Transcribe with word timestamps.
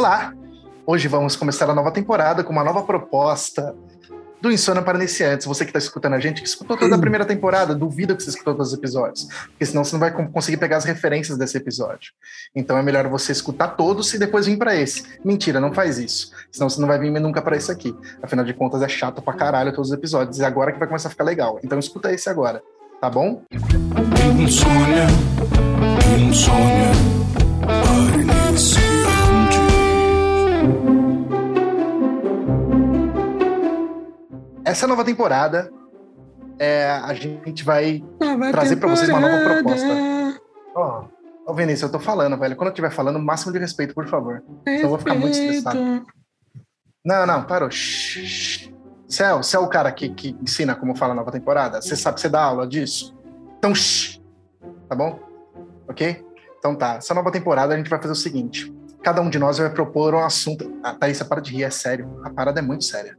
Olá! 0.00 0.32
Hoje 0.86 1.08
vamos 1.08 1.36
começar 1.36 1.68
a 1.68 1.74
nova 1.74 1.90
temporada 1.90 2.42
com 2.42 2.50
uma 2.50 2.64
nova 2.64 2.82
proposta 2.84 3.76
do 4.40 4.50
Insônia 4.50 4.80
para 4.80 4.96
Iniciantes. 4.96 5.46
Você 5.46 5.62
que 5.62 5.68
está 5.68 5.78
escutando 5.78 6.14
a 6.14 6.18
gente, 6.18 6.40
que 6.40 6.48
escutou 6.48 6.74
toda 6.74 6.96
a 6.96 6.98
primeira 6.98 7.26
temporada, 7.26 7.74
duvido 7.74 8.16
que 8.16 8.22
você 8.22 8.30
escutou 8.30 8.54
todos 8.54 8.72
os 8.72 8.78
episódios, 8.78 9.24
porque 9.50 9.66
senão 9.66 9.84
você 9.84 9.92
não 9.92 10.00
vai 10.00 10.10
conseguir 10.10 10.56
pegar 10.56 10.78
as 10.78 10.86
referências 10.86 11.36
desse 11.36 11.58
episódio. 11.58 12.14
Então 12.56 12.78
é 12.78 12.82
melhor 12.82 13.06
você 13.08 13.30
escutar 13.30 13.76
todos 13.76 14.14
e 14.14 14.18
depois 14.18 14.46
vir 14.46 14.56
para 14.56 14.74
esse. 14.74 15.04
Mentira, 15.22 15.60
não 15.60 15.70
faz 15.70 15.98
isso. 15.98 16.32
Senão 16.50 16.70
você 16.70 16.80
não 16.80 16.88
vai 16.88 16.98
vir 16.98 17.10
nunca 17.20 17.42
para 17.42 17.54
esse 17.54 17.70
aqui. 17.70 17.94
Afinal 18.22 18.46
de 18.46 18.54
contas, 18.54 18.80
é 18.80 18.88
chato 18.88 19.20
pra 19.20 19.34
caralho 19.34 19.70
todos 19.70 19.90
os 19.90 19.94
episódios. 19.94 20.38
E 20.38 20.44
agora 20.46 20.72
que 20.72 20.78
vai 20.78 20.88
começar 20.88 21.08
a 21.08 21.10
ficar 21.10 21.24
legal. 21.24 21.60
Então 21.62 21.78
escuta 21.78 22.10
esse 22.10 22.30
agora, 22.30 22.62
tá 23.02 23.10
bom? 23.10 23.42
Insônia, 24.38 25.08
insônia 26.18 26.90
para 27.60 28.18
iniciante. 28.18 28.89
Essa 34.70 34.86
nova 34.86 35.04
temporada, 35.04 35.68
é, 36.56 36.88
a 36.88 37.12
gente 37.12 37.64
vai 37.64 38.04
trazer 38.52 38.76
para 38.76 38.88
vocês 38.88 39.08
uma 39.08 39.18
nova 39.18 39.42
proposta. 39.42 40.40
Ó, 40.76 41.04
oh, 41.44 41.54
Vinícius, 41.54 41.82
eu 41.82 41.90
tô 41.90 41.98
falando, 41.98 42.38
velho. 42.38 42.54
Quando 42.54 42.68
eu 42.68 42.72
estiver 42.72 42.92
falando, 42.92 43.18
máximo 43.18 43.52
de 43.52 43.58
respeito, 43.58 43.92
por 43.92 44.06
favor. 44.06 44.44
Senão 44.64 44.82
eu 44.82 44.88
vou 44.88 44.98
ficar 44.98 45.16
muito 45.16 45.34
estressado. 45.34 46.06
Não, 47.04 47.26
não, 47.26 47.42
parou. 47.42 47.68
Você 47.68 48.70
é, 49.24 49.34
você 49.34 49.56
é 49.56 49.58
o 49.58 49.66
cara 49.66 49.90
que, 49.90 50.08
que 50.10 50.36
ensina 50.40 50.76
como 50.76 50.94
fala 50.94 51.14
a 51.14 51.16
nova 51.16 51.32
temporada? 51.32 51.82
Você 51.82 51.96
sabe, 51.96 52.20
você 52.20 52.28
dá 52.28 52.40
aula 52.40 52.64
disso? 52.64 53.12
Então, 53.58 53.74
shh, 53.74 54.20
tá 54.88 54.94
bom? 54.94 55.18
Ok? 55.88 56.24
Então 56.60 56.76
tá. 56.76 56.94
Essa 56.94 57.12
nova 57.12 57.32
temporada 57.32 57.74
a 57.74 57.76
gente 57.76 57.90
vai 57.90 58.00
fazer 58.00 58.12
o 58.12 58.16
seguinte: 58.16 58.72
cada 59.02 59.20
um 59.20 59.28
de 59.28 59.38
nós 59.38 59.58
vai 59.58 59.70
propor 59.70 60.14
um 60.14 60.22
assunto. 60.22 60.78
Ah, 60.80 60.94
Thaís, 60.94 61.20
para 61.24 61.40
de 61.40 61.50
rir, 61.50 61.64
é 61.64 61.70
sério. 61.70 62.20
A 62.22 62.30
parada 62.30 62.60
é 62.60 62.62
muito 62.62 62.84
séria. 62.84 63.18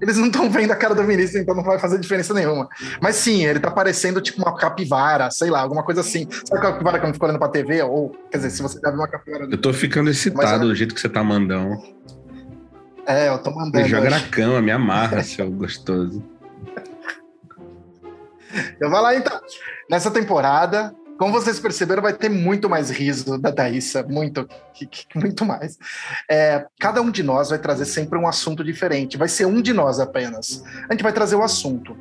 Eles 0.00 0.16
não 0.16 0.26
estão 0.26 0.50
vendo 0.50 0.70
a 0.72 0.76
cara 0.76 0.94
do 0.94 1.04
Vinícius, 1.04 1.42
então 1.42 1.54
não 1.54 1.62
vai 1.62 1.78
fazer 1.78 1.98
diferença 1.98 2.32
nenhuma. 2.34 2.68
Mas 3.00 3.16
sim, 3.16 3.44
ele 3.44 3.60
tá 3.60 3.70
parecendo 3.70 4.20
tipo 4.20 4.42
uma 4.42 4.56
capivara, 4.56 5.30
sei 5.30 5.50
lá, 5.50 5.60
alguma 5.60 5.82
coisa 5.82 6.00
assim. 6.00 6.26
Sabe 6.30 6.58
aquela 6.58 6.72
capivara 6.72 6.98
que 6.98 7.06
eu 7.06 7.12
fico 7.12 7.24
olhando 7.24 7.38
pra 7.38 7.48
TV? 7.48 7.82
Ou, 7.82 8.10
quer 8.30 8.38
dizer, 8.38 8.50
se 8.50 8.62
você 8.62 8.80
já 8.80 8.90
viu 8.90 9.00
uma 9.00 9.08
capivara. 9.08 9.46
Eu 9.50 9.58
tô 9.58 9.72
ficando 9.72 10.10
excitado 10.10 10.66
do 10.66 10.74
jeito 10.74 10.94
que 10.94 11.00
você 11.00 11.08
tá 11.08 11.22
mandando. 11.22 11.76
É, 13.06 13.28
eu 13.28 13.38
tô 13.38 13.50
mandando. 13.50 13.82
Me 13.82 13.88
joga 13.88 14.10
na 14.10 14.20
cama, 14.20 14.60
me 14.60 14.70
amarra, 14.70 15.22
seu 15.22 15.50
gostoso. 15.52 16.22
Eu 18.80 18.90
vou 18.90 19.00
lá 19.00 19.14
então. 19.14 19.40
Nessa 19.90 20.10
temporada, 20.10 20.94
como 21.22 21.34
vocês 21.34 21.60
perceberam, 21.60 22.02
vai 22.02 22.12
ter 22.12 22.28
muito 22.28 22.68
mais 22.68 22.90
riso 22.90 23.38
da 23.38 23.52
Thaísa, 23.52 24.02
muito, 24.02 24.44
muito 25.14 25.44
mais. 25.44 25.78
É, 26.28 26.66
cada 26.80 27.00
um 27.00 27.12
de 27.12 27.22
nós 27.22 27.50
vai 27.50 27.60
trazer 27.60 27.84
sempre 27.84 28.18
um 28.18 28.26
assunto 28.26 28.64
diferente. 28.64 29.16
Vai 29.16 29.28
ser 29.28 29.46
um 29.46 29.62
de 29.62 29.72
nós 29.72 30.00
apenas. 30.00 30.64
A 30.88 30.92
gente 30.92 31.04
vai 31.04 31.12
trazer 31.12 31.36
o 31.36 31.42
assunto. 31.44 31.96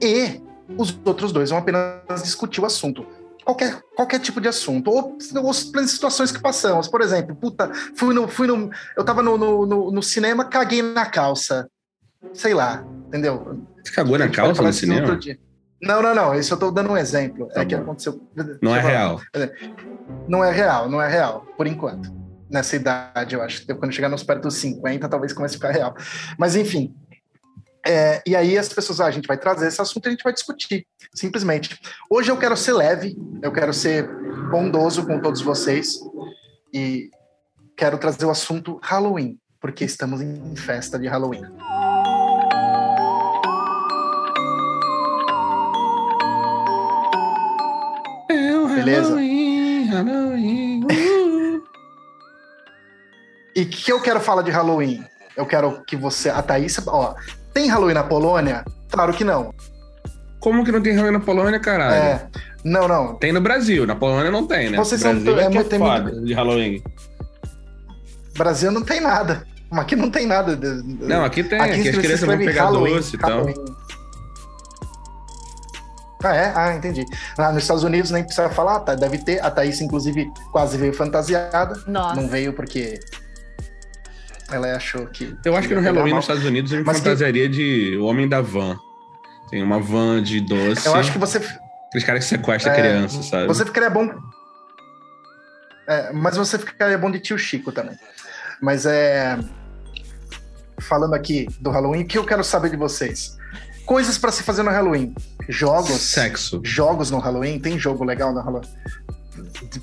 E 0.00 0.40
os 0.78 0.98
outros 1.04 1.30
dois 1.30 1.50
vão 1.50 1.58
apenas 1.58 2.22
discutir 2.22 2.62
o 2.62 2.64
assunto. 2.64 3.06
Qualquer, 3.44 3.82
qualquer 3.94 4.18
tipo 4.18 4.40
de 4.40 4.48
assunto. 4.48 4.90
Ou, 4.90 5.18
ou 5.42 5.52
situações 5.52 6.32
que 6.32 6.40
passamos. 6.40 6.88
Por 6.88 7.02
exemplo, 7.02 7.36
puta, 7.36 7.70
fui 7.94 8.14
no. 8.14 8.26
Fui 8.26 8.46
no 8.46 8.70
eu 8.96 9.04
tava 9.04 9.22
no, 9.22 9.36
no, 9.36 9.66
no, 9.66 9.90
no 9.90 10.02
cinema, 10.02 10.46
caguei 10.46 10.80
na 10.80 11.04
calça. 11.04 11.68
Sei 12.32 12.54
lá, 12.54 12.82
entendeu? 13.08 13.62
Você 13.84 13.92
cagou 13.92 14.16
na 14.16 14.30
calça 14.30 14.62
no 14.62 14.72
cinema? 14.72 15.18
Não, 15.84 16.02
não, 16.02 16.14
não. 16.14 16.34
Isso 16.34 16.52
eu 16.52 16.56
estou 16.56 16.72
dando 16.72 16.90
um 16.90 16.96
exemplo. 16.96 17.46
Tá 17.48 17.60
é 17.60 17.64
bom. 17.64 17.68
que 17.68 17.74
aconteceu. 17.74 18.20
Não 18.60 18.74
é 18.74 18.80
real. 18.80 19.20
Não 20.28 20.44
é 20.44 20.50
real, 20.50 20.88
não 20.88 21.00
é 21.00 21.08
real, 21.08 21.46
por 21.56 21.66
enquanto. 21.66 22.12
Nessa 22.50 22.76
idade, 22.76 23.34
eu 23.34 23.42
acho. 23.42 23.66
Quando 23.76 23.92
chegar 23.92 24.08
nos 24.08 24.22
perto 24.22 24.42
dos 24.42 24.56
50, 24.56 25.08
talvez 25.08 25.32
comece 25.32 25.54
a 25.54 25.58
ficar 25.58 25.70
real. 25.70 25.94
Mas, 26.38 26.56
enfim. 26.56 26.94
É, 27.86 28.22
e 28.26 28.34
aí 28.34 28.56
as 28.56 28.68
pessoas, 28.70 28.98
ah, 29.00 29.06
a 29.06 29.10
gente 29.10 29.26
vai 29.26 29.36
trazer 29.36 29.68
esse 29.68 29.80
assunto 29.80 30.06
e 30.06 30.08
a 30.08 30.10
gente 30.12 30.24
vai 30.24 30.32
discutir, 30.32 30.86
simplesmente. 31.14 31.78
Hoje 32.08 32.30
eu 32.30 32.36
quero 32.38 32.56
ser 32.56 32.72
leve, 32.72 33.14
eu 33.42 33.52
quero 33.52 33.74
ser 33.74 34.08
bondoso 34.50 35.06
com 35.06 35.20
todos 35.20 35.42
vocês 35.42 35.98
e 36.72 37.10
quero 37.76 37.98
trazer 37.98 38.24
o 38.24 38.30
assunto 38.30 38.80
Halloween, 38.82 39.38
porque 39.60 39.84
estamos 39.84 40.22
em 40.22 40.56
festa 40.56 40.98
de 40.98 41.06
Halloween. 41.06 41.42
Beleza? 48.74 49.08
Halloween, 49.08 49.84
Halloween, 49.86 50.84
uh. 50.84 51.62
e 53.56 53.62
o 53.62 53.68
que 53.68 53.92
eu 53.92 54.00
quero 54.00 54.20
falar 54.20 54.42
de 54.42 54.50
Halloween? 54.50 55.04
Eu 55.36 55.46
quero 55.46 55.82
que 55.84 55.96
você. 55.96 56.30
A 56.30 56.42
Thaís. 56.42 56.78
Ó, 56.86 57.14
tem 57.52 57.68
Halloween 57.68 57.94
na 57.94 58.04
Polônia? 58.04 58.64
Claro 58.90 59.12
que 59.12 59.24
não. 59.24 59.52
Como 60.40 60.64
que 60.64 60.70
não 60.72 60.80
tem 60.82 60.92
Halloween 60.94 61.18
na 61.18 61.24
Polônia, 61.24 61.58
caralho? 61.58 61.94
É. 61.94 62.28
Não, 62.64 62.86
não. 62.88 63.14
Tem 63.16 63.32
no 63.32 63.40
Brasil, 63.40 63.86
na 63.86 63.94
Polônia 63.96 64.30
não 64.30 64.46
tem, 64.46 64.70
né? 64.70 64.78
Vocês 64.78 65.02
Brasil 65.02 65.24
são. 65.24 65.38
é, 65.38 65.42
É, 65.42 65.46
é 65.46 65.48
muito- 65.48 66.24
de 66.24 66.32
Halloween. 66.32 66.82
Brasil 68.36 68.70
não 68.70 68.82
tem 68.82 69.00
nada. 69.00 69.46
Mas 69.70 69.80
aqui 69.80 69.96
não 69.96 70.10
tem 70.10 70.26
nada. 70.26 70.56
Não, 70.56 71.24
aqui 71.24 71.42
tem. 71.42 71.60
Aqui, 71.60 71.88
as 71.88 71.94
se 71.94 72.00
crianças 72.00 72.20
vão 72.20 72.38
pegar 72.38 72.64
Halloween, 72.64 72.94
doce 72.94 73.16
e 73.16 73.18
tal. 73.18 73.30
Halloween. 73.30 73.54
Ah, 76.24 76.34
é? 76.34 76.52
Ah, 76.56 76.74
entendi. 76.74 77.04
Ah, 77.36 77.52
nos 77.52 77.62
Estados 77.62 77.84
Unidos 77.84 78.10
nem 78.10 78.24
precisa 78.24 78.48
falar, 78.48 78.80
tá? 78.80 78.94
Deve 78.94 79.18
ter. 79.18 79.44
A 79.44 79.50
Thaís, 79.50 79.80
inclusive, 79.80 80.30
quase 80.50 80.76
veio 80.78 80.92
fantasiada. 80.94 81.74
Nossa. 81.86 82.20
Não 82.20 82.26
veio 82.28 82.52
porque 82.54 82.98
ela 84.50 84.74
achou 84.74 85.06
que. 85.06 85.36
Eu 85.44 85.56
acho 85.56 85.68
que 85.68 85.74
no 85.74 85.80
Halloween 85.80 86.10
mal. 86.10 86.16
nos 86.16 86.24
Estados 86.24 86.44
Unidos 86.44 86.72
eu 86.72 86.78
me 86.78 86.84
Mas 86.84 86.96
que- 86.96 87.02
fantasiaria 87.02 87.48
de 87.48 87.96
o 87.98 88.04
homem 88.06 88.28
da 88.28 88.40
van. 88.40 88.76
Tem 89.50 89.62
uma 89.62 89.78
van 89.80 90.22
de 90.22 90.40
doce. 90.40 90.86
Eu 90.86 90.94
acho 90.94 91.12
que 91.12 91.18
você. 91.18 91.38
Aqueles 91.88 92.06
caras 92.06 92.24
que 92.24 92.30
sequestram 92.30 92.72
É, 92.72 92.76
criança, 92.76 93.22
sabe? 93.22 93.46
Você 93.46 93.64
ficaria 93.64 93.90
bom. 93.90 94.10
É, 95.86 96.12
mas 96.12 96.36
você 96.36 96.58
ficaria 96.58 96.96
bom 96.96 97.10
de 97.10 97.20
tio 97.20 97.38
Chico 97.38 97.70
também. 97.70 97.96
Mas 98.62 98.86
é. 98.86 99.38
Falando 100.80 101.14
aqui 101.14 101.46
do 101.60 101.70
Halloween, 101.70 102.02
o 102.02 102.06
que 102.06 102.18
eu 102.18 102.24
quero 102.24 102.42
saber 102.42 102.70
de 102.70 102.76
vocês? 102.76 103.36
Coisas 103.86 104.16
pra 104.16 104.32
se 104.32 104.42
fazer 104.42 104.62
no 104.62 104.70
Halloween. 104.70 105.14
Jogos. 105.48 106.00
Sexo. 106.00 106.60
Jogos 106.64 107.10
no 107.10 107.18
Halloween. 107.18 107.58
Tem 107.58 107.78
jogo 107.78 108.04
legal 108.04 108.32
no 108.32 108.40
Halloween. 108.40 108.68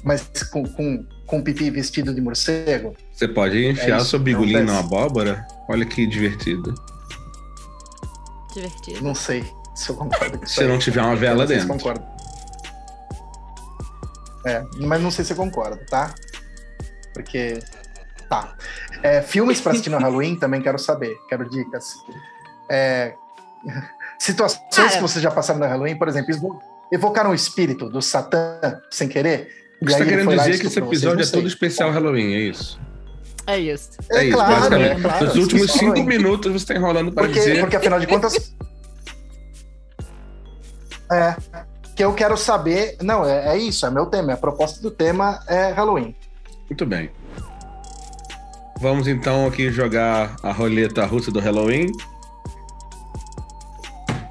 Mas 0.04 0.28
com, 0.52 0.64
com, 0.64 1.06
com 1.26 1.42
pipi 1.42 1.70
vestido 1.70 2.14
de 2.14 2.22
morcego. 2.22 2.96
Você 3.14 3.28
pode 3.28 3.64
enfiar 3.66 3.98
É 3.98 4.02
isso, 4.02 4.12
seu 4.12 4.20
bigolinho 4.20 4.66
na 4.66 4.80
abóbora? 4.80 5.46
Olha 5.70 5.86
que 5.86 6.08
divertido. 6.08 6.74
Divertido. 8.54 9.04
Não 9.04 9.14
sei 9.14 9.46
se 9.76 9.90
eu 9.90 9.96
concordo 9.96 10.38
com 10.38 10.46
isso. 10.46 10.56
Se 10.56 10.62
aí. 10.62 10.68
não 10.68 10.80
tiver 10.80 11.02
uma 11.02 11.16
vela 11.16 11.46
sei 11.46 11.60
se 11.60 11.68
dentro. 11.68 11.78
concordo. 11.78 12.06
É, 14.46 14.66
mas 14.80 15.02
não 15.02 15.12
sei 15.12 15.24
se 15.24 15.34
eu 15.34 15.38
concordo, 15.38 15.86
tá? 15.86 16.14
Porque. 17.14 17.60
Tá. 18.28 18.56
É, 19.04 19.22
filmes 19.22 19.60
pra 19.60 19.72
assistir 19.74 19.90
no 19.90 19.98
Halloween 19.98 20.38
também 20.38 20.62
quero 20.62 20.80
saber, 20.80 21.14
quero 21.28 21.50
dicas. 21.50 21.96
É, 22.70 23.14
situações 24.20 24.62
Cara. 24.76 24.90
que 24.90 25.02
vocês 25.02 25.22
já 25.22 25.32
passaram 25.32 25.60
no 25.60 25.66
Halloween, 25.66 25.96
por 25.98 26.08
exemplo, 26.08 26.34
evo- 26.34 26.62
evocaram 26.92 27.32
o 27.32 27.36
espírito 27.36 27.90
do 27.90 28.02
Satã 28.02 28.60
sem 28.90 29.08
querer. 29.08 29.50
Você 29.82 29.96
tá 29.98 30.02
ele 30.02 30.10
querendo 30.12 30.30
dizer 30.38 30.56
é 30.56 30.58
que 30.60 30.68
esse 30.68 30.80
episódio 30.80 31.24
é 31.24 31.28
todo 31.28 31.48
especial 31.48 31.92
Halloween, 31.92 32.34
é 32.36 32.40
isso? 32.40 32.80
É 33.48 33.58
isso. 33.60 33.90
É, 34.12 34.18
É, 34.20 34.24
isso, 34.26 34.36
claro, 34.38 34.54
basicamente. 34.54 34.92
é 34.92 35.02
claro, 35.02 35.26
Nos 35.26 35.36
últimos 35.36 35.64
especial 35.66 35.80
cinco 35.96 35.98
Halloween. 36.00 36.18
minutos 36.18 36.54
você 36.54 36.66
tá 36.68 36.76
enrolando 36.76 37.12
Porque, 37.12 37.34
dizer. 37.34 37.60
porque 37.60 37.76
afinal 37.76 38.00
de 38.00 38.06
contas. 38.08 38.54
é. 41.12 41.36
Que 41.96 42.04
eu 42.04 42.14
quero 42.14 42.38
saber. 42.38 42.96
Não, 43.02 43.26
é, 43.26 43.56
é 43.56 43.58
isso, 43.58 43.86
é 43.86 43.90
meu 43.90 44.06
tema. 44.06 44.34
A 44.34 44.38
proposta 44.38 44.82
do 44.82 44.92
tema 44.92 45.40
é 45.48 45.72
Halloween. 45.72 46.16
Muito 46.70 46.86
bem. 46.86 47.10
Vamos 48.80 49.08
então 49.08 49.46
aqui 49.46 49.70
jogar 49.72 50.36
a 50.42 50.52
roleta 50.52 51.06
russa 51.06 51.32
do 51.32 51.40
Halloween. 51.40 51.88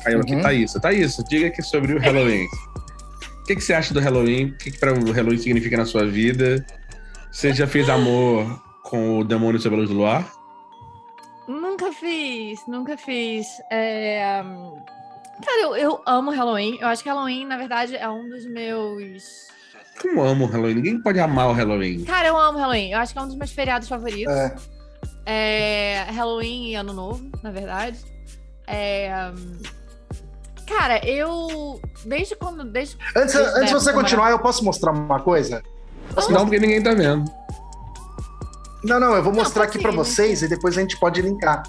Caiu 0.02 0.20
aqui, 0.20 0.34
Uhum. 0.34 0.42
tá 0.42 0.52
isso, 0.52 0.80
tá 0.80 0.92
isso. 0.92 1.24
Diga 1.28 1.48
aqui 1.48 1.62
sobre 1.62 1.94
o 1.94 1.98
Halloween. 2.00 2.46
O 2.46 3.44
que, 3.44 3.56
que 3.56 3.60
você 3.60 3.74
acha 3.74 3.92
do 3.92 4.00
Halloween? 4.00 4.46
O 4.50 4.58
que, 4.58 4.70
que 4.70 4.78
para 4.78 4.92
o 4.94 5.10
Halloween 5.12 5.38
significa 5.38 5.76
na 5.76 5.84
sua 5.84 6.06
vida? 6.06 6.64
Você 7.32 7.52
já 7.52 7.66
fez 7.66 7.88
amor 7.88 8.62
com 8.84 9.18
o 9.18 9.24
demônio 9.24 9.60
sob 9.60 9.74
a 9.74 9.78
luz 9.78 9.88
do 9.90 9.96
luar? 9.96 10.30
Nunca 11.48 11.92
fiz, 11.92 12.60
nunca 12.68 12.96
fiz. 12.96 13.46
É, 13.70 14.42
Cara, 15.44 15.62
eu, 15.62 15.76
eu 15.76 16.02
amo 16.06 16.30
Halloween. 16.30 16.78
Eu 16.80 16.88
acho 16.88 17.02
que 17.02 17.08
Halloween, 17.08 17.46
na 17.46 17.56
verdade, 17.56 17.96
é 17.96 18.08
um 18.08 18.28
dos 18.28 18.44
meus. 18.46 19.48
Como 20.00 20.22
amo 20.22 20.44
o 20.44 20.48
Halloween? 20.48 20.74
Ninguém 20.76 21.02
pode 21.02 21.18
amar 21.18 21.48
o 21.48 21.52
Halloween. 21.52 22.04
Cara, 22.04 22.28
eu 22.28 22.36
amo 22.38 22.58
Halloween. 22.58 22.92
Eu 22.92 22.98
acho 22.98 23.12
que 23.12 23.18
é 23.18 23.22
um 23.22 23.26
dos 23.26 23.36
meus 23.36 23.50
feriados 23.50 23.88
favoritos. 23.88 24.32
É. 24.32 24.54
É, 25.26 26.06
Halloween 26.10 26.70
e 26.70 26.74
Ano 26.74 26.92
Novo, 26.92 27.30
na 27.42 27.50
verdade. 27.50 27.98
É, 28.66 29.10
Cara, 30.70 31.04
eu. 31.04 31.80
Desde 32.06 32.36
quando. 32.36 32.64
Desde, 32.64 32.96
Antes, 33.16 33.34
desde 33.34 33.58
antes 33.58 33.72
você 33.72 33.92
continuar, 33.92 34.30
eu 34.30 34.38
posso 34.38 34.64
mostrar 34.64 34.92
uma 34.92 35.18
coisa? 35.20 35.62
Não, 36.30 36.42
porque 36.42 36.60
ninguém 36.60 36.80
tá 36.82 36.94
vendo. 36.94 37.30
Não, 38.84 38.98
não, 38.98 39.14
eu 39.14 39.22
vou 39.22 39.32
mostrar 39.32 39.64
pode 39.64 39.76
aqui 39.76 39.82
pra 39.82 39.90
né? 39.90 39.96
vocês 39.96 40.42
e 40.42 40.48
depois 40.48 40.78
a 40.78 40.80
gente 40.80 40.98
pode 40.98 41.20
linkar. 41.20 41.64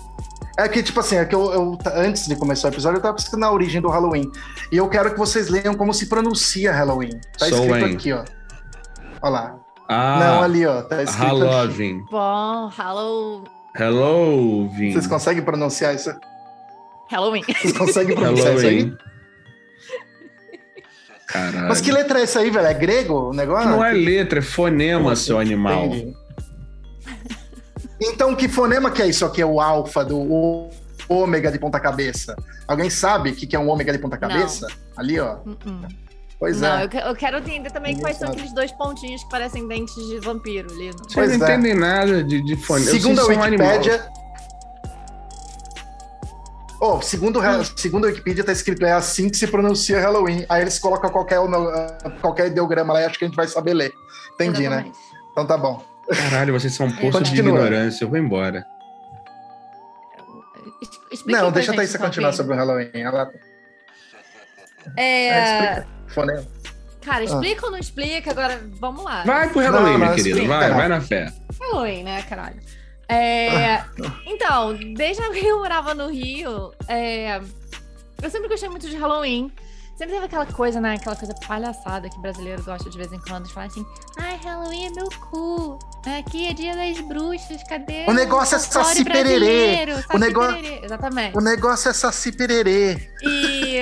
É 0.58 0.68
que, 0.68 0.84
tipo 0.84 1.00
assim, 1.00 1.18
é 1.18 1.26
que 1.26 1.34
eu, 1.34 1.52
eu- 1.52 1.78
antes 1.96 2.28
de 2.28 2.36
começar 2.36 2.68
o 2.68 2.72
episódio, 2.72 2.98
eu 2.98 3.02
tava 3.02 3.16
pesquisando 3.16 3.46
a 3.46 3.52
origem 3.52 3.82
do 3.82 3.90
Halloween. 3.90 4.32
E 4.72 4.78
eu 4.78 4.88
quero 4.88 5.12
que 5.12 5.18
vocês 5.18 5.50
leiam 5.50 5.74
como 5.74 5.94
se 5.94 6.08
pronuncia 6.08 6.72
Halloween. 6.72 7.20
Tá 7.38 7.50
escrito 7.50 7.86
aqui, 7.86 8.14
ó. 8.14 8.24
Olha 9.22 9.32
lá. 9.32 9.56
Ah, 9.90 10.20
Não, 10.20 10.44
ali, 10.44 10.66
ó. 10.66 10.82
Tá 10.84 11.02
escrito 11.04 11.26
aqui. 11.26 11.40
Halloween. 11.44 12.06
Bom, 12.10 12.70
Hallow... 12.78 13.44
Halloween. 13.76 14.94
Vocês 14.94 15.08
conseguem 15.08 15.44
pronunciar 15.44 15.96
isso? 15.96 16.14
Halloween. 17.12 17.44
Vocês 17.62 17.78
conseguem 17.78 18.16
pronunciar 18.16 18.56
isso 18.56 18.66
aí? 18.66 18.94
Caralho. 21.28 21.68
Mas 21.70 21.80
que 21.82 21.92
letra 21.92 22.20
é 22.20 22.24
essa 22.24 22.40
aí, 22.40 22.50
velho? 22.50 22.66
É 22.68 22.74
grego 22.74 23.30
o 23.30 23.34
negócio? 23.34 23.70
Não 23.70 23.84
é 23.84 23.92
letra, 23.94 24.40
é 24.40 24.42
fonema, 24.42 25.16
seu 25.16 25.40
animal. 25.40 25.86
Entendi. 25.86 26.14
Então, 28.02 28.36
que 28.36 28.50
fonema 28.50 28.90
que 28.92 29.02
é 29.02 29.08
isso 29.08 29.26
aqui? 29.26 29.42
É 29.42 29.46
o 29.46 29.62
alfa 29.62 30.04
do 30.04 30.18
o- 30.20 30.70
ômega 31.08 31.52
de 31.52 31.60
ponta 31.60 31.80
cabeça? 31.80 32.36
Alguém 32.68 32.90
sabe 32.90 33.30
o 33.30 33.36
que 33.36 33.46
que 33.46 33.56
é 33.56 33.60
um 33.60 33.70
ômega 33.70 33.92
de 33.92 34.00
ponta 34.00 34.18
cabeça? 34.18 34.68
Ali, 34.98 35.20
ó. 35.20 35.36
Uh-uh. 35.46 35.88
Pois 36.40 36.60
Não, 36.60 36.80
é. 36.80 36.84
eu, 36.86 36.90
que- 36.90 36.98
eu 36.98 37.16
quero 37.16 37.38
entender 37.38 37.70
também 37.72 37.96
quais 38.00 38.18
são 38.18 38.30
aqueles 38.30 38.52
dois 38.54 38.72
pontinhos 38.72 39.24
que 39.24 39.30
parecem 39.30 39.68
dentes 39.68 39.94
de 39.96 40.20
vampiro 40.20 40.72
ali. 40.74 40.92
Vocês 41.08 41.38
não 41.38 41.48
é. 41.48 41.54
entendem 41.54 41.76
nada 41.76 42.24
de, 42.24 42.42
de 42.44 42.56
fonema. 42.58 42.90
Segundo 42.92 43.22
a. 43.22 43.26
Wikipédia. 43.26 44.04
Oh, 46.84 47.00
segundo, 47.00 47.40
segundo 47.76 48.06
a 48.06 48.10
Wikipedia, 48.10 48.44
tá 48.44 48.52
escrito 48.52 48.84
é 48.84 48.92
assim 48.92 49.30
que 49.30 49.38
se 49.38 49.46
pronuncia 49.46 50.00
Halloween. 50.02 50.44
Aí 50.50 50.64
eles 50.64 50.80
colocam 50.80 51.12
qualquer, 51.12 51.38
qualquer 52.20 52.48
ideograma 52.48 52.92
lá 52.94 53.02
e 53.02 53.06
acho 53.06 53.20
que 53.20 53.26
a 53.26 53.28
gente 53.28 53.36
vai 53.38 53.48
saber 53.48 53.76
ler. 53.76 53.94
Entendi, 54.34 54.68
né? 54.68 54.92
Então 55.32 55.46
tá 55.46 55.56
bom. 55.58 55.86
Caralho, 56.12 56.52
vocês 56.60 56.74
são 56.74 56.88
um 56.88 56.92
poço 56.92 57.22
de 57.22 57.38
ignorância. 57.40 58.04
Eu 58.04 58.10
vou 58.10 58.18
embora. 58.18 58.66
Explica 61.12 61.42
Não, 61.44 61.52
deixa 61.52 61.72
a 61.72 61.76
Thaisa 61.76 61.98
então, 61.98 62.08
continuar 62.08 62.34
sobre 62.34 62.54
o 62.54 62.58
Halloween. 62.58 62.90
Ela 62.96 63.32
É, 64.98 65.28
É, 65.28 65.44
explica. 65.44 65.88
fonema. 66.08 66.44
cara, 67.02 67.24
explica 67.24 67.66
ou 67.66 67.72
não 67.72 67.78
explica? 67.78 68.32
Agora, 68.32 68.60
vamos 68.80 69.04
lá. 69.04 69.24
Vai 69.24 69.50
pro 69.50 69.60
Halloween, 69.62 69.92
Não, 69.92 69.98
minha 70.00 70.10
não, 70.10 70.16
querida. 70.16 70.30
explica, 70.40 70.58
Vai, 70.58 70.72
vai 70.74 70.88
na 70.88 71.00
fé. 71.02 71.32
Halloween, 71.60 72.04
né, 72.04 72.24
caralho? 72.24 72.56
É, 73.12 73.84
então, 74.26 74.74
desde 74.96 75.22
que 75.32 75.46
eu 75.46 75.60
morava 75.60 75.94
no 75.94 76.08
Rio, 76.08 76.72
é, 76.88 77.40
eu 78.22 78.30
sempre 78.30 78.48
gostei 78.48 78.70
muito 78.70 78.90
de 78.90 78.96
Halloween. 78.96 79.52
Sempre 79.98 80.16
teve 80.16 80.26
aquela 80.26 80.46
coisa, 80.48 80.82
né? 80.82 80.96
Aquela 80.96 81.16
coisa 81.16 81.36
palhaçada 81.48 82.10
que 82.10 82.20
brasileiro 82.20 82.64
gosta 82.64 82.90
de 82.90 82.98
vez 82.98 83.14
em 83.14 83.20
quando 83.20 83.46
de 83.48 83.54
falar 83.54 83.68
assim: 83.68 83.86
ai, 84.18 84.36
Halloween 84.44 84.88
é 84.88 84.90
meu 84.90 85.08
cu. 85.30 85.78
Aqui 86.18 86.48
é 86.48 86.54
dia 86.54 86.76
das 86.76 87.00
bruxas, 87.02 87.62
cadê? 87.70 88.06
O 88.08 88.14
negócio 88.14 88.56
é 88.56 88.60
saci 88.60 89.04
pererê. 89.06 89.86
O 90.12 90.18
negócio-. 90.18 90.84
Exatamente. 90.84 91.38
O 91.38 91.42
negócio 91.42 91.90
é 91.90 91.94
saci 91.94 92.32
pererê. 92.32 93.12
E, 93.22 93.78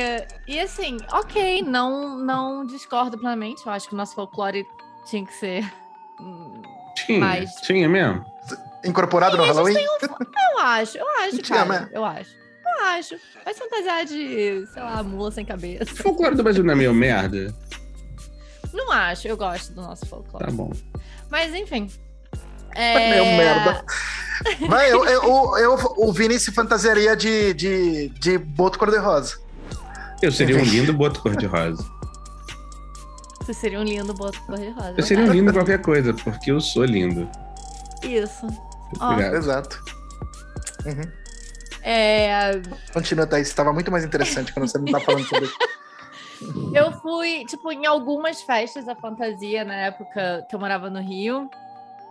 e 0.46 0.60
assim, 0.60 0.98
ok, 1.14 1.62
não, 1.62 2.18
não 2.18 2.66
discordo 2.66 3.18
plenamente. 3.18 3.66
Eu 3.66 3.72
acho 3.72 3.88
que 3.88 3.94
o 3.94 3.98
nosso 3.98 4.14
folclore 4.16 4.66
tinha 5.06 5.26
que 5.26 5.34
ser. 5.34 5.72
Tinha, 6.96 7.20
Mas- 7.20 7.56
tinha 7.62 7.88
mesmo. 7.88 8.26
Incorporado 8.86 9.38
no 9.38 9.44
Halloween? 9.44 9.76
Eu 9.76 10.60
acho, 10.60 10.98
eu 10.98 11.08
acho, 11.22 11.42
cara. 11.44 11.66
né? 11.66 11.90
Eu 11.92 12.06
acho. 12.06 12.30
Eu 12.66 12.86
acho. 12.86 13.16
Vai 13.44 13.54
se 13.54 13.60
fantasiar 13.60 14.06
de, 14.06 14.66
sei 14.74 14.82
lá, 14.84 15.04
mula 15.04 15.32
sem 15.32 15.44
cabeça. 15.46 15.92
O 15.92 15.96
folclore 15.98 16.36
do 16.36 16.44
Brasil 16.44 16.64
não 16.64 16.74
é 16.74 16.76
meio 16.76 16.94
merda? 16.94 17.54
Não 18.74 18.92
acho, 18.92 19.28
eu 19.28 19.36
gosto 19.36 19.74
do 19.74 19.82
nosso 19.82 20.06
folclore. 20.06 20.46
Tá 20.46 20.52
bom. 20.52 20.72
Mas 21.30 21.54
enfim. 21.54 21.90
É 22.76 23.10
meio 23.10 23.26
merda. 23.38 23.84
Vai, 24.70 24.90
eu, 24.92 25.04
eu, 25.06 25.24
eu, 25.24 25.58
eu- 25.58 25.94
o 25.98 26.14
Vini 26.14 26.40
se 26.40 26.52
fantasiaria 26.52 27.16
de, 27.16 27.54
de, 27.54 28.10
de 28.10 28.38
boto 28.38 28.80
cor-de-rosa. 28.80 29.38
Eu 30.22 30.32
seria 30.32 30.56
um 30.58 30.64
lindo 30.64 30.94
boto 30.94 31.22
cor-de-rosa. 31.22 31.84
Você 33.42 33.54
seria 33.54 33.80
um 33.80 33.84
lindo 33.84 34.14
boto 34.14 34.40
cor-de-rosa. 34.44 34.94
Eu 34.98 35.04
seria 35.04 35.26
um 35.26 35.32
lindo 35.32 35.52
qualquer 35.52 35.82
coisa, 35.82 36.14
porque 36.14 36.52
eu 36.52 36.62
sou 36.62 36.86
lindo. 36.86 37.28
Isso. 38.04 38.48
Ó. 39.00 39.12
Obrigado. 39.12 39.36
Exato. 39.36 39.84
Uhum. 40.86 41.12
É, 41.82 42.62
Continua, 42.94 43.26
Thaís. 43.26 43.48
Estava 43.48 43.72
muito 43.72 43.92
mais 43.92 44.04
interessante 44.04 44.54
quando 44.54 44.68
você 44.68 44.78
não 44.78 44.86
tá 44.86 45.00
falando 45.00 45.26
sobre 45.26 45.46
isso. 45.46 45.58
eu 46.74 46.92
fui, 47.02 47.46
tipo, 47.46 47.72
em 47.72 47.86
algumas 47.86 48.42
festas 48.42 48.86
da 48.86 48.96
fantasia 48.96 49.64
na 49.64 49.76
época 49.76 50.46
que 50.50 50.56
eu 50.56 50.60
morava 50.60 50.90
no 50.90 51.00
Rio. 51.00 51.50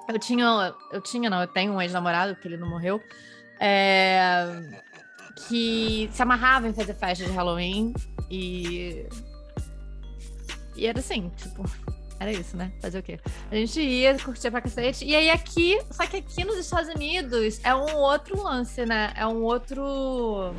Eu 0.09 0.19
tinha, 0.19 0.75
eu 0.91 1.01
tinha, 1.03 1.29
não, 1.29 1.41
eu 1.41 1.47
tenho 1.47 1.73
um 1.73 1.83
ex-namorado, 1.83 2.35
porque 2.35 2.49
ele 2.49 2.57
não 2.57 2.69
morreu. 2.69 3.01
é, 3.61 4.47
que 5.47 6.09
se 6.13 6.23
amarrava 6.23 6.69
em 6.69 6.75
fazer 6.75 6.95
festa 6.95 7.25
de 7.25 7.31
Halloween 7.31 7.93
e. 8.31 9.07
E 10.75 10.87
era 10.87 10.99
assim, 11.01 11.31
tipo, 11.37 11.65
era 12.21 12.33
isso, 12.33 12.57
né? 12.57 12.73
Fazer 12.81 12.99
o 12.99 13.03
quê? 13.03 13.19
A 13.51 13.55
gente 13.55 13.81
ia, 13.81 14.17
curtia 14.19 14.51
pra 14.51 14.61
cacete. 14.61 15.05
E 15.05 15.15
aí 15.15 15.31
aqui, 15.31 15.79
só 15.91 16.07
que 16.07 16.17
aqui 16.17 16.45
nos 16.45 16.57
Estados 16.59 16.89
Unidos 16.95 17.61
é 17.63 17.75
um 17.75 17.95
outro 17.97 18.43
lance, 18.43 18.85
né? 18.85 19.13
É 19.17 19.27
um 19.27 19.43
outro 19.43 20.53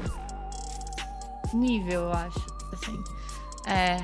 nível, 1.53 2.03
eu 2.03 2.13
acho. 2.13 2.45
Assim. 2.73 3.03
É, 3.67 3.95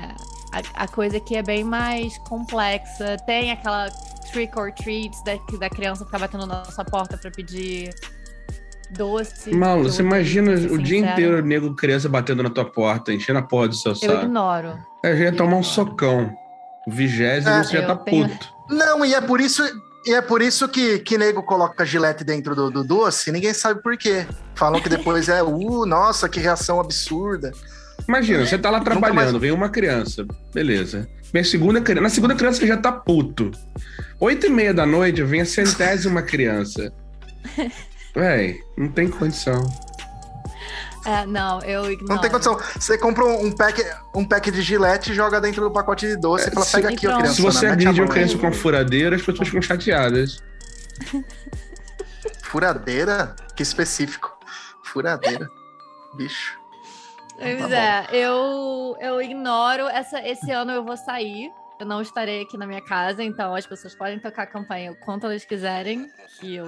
a, 0.52 0.84
a 0.84 0.88
coisa 0.88 1.16
aqui 1.16 1.36
é 1.36 1.42
bem 1.42 1.64
mais 1.64 2.16
complexa. 2.18 3.16
Tem 3.26 3.50
aquela 3.52 3.88
trick 4.32 4.58
or 4.58 4.72
treats 4.72 5.22
da, 5.24 5.36
da 5.58 5.70
criança 5.70 6.04
ficar 6.04 6.18
batendo 6.18 6.46
na 6.46 6.64
sua 6.64 6.84
porta 6.84 7.16
pra 7.16 7.30
pedir 7.30 7.94
doce. 8.90 9.54
Malu, 9.54 9.84
você 9.84 10.02
imagina 10.02 10.52
o 10.52 10.78
dia 10.78 10.98
sincera. 10.98 11.12
inteiro 11.12 11.38
o 11.38 11.42
nego 11.42 11.74
criança 11.74 12.08
batendo 12.08 12.42
na 12.42 12.50
tua 12.50 12.64
porta, 12.64 13.12
enchendo 13.12 13.38
a 13.38 13.42
porra 13.42 13.68
do 13.68 13.74
seu 13.74 13.92
Eu 13.92 13.96
saco. 13.96 14.24
ignoro. 14.24 14.78
Aí 15.04 15.12
eu 15.12 15.16
já 15.16 15.24
ia 15.24 15.32
tomar 15.32 15.56
um 15.56 15.60
ignoro. 15.60 15.64
socão. 15.64 16.45
O 16.86 16.90
vigésimo 16.90 17.50
É, 17.52 17.64
você 17.64 17.72
já 17.80 17.86
tá 17.86 17.96
tenho- 17.96 18.28
puto. 18.28 18.48
Não, 18.70 19.04
e 19.04 19.14
é 19.14 19.20
por 19.20 19.40
isso, 19.40 19.62
e 20.06 20.14
é 20.14 20.20
por 20.22 20.40
isso 20.40 20.68
que, 20.68 20.98
que 21.00 21.18
nego 21.18 21.42
coloca 21.42 21.84
gilete 21.84 22.22
dentro 22.24 22.54
do, 22.54 22.70
do 22.70 22.84
doce, 22.84 23.30
ninguém 23.32 23.52
sabe 23.52 23.82
por 23.82 23.96
quê. 23.96 24.26
Falam 24.54 24.80
que 24.80 24.88
depois 24.88 25.28
é, 25.28 25.42
uh, 25.42 25.84
nossa, 25.86 26.28
que 26.28 26.38
reação 26.40 26.80
absurda. 26.80 27.50
Imagina, 28.08 28.46
você 28.46 28.56
tá 28.56 28.70
lá 28.70 28.80
trabalhando, 28.80 29.14
mais- 29.16 29.32
vem 29.32 29.50
uma 29.50 29.68
criança, 29.68 30.24
beleza. 30.54 31.08
Minha 31.34 31.44
segunda 31.44 31.80
criança, 31.80 32.02
na 32.02 32.08
segunda 32.08 32.34
criança 32.36 32.60
você 32.60 32.66
já 32.66 32.76
tá 32.76 32.92
puto. 32.92 33.50
Oito 34.20 34.46
e 34.46 34.48
meia 34.50 34.72
da 34.72 34.86
noite 34.86 35.22
vem 35.24 35.40
a 35.40 35.44
centésima 35.46 36.22
criança. 36.22 36.92
Véi, 38.14 38.58
não 38.78 38.88
tem 38.88 39.08
condição. 39.08 39.62
É, 41.06 41.24
não, 41.24 41.60
eu 41.62 41.90
ignoro. 41.90 42.14
Não 42.14 42.20
tem 42.20 42.30
condição. 42.30 42.58
Você 42.74 42.98
compra 42.98 43.24
um 43.24 43.52
pack, 43.52 43.80
um 44.12 44.24
pack 44.24 44.50
de 44.50 44.60
gilete 44.60 45.12
e 45.12 45.14
joga 45.14 45.40
dentro 45.40 45.62
do 45.62 45.70
pacote 45.70 46.06
de 46.06 46.16
doce 46.16 46.48
e 46.48 46.52
fala, 46.52 46.66
pega 46.66 46.88
aqui, 46.88 47.06
ó, 47.06 47.16
criança. 47.18 47.34
Se 47.34 47.42
você 47.42 47.66
agride 47.66 48.00
uma 48.00 48.08
criança 48.10 48.36
com 48.36 48.48
a 48.48 48.52
furadeira, 48.52 49.14
as 49.14 49.22
pessoas 49.22 49.48
ficam 49.48 49.62
chateadas. 49.62 50.42
Furadeira? 52.42 53.36
Que 53.54 53.62
específico. 53.62 54.36
Furadeira. 54.82 55.48
Bicho. 56.14 56.58
Pois 57.38 57.58
Tá 57.58 57.76
é, 57.76 58.06
eu, 58.12 58.96
eu 59.00 59.20
ignoro. 59.20 59.82
Essa, 59.88 60.26
esse 60.26 60.50
ano 60.50 60.72
eu 60.72 60.84
vou 60.84 60.96
sair. 60.96 61.52
Eu 61.78 61.86
não 61.86 62.00
estarei 62.00 62.42
aqui 62.42 62.56
na 62.56 62.66
minha 62.66 62.80
casa, 62.80 63.22
então 63.22 63.54
as 63.54 63.66
pessoas 63.66 63.94
podem 63.94 64.18
tocar 64.18 64.44
a 64.44 64.46
campanha 64.46 64.92
o 64.92 64.96
quanto 64.96 65.26
elas 65.26 65.44
quiserem. 65.44 66.08
Que 66.40 66.56
eu. 66.56 66.66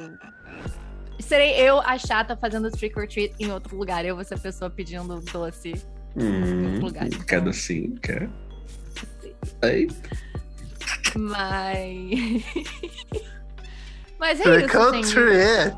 Serei 1.21 1.55
eu 1.61 1.81
a 1.81 1.99
chata 1.99 2.37
fazendo 2.37 2.71
trick 2.71 2.99
or 2.99 3.07
treat 3.07 3.35
em 3.39 3.51
outro 3.51 3.77
lugar. 3.77 4.05
Eu 4.05 4.15
vou 4.15 4.25
ser 4.25 4.35
a 4.35 4.39
pessoa 4.39 4.71
pedindo 4.71 5.21
doce. 5.33 5.75
Hum, 6.17 6.73
outro 6.73 6.87
lugar, 6.87 7.09
cada 7.27 7.51
assim, 7.51 7.95
quer. 7.97 8.29
Ei, 9.63 9.89
Mas. 11.15 12.45
Mas 14.19 14.41
é 14.41 14.43
Trick 14.43 14.69
isso, 14.69 14.79
or 14.79 14.95
assim. 14.95 15.15
treat. 15.15 15.77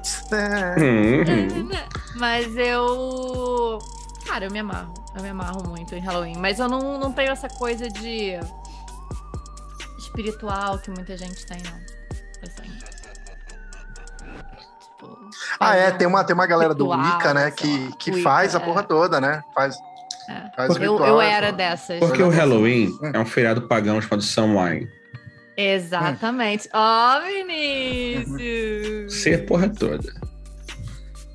hum. 0.80 1.68
Mas 2.16 2.56
eu. 2.56 3.78
Cara, 4.26 4.46
eu 4.46 4.50
me 4.50 4.60
amarro. 4.60 4.94
Eu 5.14 5.22
me 5.22 5.28
amarro 5.28 5.68
muito 5.68 5.94
em 5.94 6.00
Halloween. 6.00 6.36
Mas 6.38 6.58
eu 6.58 6.68
não, 6.68 6.98
não 6.98 7.12
tenho 7.12 7.32
essa 7.32 7.48
coisa 7.48 7.88
de. 7.88 8.38
espiritual 9.98 10.78
que 10.78 10.90
muita 10.90 11.16
gente 11.18 11.44
tem, 11.44 11.58
não. 11.64 11.78
Assim. 12.42 12.99
Ah, 15.62 15.76
é, 15.76 15.90
tem 15.90 16.06
uma, 16.08 16.22
um 16.22 16.24
tem 16.24 16.34
uma 16.34 16.46
galera 16.46 16.74
do 16.74 16.84
ritual, 16.90 17.16
Wicca, 17.16 17.34
né, 17.34 17.50
que, 17.50 17.66
lá, 17.88 17.96
que 17.98 18.10
Wicca, 18.10 18.22
faz 18.22 18.54
a 18.54 18.58
é. 18.58 18.64
porra 18.64 18.82
toda, 18.82 19.20
né? 19.20 19.42
Faz, 19.54 19.76
É. 20.28 20.50
faz 20.56 20.74
Eu, 20.76 20.92
ritual, 20.94 21.08
eu 21.08 21.20
é 21.20 21.30
era 21.30 21.52
dessas. 21.52 21.98
Porque 22.00 22.22
o 22.22 22.30
Halloween 22.30 22.88
Hum. 23.02 23.10
é 23.12 23.18
um 23.18 23.26
feriado 23.26 23.62
pagão 23.68 24.00
chamado 24.00 24.22
Samhain. 24.22 24.88
Exatamente. 25.56 26.66
Ó, 26.72 27.20
Vinícius! 27.20 29.12
Ser 29.12 29.34
a 29.42 29.44
porra 29.44 29.68
toda. 29.68 30.10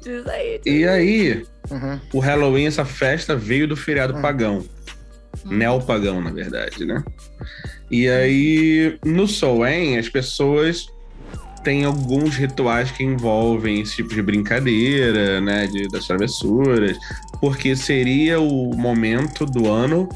Diz 0.01 0.25
aí. 0.27 0.59
diz 0.63 0.73
E 0.73 0.87
aí, 0.87 1.45
Uhum. 1.69 1.99
o 2.13 2.19
Halloween, 2.19 2.65
essa 2.67 2.85
festa, 2.85 3.35
veio 3.35 3.67
do 3.67 3.75
feriado 3.75 4.17
Hum. 4.17 4.21
pagão. 4.21 4.65
Neopagão, 5.45 6.21
na 6.21 6.31
verdade, 6.31 6.85
né? 6.85 7.03
E 7.91 8.09
aí, 8.09 8.97
no 9.05 9.27
Soen, 9.27 9.99
as 9.99 10.09
pessoas 10.09 10.87
têm 11.65 11.83
alguns 11.83 12.37
rituais 12.37 12.91
que 12.91 13.03
envolvem 13.03 13.81
esse 13.81 13.95
tipo 13.95 14.13
de 14.13 14.21
brincadeira, 14.21 15.41
né? 15.41 15.65
De, 15.65 15.89
das 15.89 16.05
travessuras, 16.05 16.95
porque 17.41 17.75
seria 17.75 18.39
o 18.39 18.73
momento 18.77 19.45
do 19.45 19.69
ano 19.69 20.07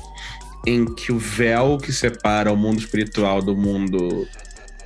em 0.65 0.85
que 0.85 1.11
o 1.11 1.17
véu 1.17 1.77
que 1.77 1.91
separa 1.91 2.51
o 2.51 2.55
mundo 2.55 2.79
espiritual 2.79 3.41
do 3.41 3.55
mundo 3.55 4.27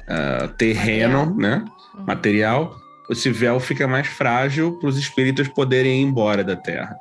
uh, 0.08 0.48
terreno, 0.58 1.25
Material. 1.25 1.36
né? 1.36 1.65
Uhum. 1.93 2.05
Material, 2.05 2.75
esse 3.10 3.29
véu 3.29 3.60
fica 3.60 3.88
mais 3.88 4.08
frágil 4.08 4.79
para 4.79 4.88
os 4.88 4.98
espíritos 4.98 5.48
poderem 5.50 6.01
ir 6.01 6.05
embora 6.05 6.43
da 6.43 6.55
Terra. 6.55 6.96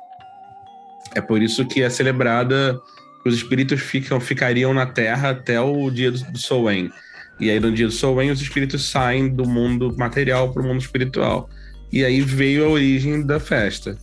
É 1.15 1.21
por 1.21 1.41
isso 1.41 1.65
que 1.65 1.81
é 1.81 1.89
celebrada 1.89 2.79
que 3.21 3.29
os 3.29 3.35
espíritos 3.35 3.79
ficam, 3.79 4.19
ficariam 4.19 4.73
na 4.73 4.85
Terra 4.85 5.29
até 5.29 5.59
o 5.61 5.89
dia 5.89 6.11
do, 6.11 6.19
do 6.31 6.37
Soen. 6.37 6.91
E 7.39 7.49
aí, 7.49 7.59
no 7.59 7.71
dia 7.71 7.87
do 7.87 7.91
Soen, 7.91 8.31
os 8.31 8.41
espíritos 8.41 8.89
saem 8.89 9.27
do 9.29 9.45
mundo 9.47 9.95
material 9.97 10.51
para 10.53 10.61
o 10.61 10.65
mundo 10.65 10.81
espiritual. 10.81 11.49
E 11.91 12.03
aí 12.03 12.21
veio 12.21 12.65
a 12.65 12.69
origem 12.69 13.25
da 13.25 13.39
festa. 13.39 13.97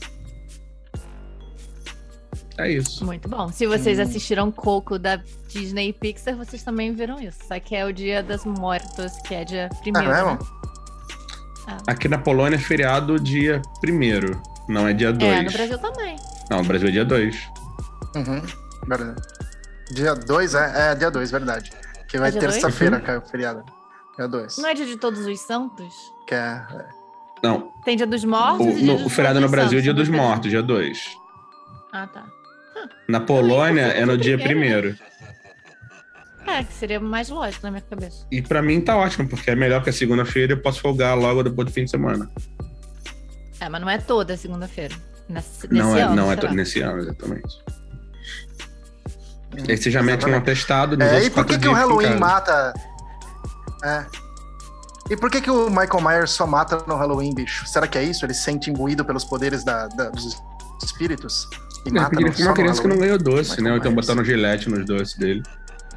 É 2.59 2.71
isso. 2.71 3.05
Muito 3.05 3.29
bom. 3.29 3.49
Se 3.51 3.67
vocês 3.67 3.99
Hum. 3.99 4.03
assistiram 4.03 4.53
Coco 4.53 4.99
da 4.99 5.21
Disney 5.49 5.89
e 5.89 5.93
Pixar, 5.93 6.37
vocês 6.37 6.63
também 6.63 6.93
viram 6.95 7.19
isso. 7.21 7.39
Só 7.49 7.59
que 7.59 7.75
é 7.75 7.85
o 7.87 7.93
Dia 7.93 8.23
das 8.23 8.45
Mortos, 8.45 9.13
que 9.27 9.35
é 9.35 9.45
dia 9.45 9.69
primeiro. 9.81 10.09
mesmo? 10.09 10.31
né? 10.33 11.79
Aqui 11.87 12.09
na 12.09 12.19
Polônia 12.19 12.57
é 12.57 12.59
feriado 12.59 13.19
dia 13.19 13.63
1 13.85 14.41
não 14.69 14.87
é 14.87 14.93
dia 14.93 15.13
2. 15.13 15.33
É, 15.33 15.43
no 15.43 15.51
Brasil 15.53 15.79
também. 15.79 16.17
Não, 16.51 16.59
no 16.59 16.65
Brasil 16.65 16.89
é 16.89 16.93
dia 16.93 17.05
2. 17.05 17.37
Uhum. 18.17 18.43
Dia 19.93 20.15
2, 20.15 20.55
é, 20.55 20.93
é 20.93 20.95
dia 20.95 21.11
2, 21.11 21.31
verdade. 21.31 21.71
Que 22.11 22.19
vai 22.19 22.29
É 22.31 22.33
terça-feira, 22.33 22.97
Uhum. 22.97 23.03
caiu 23.03 23.21
o 23.21 23.23
feriado. 23.27 23.65
Dia 24.17 24.27
2. 24.29 24.59
Não 24.59 24.69
é 24.69 24.75
dia 24.75 24.87
de 24.87 24.97
todos 24.97 25.25
os 25.27 25.41
santos? 25.41 25.95
Que 26.27 26.35
é, 26.35 26.63
Não, 27.43 27.73
Tem 27.85 27.97
dia 27.97 28.07
dos 28.07 28.23
o, 28.25 28.29
mortos 28.29 28.67
e 28.67 28.73
dia 28.75 28.87
no- 28.87 28.97
dos 28.99 29.07
o 29.07 29.09
feriado 29.09 29.41
no 29.41 29.49
Brasil 29.49 29.79
é 29.79 29.83
dia 29.83 29.95
dos 29.95 30.09
não 30.09 30.19
é 30.19 30.21
mortos, 30.23 30.51
dia 30.51 30.63
2. 30.63 31.17
Ah, 31.93 32.07
tá. 32.07 32.27
Na 33.09 33.21
Polônia 33.21 33.83
é 33.87 34.05
no 34.05 34.19
dia 34.19 34.37
primeiro. 34.39 34.95
1 36.47 36.51
É, 36.51 36.65
que 36.65 36.73
seria 36.75 36.99
mais 37.01 37.29
lógico 37.31 37.65
na 37.65 37.71
minha 37.71 37.81
cabeça. 37.83 38.27
E 38.31 38.43
pra 38.43 38.61
mim 38.61 38.81
tá 38.81 38.97
ótimo, 38.97 39.29
porque 39.29 39.51
é 39.51 39.55
melhor 39.55 39.83
que 39.83 39.89
a 39.91 39.93
segunda-feira 39.93 40.53
eu 40.55 40.61
posso 40.61 40.81
folgar 40.81 41.17
logo 41.17 41.43
depois 41.43 41.67
do 41.69 41.73
fim 41.73 41.85
de 41.85 41.91
semana. 41.91 42.31
É, 43.61 43.69
mas 43.69 43.81
não 43.81 43.89
é 43.91 43.99
toda 43.99 44.37
segunda-feira. 44.37 44.95
Nesse, 45.29 45.67
nesse 45.69 45.75
não 45.75 45.97
é, 45.97 46.03
ano, 46.03 46.17
não 46.17 46.33
é 46.33 46.35
será? 46.37 46.49
to- 46.49 46.55
nesse 46.55 46.81
ano, 46.81 46.99
exatamente. 46.99 47.49
Aí 49.69 49.77
você 49.77 49.91
já 49.91 50.03
mete 50.03 50.27
um 50.27 50.37
atestado 50.37 50.97
nos 50.97 51.07
É, 51.07 51.11
outros 51.15 51.27
e 51.27 51.31
por 51.31 51.45
que, 51.45 51.59
que 51.59 51.69
o 51.69 51.73
Halloween 51.73 52.17
mata. 52.19 52.73
É. 53.83 54.07
E 55.11 55.17
por 55.17 55.31
que, 55.31 55.41
que 55.41 55.51
o 55.51 55.69
Michael 55.69 56.01
Myers 56.01 56.31
só 56.31 56.47
mata 56.47 56.85
no 56.87 56.95
Halloween, 56.95 57.35
bicho? 57.35 57.67
Será 57.67 57.89
que 57.89 57.99
é 57.99 58.05
isso? 58.05 58.25
Ele 58.25 58.33
se 58.35 58.43
sente 58.43 58.71
imbuído 58.71 59.05
pelos 59.05 59.25
poderes 59.25 59.65
da- 59.65 59.89
da- 59.89 60.11
dos 60.11 60.41
espíritos? 60.83 61.49
E 61.85 61.89
É, 61.89 61.93
mata 61.93 62.15
ele 62.15 62.27
no, 62.27 62.33
foi 62.33 62.45
uma 62.45 62.55
criança 62.55 62.81
que 62.83 62.87
não 62.89 62.97
ganhou 62.99 63.19
doce, 63.19 63.51
Michael 63.51 63.65
né? 63.65 63.71
Ou 63.73 63.77
então 63.79 63.95
botaram 63.95 64.25
gilete 64.25 64.71
nos 64.71 64.85
doces 64.87 65.17
dele. 65.17 65.43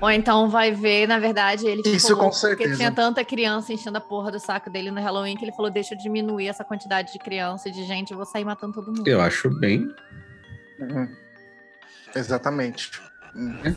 Ou 0.01 0.09
então 0.09 0.49
vai 0.49 0.71
ver, 0.71 1.07
na 1.07 1.19
verdade, 1.19 1.65
ele 1.65 1.77
ficou 1.83 1.93
Isso, 1.93 2.15
com 2.15 2.23
louco 2.23 2.35
porque 2.39 2.47
certeza. 2.63 2.75
tinha 2.77 2.91
tanta 2.91 3.23
criança 3.23 3.71
enchendo 3.71 3.97
a 3.99 4.01
porra 4.01 4.31
do 4.31 4.39
saco 4.39 4.69
dele 4.69 4.89
no 4.91 4.99
Halloween 4.99 5.37
que 5.37 5.45
ele 5.45 5.51
falou: 5.53 5.69
deixa 5.69 5.93
eu 5.93 5.97
diminuir 5.97 6.47
essa 6.47 6.63
quantidade 6.63 7.13
de 7.13 7.19
criança 7.19 7.69
e 7.69 7.71
de 7.71 7.83
gente, 7.85 8.11
eu 8.11 8.17
vou 8.17 8.25
sair 8.25 8.43
matando 8.43 8.73
todo 8.73 8.87
mundo. 8.87 9.07
Eu 9.07 9.21
acho 9.21 9.49
bem. 9.59 9.87
Uhum. 10.79 11.07
Exatamente. 12.15 12.91
Hum. 13.35 13.75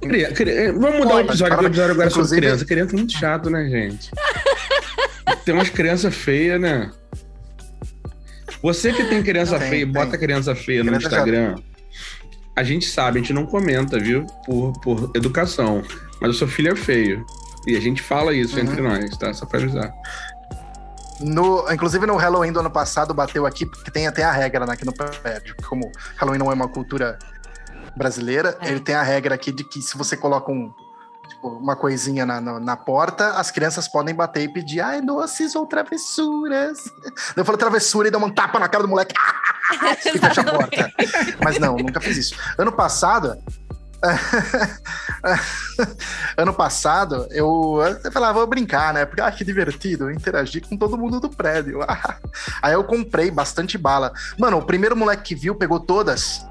Cri- 0.00 0.32
cri- 0.34 0.72
Vamos 0.72 0.98
mudar 0.98 1.14
o 1.16 1.20
episódio, 1.20 1.54
porque 1.54 1.64
o 1.66 1.68
episódio 1.68 1.92
agora 1.92 2.08
é 2.08 2.10
sobre 2.10 2.36
criança. 2.36 2.64
Criança 2.64 2.94
é 2.94 2.96
muito 2.98 3.12
chato, 3.12 3.48
né, 3.50 3.68
gente? 3.68 4.10
Tem 5.44 5.54
umas 5.54 5.70
crianças 5.70 6.14
feias, 6.14 6.60
né? 6.60 6.90
Você 8.62 8.92
que 8.92 9.04
tem 9.04 9.22
criança 9.24 9.58
Tem, 9.58 9.68
feia, 9.70 9.84
tem. 9.84 9.92
bota 9.92 10.16
criança 10.16 10.54
feia 10.54 10.84
no 10.84 10.90
Criança 10.90 11.06
Instagram. 11.08 11.56
A 12.54 12.62
gente 12.62 12.86
sabe, 12.86 13.18
a 13.18 13.22
gente 13.22 13.32
não 13.32 13.44
comenta, 13.46 13.98
viu? 13.98 14.24
Por, 14.46 14.72
por 14.80 15.10
educação. 15.16 15.82
Mas 16.20 16.30
o 16.30 16.34
seu 16.38 16.46
filho 16.46 16.70
é 16.72 16.76
feio. 16.76 17.24
E 17.66 17.76
a 17.76 17.80
gente 17.80 18.00
fala 18.02 18.32
isso 18.34 18.56
Uhum. 18.56 18.62
entre 18.62 18.80
nós, 18.82 19.16
tá? 19.16 19.32
Só 19.34 19.46
pra 19.46 19.58
avisar. 19.58 19.92
No, 21.20 21.64
inclusive 21.72 22.06
no 22.06 22.16
Halloween 22.16 22.52
do 22.52 22.60
ano 22.60 22.70
passado 22.70 23.12
bateu 23.14 23.46
aqui, 23.46 23.64
porque 23.66 23.90
tem 23.90 24.06
até 24.06 24.22
a 24.22 24.30
regra 24.32 24.64
né, 24.66 24.72
aqui 24.74 24.84
no 24.84 24.92
prédio. 24.92 25.56
Como 25.68 25.90
Halloween 26.16 26.38
não 26.38 26.50
é 26.50 26.54
uma 26.54 26.68
cultura 26.68 27.18
brasileira, 27.96 28.56
É. 28.60 28.70
ele 28.70 28.80
tem 28.80 28.94
a 28.94 29.02
regra 29.02 29.34
aqui 29.34 29.52
de 29.52 29.64
que 29.64 29.80
se 29.82 29.96
você 29.96 30.16
coloca 30.16 30.50
um, 30.50 30.72
tipo, 31.28 31.48
uma 31.48 31.76
coisinha 31.76 32.24
na, 32.26 32.40
na, 32.40 32.60
na 32.60 32.76
porta, 32.76 33.30
as 33.30 33.50
crianças 33.50 33.88
podem 33.88 34.14
bater 34.14 34.42
e 34.42 34.48
pedir, 34.48 34.80
ai, 34.80 35.00
doces 35.00 35.54
ou 35.54 35.66
travessuras. 35.66 36.78
Eu 37.36 37.44
falo 37.44 37.58
travessura 37.58 38.08
e 38.08 38.10
dá 38.10 38.18
um 38.18 38.30
tapa 38.30 38.58
na 38.58 38.68
cara 38.68 38.84
do 38.84 38.88
moleque 38.88 39.14
e 40.06 40.18
fecha 40.18 40.40
a 40.40 40.44
porta. 40.44 40.92
Mas 41.42 41.58
não, 41.58 41.76
nunca 41.76 42.00
fiz 42.00 42.16
isso. 42.16 42.34
Ano 42.58 42.72
passado. 42.72 43.36
ano 46.36 46.52
passado, 46.52 47.28
eu, 47.30 47.78
eu 48.02 48.10
falava, 48.10 48.40
vou 48.40 48.48
brincar, 48.48 48.92
né? 48.92 49.06
Porque, 49.06 49.20
ah, 49.20 49.30
que 49.30 49.44
divertido, 49.44 50.06
eu 50.06 50.10
interagi 50.10 50.60
com 50.60 50.76
todo 50.76 50.98
mundo 50.98 51.20
do 51.20 51.28
prédio. 51.28 51.78
Aí 52.60 52.72
eu 52.72 52.82
comprei 52.82 53.30
bastante 53.30 53.78
bala. 53.78 54.12
Mano, 54.36 54.58
o 54.58 54.66
primeiro 54.66 54.96
moleque 54.96 55.22
que 55.22 55.34
viu 55.36 55.54
pegou 55.54 55.78
todas. 55.78 56.44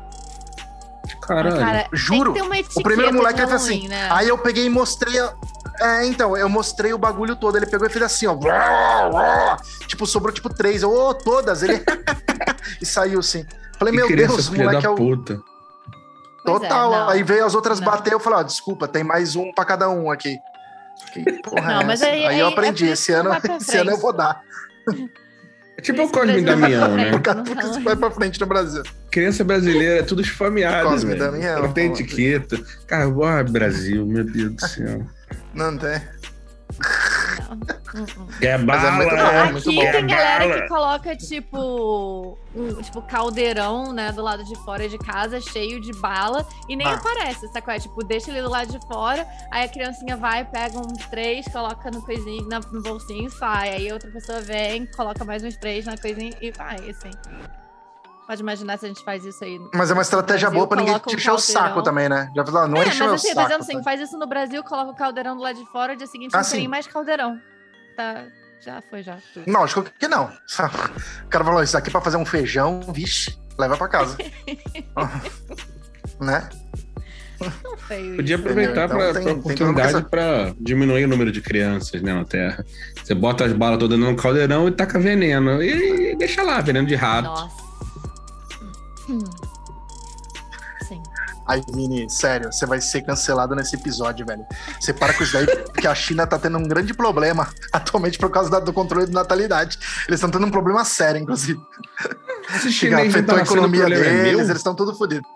Caralho. 1.22 1.58
Cara, 1.60 1.88
Juro, 1.94 2.34
Tem 2.34 2.42
que 2.44 2.50
ter 2.50 2.62
uma 2.62 2.80
O 2.80 2.84
primeiro 2.84 3.13
moleque 3.13 3.40
fez 3.40 3.51
assim. 3.54 3.88
Né? 3.88 4.08
Aí 4.12 4.28
eu 4.28 4.38
peguei 4.38 4.66
e 4.66 4.70
mostrei. 4.70 5.20
a- 5.20 5.34
É, 5.80 6.06
então, 6.06 6.36
eu 6.38 6.48
mostrei 6.50 6.94
o 6.94 6.98
bagulho 6.98 7.36
todo. 7.36 7.56
Ele 7.58 7.66
pegou 7.66 7.88
e 7.88 7.90
fez 7.90 8.04
assim, 8.04 8.28
ó. 8.28 8.36
Tipo, 9.88 10.06
sobrou 10.06 10.34
tipo 10.34 10.50
três. 10.54 10.84
Eu, 10.84 10.92
ô, 10.94 11.13
todas. 11.13 11.63
Ele. 11.63 11.84
e 12.82 12.86
saiu 12.86 13.20
assim. 13.20 13.46
Falei, 13.80 13.94
Que 13.94 14.00
meu 14.00 14.08
criança 14.08 14.34
Deus, 14.36 14.50
moleque 14.50 14.82
da 14.84 14.88
é 14.88 14.92
o. 14.92 14.96
puta. 14.96 15.34
É, 15.34 16.44
Total. 16.46 16.92
não. 16.92 17.10
aí 17.10 17.24
veio 17.24 17.46
as 17.46 17.54
outras 17.56 17.80
Não. 17.80 17.86
bater, 17.86 18.13
eu 18.13 18.20
falei, 18.20 18.40
ó, 18.40 18.44
desculpa, 18.44 18.88
tem 18.88 19.04
mais 19.04 19.36
um 19.36 19.51
pra 19.54 19.63
cada 19.63 19.90
um 19.90 20.10
aqui. 20.12 20.38
Que 21.13 21.24
porra 21.44 21.62
Não, 21.75 21.82
é 21.82 21.86
mas 21.86 22.01
essa? 22.01 22.12
aí- 22.12 22.24
eu 22.24 22.30
aí- 22.48 22.54
aprendi. 22.54 22.84
é 22.90 22.94
isso 22.94 23.04
esse 23.04 23.12
ano, 23.13 23.30
esse 23.62 23.78
ano 23.78 23.92
eu 23.92 23.98
vou 23.98 24.12
dar. 24.13 24.42
É 25.81 25.83
tipo 25.83 26.03
o 26.03 26.09
Cosme 26.09 26.38
e 26.38 26.41
Brasil 26.41 26.61
Damião, 26.61 26.95
né? 26.95 27.09
pra 27.09 27.17
Por 27.17 27.23
frente. 27.23 27.23
causa 27.23 27.39
no 27.41 27.55
que 27.55 27.65
isso 27.65 27.81
vai 27.81 27.95
pra 27.95 28.11
frente 28.11 28.39
no 28.39 28.45
Brasil. 28.45 28.83
Criança 29.09 29.43
brasileira 29.43 30.00
é 30.00 30.03
tudo 30.03 30.21
esfomeada. 30.21 30.88
Cosme 30.88 31.15
e. 31.15 31.17
Damião, 31.17 31.63
Não 31.63 31.73
tem 31.73 31.91
etiqueta. 31.91 32.59
Cara, 32.85 33.09
ó, 33.09 33.43
Brasil, 33.43 34.05
meu 34.05 34.23
Deus 34.23 34.53
do 34.53 34.67
céu. 34.67 35.07
Não 35.55 35.75
tem. 35.75 36.00
Hum. 37.95 38.27
É 38.41 38.57
Mas 38.57 38.83
é 38.83 38.91
muito 38.91 39.09
bala, 39.15 39.31
é 39.33 39.51
muito 39.51 39.69
Aqui 39.69 39.75
bom. 39.75 39.91
tem 39.91 40.07
galera 40.07 40.47
bala. 40.47 40.61
que 40.61 40.67
coloca, 40.67 41.15
tipo, 41.15 42.38
um 42.55 42.81
tipo, 42.81 43.01
caldeirão, 43.03 43.91
né, 43.93 44.11
do 44.11 44.21
lado 44.21 44.43
de 44.43 44.55
fora 44.63 44.88
de 44.88 44.97
casa, 44.97 45.39
cheio 45.41 45.79
de 45.81 45.91
bala, 46.00 46.45
e 46.69 46.75
nem 46.75 46.88
Ah. 46.88 46.93
aparece, 46.95 47.47
sacou? 47.50 47.73
É, 47.73 47.79
tipo, 47.79 48.03
deixa 48.03 48.31
ele 48.31 48.41
do 48.41 48.50
lado 48.50 48.71
de 48.71 48.79
fora, 48.88 49.27
aí 49.51 49.63
a 49.65 49.67
criancinha 49.67 50.15
vai, 50.17 50.45
pega 50.45 50.77
uns 50.79 51.05
três, 51.09 51.45
coloca 51.47 51.91
no 51.91 52.01
coisinho, 52.01 52.47
no 52.71 52.81
bolsinho 52.81 53.27
e 53.27 53.31
sai. 53.31 53.69
Aí 53.75 53.91
outra 53.91 54.09
pessoa 54.11 54.39
vem, 54.41 54.85
coloca 54.88 55.23
mais 55.25 55.43
uns 55.43 55.57
três 55.57 55.85
na 55.85 55.97
coisinha 55.97 56.33
e 56.41 56.51
vai, 56.51 56.77
assim. 56.89 57.11
Pode 58.31 58.41
imaginar 58.43 58.79
se 58.79 58.85
a 58.85 58.88
gente 58.88 59.03
faz 59.03 59.25
isso 59.25 59.43
aí. 59.43 59.59
Mas 59.73 59.91
é 59.91 59.93
uma 59.93 60.03
estratégia 60.03 60.50
Brasil, 60.50 60.55
boa 60.55 60.65
pra 60.65 60.77
ninguém 60.77 60.97
te 61.00 61.15
um 61.15 61.17
encher 61.17 61.31
o 61.33 61.38
saco 61.38 61.83
também, 61.83 62.07
né? 62.07 62.31
Já 62.33 62.45
falou, 62.45 62.65
não 62.65 62.77
é, 62.81 62.88
enche 62.88 63.00
mas 63.00 63.11
assim, 63.11 63.27
eu 63.27 63.33
tô 63.35 63.41
saco. 63.41 63.47
dizendo 63.50 63.61
assim, 63.61 63.77
tá? 63.79 63.83
faz 63.83 64.00
isso 64.00 64.17
no 64.17 64.25
Brasil, 64.25 64.63
coloca 64.63 64.91
o 64.91 64.95
caldeirão 64.95 65.35
do 65.35 65.43
lado 65.43 65.59
de 65.59 65.65
fora, 65.69 65.97
dia 65.97 66.07
seguinte 66.07 66.31
Ah, 66.33 66.38
não 66.38 66.43
sim. 66.45 66.55
tem 66.59 66.67
mais 66.69 66.88
caldeirão. 66.88 67.38
Tá, 67.97 68.23
já 68.61 68.81
foi, 68.89 69.03
já. 69.03 69.17
Tudo. 69.33 69.51
Lógico 69.51 69.83
que 70.00 70.07
não. 70.07 70.27
O 71.25 71.27
cara 71.27 71.43
falou, 71.43 71.61
isso 71.61 71.77
aqui 71.77 71.91
pra 71.91 72.00
fazer 72.00 72.15
um 72.15 72.25
feijão, 72.25 72.79
vixe, 72.93 73.38
leva 73.59 73.75
pra 73.75 73.89
casa. 73.89 74.15
né? 76.21 76.47
Não 77.65 77.75
feio 77.75 78.15
Podia 78.15 78.35
aproveitar 78.38 78.85
Então 78.85 78.97
pra, 78.97 79.05
tem- 79.07 79.13
pra 79.13 79.23
tem 79.23 79.33
oportunidade 79.33 80.05
pra 80.09 80.53
diminuir 80.57 81.03
o 81.03 81.07
número 81.09 81.33
de 81.33 81.41
crianças 81.41 82.01
né, 82.01 82.13
na 82.13 82.23
Terra. 82.23 82.63
Você 83.03 83.13
bota 83.13 83.43
as 83.43 83.51
balas 83.51 83.77
todas 83.77 84.00
no 84.00 84.15
caldeirão 84.15 84.69
e 84.69 84.71
taca 84.71 84.97
veneno. 84.97 85.61
E, 85.61 86.15
deixa 86.15 86.43
lá, 86.43 86.61
veneno 86.61 86.88
de 86.88 86.95
rato. 86.95 87.25
Nossa. 87.27 87.61
Hum. 89.10 89.20
Sim. 90.88 91.01
Aí, 91.48 91.62
Vini, 91.74 92.10
sério, 92.10 92.51
você 92.51 92.65
vai 92.65 92.79
ser 92.79 93.01
cancelado 93.01 93.55
nesse 93.55 93.75
episódio, 93.75 94.25
velho. 94.25 94.46
Você 94.79 94.93
para 94.93 95.13
com 95.13 95.24
isso 95.24 95.34
daí, 95.34 95.46
porque 95.46 95.88
a 95.88 95.96
China 95.96 96.27
tá 96.27 96.38
tendo 96.38 96.58
um 96.58 96.67
grande 96.67 96.93
problema 96.93 97.48
atualmente 97.74 98.17
por 98.17 98.29
causa 98.29 98.60
do 98.62 98.74
controle 98.74 99.08
de 99.08 99.12
natalidade. 99.12 99.77
Eles 100.08 100.20
estão 100.20 100.29
tendo 100.29 100.46
um 100.46 100.51
problema 100.51 100.86
sério, 100.86 101.22
inclusive. 101.22 101.60
Não 102.89 103.00
afetou 103.00 103.36
tá 103.36 103.41
a 103.41 103.43
economia 103.43 103.84
é 103.84 103.89
deles, 103.89 104.24
meu? 104.24 104.39
eles 104.41 104.58
estão 104.58 104.75
tudo 104.75 104.96
fodidos. 104.96 105.29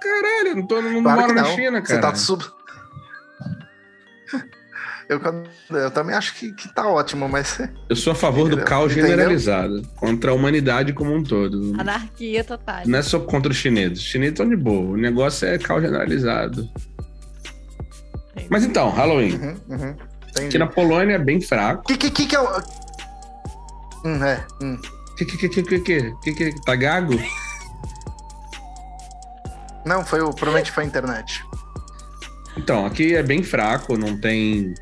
Caralho, 0.00 0.48
eu 0.48 0.56
não, 0.56 0.66
tô, 0.66 0.80
não 0.80 1.02
Claro 1.02 1.20
moro 1.20 1.34
na. 1.34 1.44
China, 1.44 1.80
Você 1.80 1.94
cara. 1.94 2.00
tá 2.00 2.14
sub. 2.14 2.44
Eu, 5.10 5.20
eu 5.76 5.90
também 5.90 6.14
acho 6.14 6.36
que, 6.36 6.52
que 6.52 6.72
tá 6.72 6.86
ótimo, 6.86 7.28
mas. 7.28 7.58
Eu 7.90 7.96
sou 7.96 8.12
a 8.12 8.14
favor 8.14 8.48
do 8.48 8.62
caos 8.62 8.92
Entendeu? 8.92 9.10
generalizado 9.10 9.82
contra 9.96 10.30
a 10.30 10.34
humanidade 10.34 10.92
como 10.92 11.12
um 11.12 11.20
todo. 11.20 11.74
Anarquia 11.80 12.44
total. 12.44 12.82
Não 12.86 12.96
é 12.96 13.02
só 13.02 13.18
contra 13.18 13.50
os 13.50 13.58
chineses. 13.58 13.98
Os 13.98 14.04
chineses 14.04 14.34
estão 14.34 14.48
de 14.48 14.54
boa. 14.54 14.92
O 14.92 14.96
negócio 14.96 15.48
é 15.48 15.58
caos 15.58 15.82
generalizado. 15.82 16.70
Entendi. 18.30 18.46
Mas 18.48 18.62
então, 18.62 18.88
Halloween. 18.90 19.34
Uhum, 19.34 19.56
uhum. 19.68 19.96
Aqui 20.46 20.56
na 20.56 20.68
Polônia 20.68 21.16
é 21.16 21.18
bem 21.18 21.40
fraco. 21.40 21.82
Que 21.82 21.96
que, 21.96 22.08
que, 22.08 22.26
que 22.26 22.36
é 22.36 22.40
o. 22.40 22.62
Hum, 24.04 24.24
é. 24.24 24.46
Hum. 24.62 24.80
Que 25.18 25.24
que 25.24 25.36
que 25.36 25.48
que 25.48 25.62
que 25.62 25.80
que 25.80 26.12
que 26.22 26.52
que 26.52 26.64
tá 26.64 26.76
gago? 26.76 27.14
Não, 29.84 30.04
foi 30.06 30.20
o 30.20 30.30
provavelmente 30.30 30.70
foi 30.70 30.84
a 30.84 30.86
internet. 30.86 31.44
Então, 32.56 32.86
aqui 32.86 33.16
é 33.16 33.22
bem 33.24 33.42
fraco, 33.42 33.96
não 33.96 34.16
tem 34.16 34.72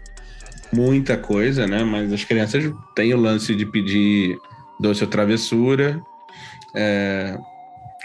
muita 0.72 1.16
coisa, 1.16 1.66
né? 1.66 1.84
Mas 1.84 2.12
as 2.12 2.24
crianças 2.24 2.64
têm 2.94 3.14
o 3.14 3.20
lance 3.20 3.54
de 3.54 3.66
pedir 3.66 4.38
doce 4.80 5.04
ou 5.04 5.10
travessura. 5.10 6.00
É, 6.74 7.38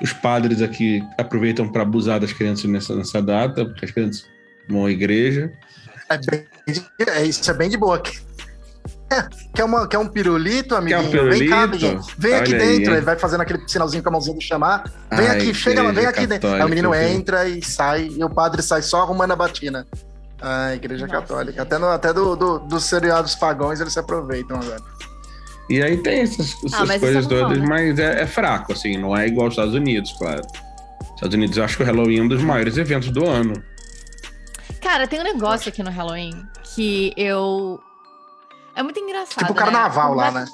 os 0.01 0.13
padres 0.13 0.61
aqui 0.61 1.03
aproveitam 1.17 1.67
para 1.67 1.83
abusar 1.83 2.19
das 2.19 2.33
crianças 2.33 2.65
nessa, 2.65 2.95
nessa 2.95 3.21
data, 3.21 3.65
porque 3.65 3.85
as 3.85 3.91
crianças 3.91 4.25
vão 4.69 4.85
à 4.85 4.91
igreja. 4.91 5.51
É, 6.09 6.17
bem, 6.17 6.45
é 7.07 7.25
isso 7.25 7.49
é 7.49 7.53
bem 7.53 7.69
de 7.69 7.77
boa. 7.77 8.01
Quer, 9.53 9.63
uma, 9.63 9.87
quer 9.87 9.99
um 9.99 10.07
pirulito, 10.07 10.75
amiguinho? 10.75 11.01
Quer 11.01 11.07
um 11.07 11.11
pirulito? 11.11 11.39
Vem 11.39 11.49
cá, 11.49 11.63
amiguinho. 11.63 12.01
Vem 12.17 12.33
Olha 12.33 12.41
aqui 12.41 12.51
dentro. 12.53 12.91
Aí, 12.91 12.97
ele 12.97 13.05
vai 13.05 13.19
fazendo 13.19 13.41
aquele 13.41 13.67
sinalzinho 13.67 14.01
com 14.01 14.09
a 14.09 14.11
mãozinha 14.11 14.37
de 14.37 14.43
chamar. 14.43 14.83
Vem 15.11 15.27
Ai, 15.27 15.37
aqui, 15.37 15.53
chega 15.53 15.83
lá, 15.83 15.91
vem 15.91 16.05
aqui 16.05 16.25
dentro. 16.25 16.49
Aí 16.49 16.63
o 16.63 16.69
menino 16.69 16.95
entra 16.95 17.47
e 17.47 17.63
sai, 17.63 18.07
e 18.07 18.23
o 18.23 18.29
padre 18.29 18.61
sai 18.63 18.81
só 18.81 19.01
arrumando 19.01 19.31
a 19.31 19.35
batina. 19.35 19.85
Ah, 20.45 20.75
igreja 20.75 21.07
Nossa, 21.07 21.21
católica. 21.21 21.61
Até, 21.61 21.77
no, 21.77 21.87
até 21.87 22.11
do, 22.11 22.35
do, 22.35 22.59
dos 22.59 22.83
seriados 22.83 23.33
pagões 23.33 23.79
eles 23.79 23.93
se 23.93 23.99
aproveitam 23.99 24.57
agora. 24.57 24.81
E 25.69 25.81
aí 25.81 25.95
tem 25.97 26.19
essas, 26.19 26.53
essas 26.65 26.89
ah, 26.89 26.99
coisas 26.99 27.25
é 27.25 27.29
todas, 27.29 27.57
né? 27.57 27.65
mas 27.65 27.97
é, 27.97 28.23
é, 28.23 28.27
fraco, 28.27 28.73
assim, 28.73 28.97
não 28.97 29.15
é 29.15 29.25
igual 29.25 29.45
aos 29.45 29.53
Estados 29.53 29.73
Unidos, 29.73 30.11
claro. 30.19 30.41
Estados 31.15 31.33
Unidos, 31.33 31.55
eu 31.55 31.63
acho 31.63 31.77
que 31.77 31.83
o 31.83 31.85
Halloween 31.85 32.19
é 32.19 32.21
um 32.23 32.27
dos 32.27 32.43
maiores 32.43 32.75
eventos 32.75 33.09
do 33.09 33.25
ano. 33.25 33.63
Cara, 34.81 35.07
tem 35.07 35.21
um 35.21 35.23
negócio 35.23 35.69
aqui 35.69 35.81
no 35.81 35.89
Halloween 35.89 36.45
que 36.75 37.13
eu 37.15 37.79
é 38.75 38.83
muito 38.83 38.99
engraçado. 38.99 39.39
Tipo 39.39 39.53
carnaval 39.53 40.15
né? 40.15 40.23
lá, 40.23 40.31
né? 40.31 40.45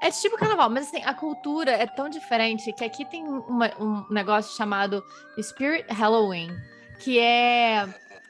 É 0.00 0.10
tipo 0.10 0.36
carnaval, 0.36 0.70
mas 0.70 0.86
assim, 0.86 1.02
a 1.04 1.12
cultura 1.12 1.72
é 1.72 1.86
tão 1.86 2.08
diferente 2.08 2.72
que 2.72 2.84
aqui 2.84 3.04
tem 3.04 3.26
uma, 3.26 3.70
um 3.80 4.04
negócio 4.10 4.56
chamado 4.56 5.02
Spirit 5.42 5.84
Halloween, 5.92 6.56
que 7.00 7.18
é. 7.18 7.86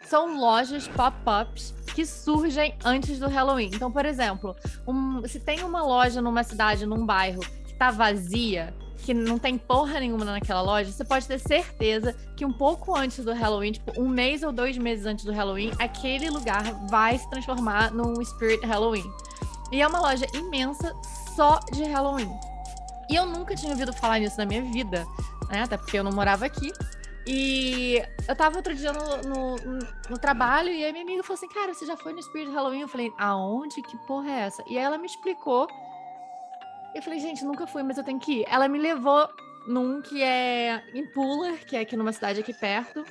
São 0.08 0.40
lojas 0.40 0.88
pop-ups 0.88 1.74
que 1.94 2.06
surgem 2.06 2.74
antes 2.82 3.18
do 3.18 3.28
Halloween. 3.28 3.70
Então, 3.74 3.92
por 3.92 4.06
exemplo, 4.06 4.56
um, 4.86 5.26
se 5.26 5.38
tem 5.38 5.62
uma 5.62 5.82
loja 5.82 6.22
numa 6.22 6.42
cidade, 6.42 6.86
num 6.86 7.04
bairro, 7.04 7.40
que 7.40 7.74
tá 7.74 7.90
vazia, 7.90 8.74
que 9.04 9.12
não 9.12 9.38
tem 9.38 9.58
porra 9.58 10.00
nenhuma 10.00 10.24
naquela 10.24 10.62
loja, 10.62 10.90
você 10.90 11.04
pode 11.04 11.26
ter 11.26 11.38
certeza 11.38 12.14
que 12.36 12.44
um 12.44 12.52
pouco 12.52 12.96
antes 12.96 13.22
do 13.22 13.34
Halloween, 13.34 13.72
tipo 13.72 14.00
um 14.00 14.08
mês 14.08 14.42
ou 14.42 14.50
dois 14.50 14.78
meses 14.78 15.04
antes 15.04 15.26
do 15.26 15.32
Halloween, 15.32 15.72
aquele 15.78 16.30
lugar 16.30 16.62
vai 16.88 17.18
se 17.18 17.28
transformar 17.28 17.92
num 17.92 18.24
Spirit 18.24 18.64
Halloween. 18.64 19.04
E 19.70 19.82
é 19.82 19.86
uma 19.86 20.00
loja 20.00 20.26
imensa 20.32 20.94
só 21.36 21.60
de 21.72 21.84
Halloween. 21.84 22.30
E 23.10 23.14
eu 23.14 23.26
nunca 23.26 23.54
tinha 23.54 23.72
ouvido 23.72 23.92
falar 23.92 24.20
nisso 24.20 24.38
na 24.38 24.46
minha 24.46 24.62
vida, 24.62 25.06
né? 25.50 25.62
Até 25.62 25.76
porque 25.76 25.98
eu 25.98 26.04
não 26.04 26.12
morava 26.12 26.46
aqui. 26.46 26.72
E 27.30 28.02
eu 28.26 28.34
tava 28.34 28.56
outro 28.56 28.74
dia 28.74 28.90
no, 28.90 29.16
no, 29.28 29.56
no, 30.08 30.18
trabalho 30.18 30.70
e 30.70 30.82
aí 30.82 30.92
minha 30.92 31.04
amiga 31.04 31.22
falou 31.22 31.34
assim: 31.36 31.48
Cara, 31.48 31.74
você 31.74 31.84
já 31.84 31.94
foi 31.94 32.14
no 32.14 32.22
Spirit 32.22 32.50
Halloween? 32.50 32.80
Eu 32.80 32.88
falei: 32.88 33.12
Aonde? 33.18 33.82
Que 33.82 33.98
porra 34.06 34.30
é 34.30 34.40
essa? 34.46 34.64
E 34.66 34.78
aí 34.78 34.84
ela 34.84 34.96
me 34.96 35.04
explicou 35.04 35.68
eu 36.94 37.02
falei, 37.02 37.20
gente, 37.20 37.44
nunca 37.44 37.66
fui, 37.66 37.82
mas 37.82 37.98
eu 37.98 38.04
tenho 38.04 38.18
que 38.18 38.40
ir. 38.40 38.44
Ela 38.48 38.68
me 38.68 38.78
levou 38.78 39.28
num 39.66 40.00
que 40.00 40.22
é 40.22 40.82
em 40.94 41.06
Puller, 41.06 41.64
que 41.64 41.76
é 41.76 41.80
aqui 41.80 41.96
numa 41.96 42.12
cidade 42.12 42.40
aqui 42.40 42.52
perto, 42.52 43.04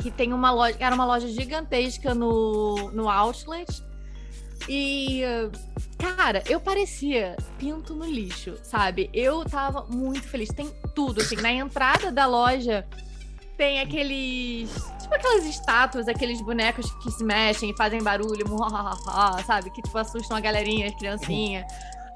que 0.00 0.10
tem 0.10 0.32
uma 0.32 0.50
loja, 0.50 0.76
era 0.80 0.94
uma 0.94 1.04
loja 1.04 1.28
gigantesca 1.28 2.14
no, 2.14 2.90
no 2.92 3.08
Outlet. 3.08 3.84
E, 4.68 5.22
cara, 5.98 6.42
eu 6.48 6.60
parecia 6.60 7.36
pinto 7.58 7.94
no 7.94 8.04
lixo, 8.04 8.58
sabe? 8.62 9.08
Eu 9.12 9.44
tava 9.44 9.84
muito 9.84 10.26
feliz. 10.26 10.48
Tem 10.48 10.68
tudo, 10.94 11.20
assim, 11.20 11.36
na 11.36 11.52
entrada 11.52 12.10
da 12.10 12.26
loja 12.26 12.86
tem 13.58 13.80
aqueles. 13.80 14.72
Tipo 15.00 15.14
aquelas 15.14 15.44
estátuas, 15.44 16.08
aqueles 16.08 16.40
bonecos 16.40 16.90
que 17.02 17.10
se 17.10 17.24
mexem 17.24 17.70
e 17.70 17.76
fazem 17.76 18.02
barulho, 18.02 18.46
sabe? 19.44 19.70
Que 19.70 19.82
tipo 19.82 19.98
assustam 19.98 20.36
a 20.36 20.40
galerinha, 20.40 20.86
as 20.86 20.94
criancinhas. 20.94 21.66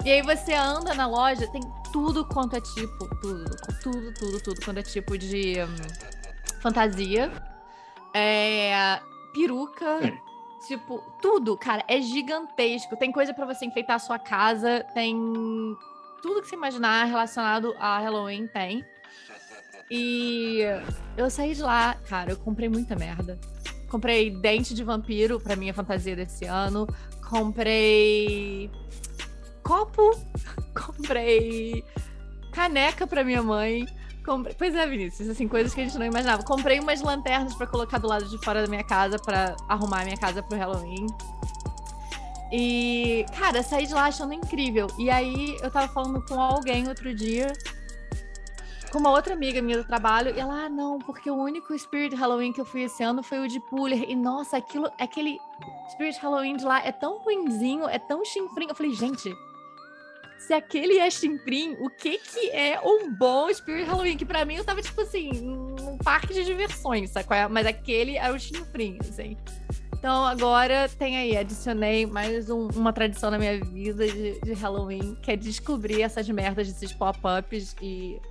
E 0.05 0.11
aí 0.11 0.21
você 0.21 0.53
anda 0.53 0.93
na 0.93 1.05
loja, 1.05 1.47
tem 1.47 1.61
tudo 1.91 2.25
quanto 2.25 2.55
é 2.55 2.61
tipo, 2.61 3.07
tudo, 3.21 3.45
tudo, 3.81 4.13
tudo, 4.13 4.43
tudo 4.43 4.65
quanto 4.65 4.79
é 4.79 4.83
tipo 4.83 5.17
de 5.17 5.55
um, 5.61 6.61
fantasia. 6.61 7.31
É, 8.13 8.99
peruca, 9.33 9.99
tipo, 10.67 11.03
tudo, 11.21 11.57
cara, 11.57 11.83
é 11.87 11.99
gigantesco. 11.99 12.95
Tem 12.95 13.11
coisa 13.11 13.33
para 13.33 13.45
você 13.45 13.65
enfeitar 13.65 13.97
a 13.97 13.99
sua 13.99 14.19
casa, 14.19 14.85
tem 14.93 15.15
tudo 16.21 16.41
que 16.41 16.47
você 16.47 16.55
imaginar 16.55 17.05
relacionado 17.05 17.75
a 17.79 17.99
Halloween 17.99 18.47
tem. 18.47 18.85
E 19.89 20.61
eu 21.17 21.29
saí 21.29 21.53
de 21.53 21.61
lá, 21.61 21.95
cara, 22.07 22.31
eu 22.31 22.37
comprei 22.37 22.69
muita 22.69 22.95
merda. 22.95 23.39
Comprei 23.89 24.31
dente 24.31 24.73
de 24.73 24.83
vampiro 24.83 25.39
pra 25.39 25.55
minha 25.55 25.73
fantasia 25.73 26.15
desse 26.15 26.45
ano. 26.45 26.87
Comprei 27.29 28.71
copo, 29.61 30.11
comprei 30.73 31.83
caneca 32.51 33.05
para 33.05 33.23
minha 33.23 33.43
mãe. 33.43 33.85
Comprei... 34.25 34.55
Pois 34.57 34.73
é, 34.73 34.87
Vinícius, 34.87 35.29
assim, 35.29 35.47
coisas 35.47 35.73
que 35.73 35.81
a 35.81 35.83
gente 35.83 35.97
não 35.97 36.05
imaginava. 36.05 36.43
Comprei 36.43 36.79
umas 36.79 37.01
lanternas 37.01 37.53
para 37.55 37.67
colocar 37.67 37.97
do 37.97 38.07
lado 38.07 38.27
de 38.27 38.37
fora 38.43 38.61
da 38.61 38.67
minha 38.67 38.83
casa 38.83 39.19
para 39.19 39.55
arrumar 39.67 40.01
a 40.01 40.05
minha 40.05 40.17
casa 40.17 40.41
pro 40.41 40.57
Halloween. 40.57 41.07
E, 42.51 43.25
cara, 43.37 43.63
saí 43.63 43.87
de 43.87 43.93
lá 43.93 44.05
achando 44.05 44.33
incrível. 44.33 44.87
E 44.99 45.09
aí 45.09 45.57
eu 45.61 45.71
tava 45.71 45.87
falando 45.91 46.23
com 46.25 46.39
alguém 46.39 46.87
outro 46.87 47.13
dia, 47.13 47.51
com 48.93 48.99
uma 48.99 49.09
outra 49.09 49.33
amiga 49.33 49.59
minha 49.59 49.77
do 49.77 49.83
trabalho, 49.83 50.35
e 50.35 50.39
ela, 50.39 50.65
ah, 50.65 50.69
não, 50.69 50.99
porque 50.99 51.29
o 51.29 51.35
único 51.35 51.77
Spirit 51.77 52.15
Halloween 52.15 52.53
que 52.53 52.61
eu 52.61 52.65
fui 52.65 52.83
esse 52.83 53.03
ano 53.03 53.23
foi 53.23 53.39
o 53.39 53.47
de 53.47 53.59
Puller. 53.59 54.07
E 54.07 54.15
nossa, 54.15 54.57
aquilo, 54.57 54.87
aquele 54.99 55.39
Spirit 55.89 56.19
Halloween 56.19 56.55
de 56.57 56.63
lá 56.63 56.79
é 56.85 56.91
tão 56.91 57.17
ruinzinho, 57.17 57.89
é 57.89 57.97
tão 57.97 58.23
chinfrinho. 58.23 58.69
Eu 58.69 58.75
falei, 58.75 58.93
gente, 58.93 59.35
se 60.37 60.53
aquele 60.53 60.99
é 60.99 61.09
Chimprim, 61.09 61.75
o 61.79 61.89
que 61.89 62.19
que 62.19 62.51
é 62.51 62.79
um 62.81 63.11
bom 63.11 63.51
Spirit 63.51 63.89
Halloween? 63.89 64.15
Que 64.15 64.25
pra 64.25 64.45
mim 64.45 64.57
eu 64.57 64.63
tava, 64.63 64.79
tipo 64.81 65.01
assim, 65.01 65.31
num 65.31 65.97
parque 65.97 66.31
de 66.31 66.45
diversões, 66.45 67.09
sabe? 67.09 67.27
É? 67.31 67.47
Mas 67.47 67.65
aquele 67.65 68.15
era 68.15 68.31
o 68.31 68.39
Chimprim, 68.39 68.99
assim. 68.99 69.35
Então 69.97 70.23
agora 70.25 70.87
tem 70.87 71.17
aí, 71.17 71.35
adicionei 71.35 72.05
mais 72.05 72.49
um, 72.49 72.67
uma 72.75 72.93
tradição 72.93 73.31
na 73.31 73.39
minha 73.39 73.57
vida 73.59 74.05
de, 74.05 74.39
de, 74.41 74.53
Halloween, 74.53 75.17
que 75.21 75.31
é 75.31 75.35
descobrir 75.35 76.01
essas 76.01 76.29
merdas 76.29 76.67
desses 76.67 76.91
pop-ups 76.91 77.73
e 77.81 78.21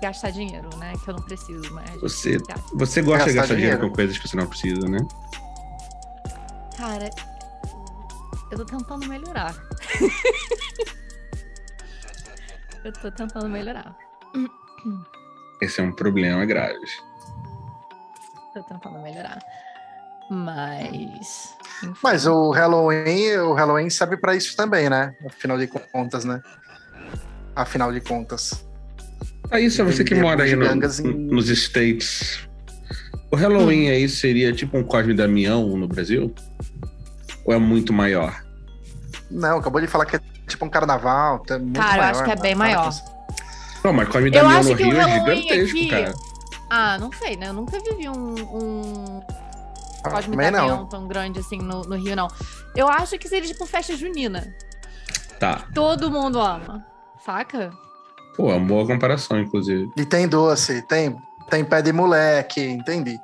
gastar 0.00 0.30
dinheiro, 0.30 0.70
né? 0.78 0.94
Que 1.04 1.10
eu 1.10 1.14
não 1.14 1.22
preciso 1.22 1.72
mais. 1.74 2.00
Você, 2.00 2.38
você 2.72 3.02
gosta 3.02 3.18
gastar 3.18 3.30
de 3.30 3.34
gastar 3.34 3.54
dinheiro. 3.54 3.76
dinheiro 3.76 3.88
com 3.88 3.94
coisas 3.94 4.18
que 4.18 4.28
você 4.28 4.36
não 4.36 4.46
precisa, 4.46 4.88
né? 4.88 4.98
Cara, 6.76 7.10
eu 8.50 8.58
tô 8.58 8.64
tentando 8.64 9.06
melhorar. 9.06 9.54
eu 12.84 12.92
tô 12.92 13.12
tentando 13.12 13.48
melhorar. 13.48 13.96
Esse 15.60 15.80
é 15.80 15.84
um 15.84 15.92
problema 15.92 16.44
grave. 16.46 16.86
Tô 18.54 18.62
tentando 18.62 18.98
melhorar. 19.00 19.38
Mas. 20.30 21.54
Enfim. 21.82 21.94
Mas 22.02 22.26
o 22.26 22.50
Halloween, 22.50 23.36
o 23.38 23.52
Halloween 23.52 23.90
serve 23.90 24.16
para 24.16 24.34
isso 24.34 24.56
também, 24.56 24.88
né? 24.88 25.14
Afinal 25.26 25.58
de 25.58 25.66
contas, 25.66 26.24
né? 26.24 26.40
Afinal 27.54 27.92
de 27.92 28.00
contas. 28.00 28.64
Ah, 29.50 29.60
isso 29.60 29.82
é 29.82 29.84
você 29.84 30.04
que 30.04 30.14
mora 30.14 30.44
aí 30.44 30.54
no, 30.54 30.64
em... 30.64 30.78
nos 31.30 31.48
States. 31.48 32.48
O 33.30 33.36
Halloween 33.36 33.88
hum. 33.88 33.92
aí 33.92 34.08
seria 34.08 34.52
tipo 34.52 34.78
um 34.78 34.84
Cosme 34.84 35.14
Damião 35.14 35.76
no 35.76 35.88
Brasil? 35.88 36.34
Ou 37.44 37.54
é 37.54 37.58
muito 37.58 37.92
maior? 37.92 38.44
Não, 39.30 39.58
acabou 39.58 39.80
de 39.80 39.86
falar 39.86 40.06
que 40.06 40.16
é 40.16 40.20
tipo 40.46 40.64
um 40.64 40.68
carnaval. 40.68 41.42
É 41.48 41.58
muito 41.58 41.78
cara, 41.78 41.90
maior, 41.90 42.04
eu 42.04 42.10
acho 42.10 42.24
que 42.24 42.30
é 42.30 42.36
bem 42.36 42.54
maior. 42.54 42.90
Não, 43.84 43.92
mas 43.92 44.08
Cosme 44.08 44.30
Damião 44.30 44.62
no 44.62 44.74
Rio 44.74 45.00
é 45.00 45.18
gigantesco, 45.18 45.76
aqui... 45.76 45.88
cara. 45.88 46.12
Ah, 46.68 46.98
não 46.98 47.10
sei, 47.12 47.36
né? 47.36 47.48
Eu 47.48 47.54
nunca 47.54 47.78
vivi 47.80 48.08
um, 48.08 48.34
um... 48.34 49.22
Ah, 50.04 50.10
Cosme 50.10 50.36
Damião 50.36 50.86
tão 50.86 51.08
grande 51.08 51.40
assim 51.40 51.58
no, 51.58 51.82
no 51.82 51.96
Rio, 51.96 52.14
não. 52.14 52.28
Eu 52.76 52.88
acho 52.88 53.18
que 53.18 53.28
seria 53.28 53.48
tipo 53.48 53.66
festa 53.66 53.96
junina. 53.96 54.54
Tá. 55.38 55.64
Todo 55.74 56.10
mundo 56.10 56.40
ama. 56.40 56.86
Saca? 57.24 57.70
Pô, 58.36 58.50
é 58.50 58.54
uma 58.54 58.66
boa 58.66 58.86
comparação, 58.86 59.38
inclusive. 59.40 59.90
E 59.96 60.04
tem 60.04 60.26
doce, 60.28 60.82
tem 60.88 61.16
Tem 61.50 61.64
pé 61.64 61.82
de 61.82 61.92
moleque, 61.92 62.60
entendi. 62.62 63.18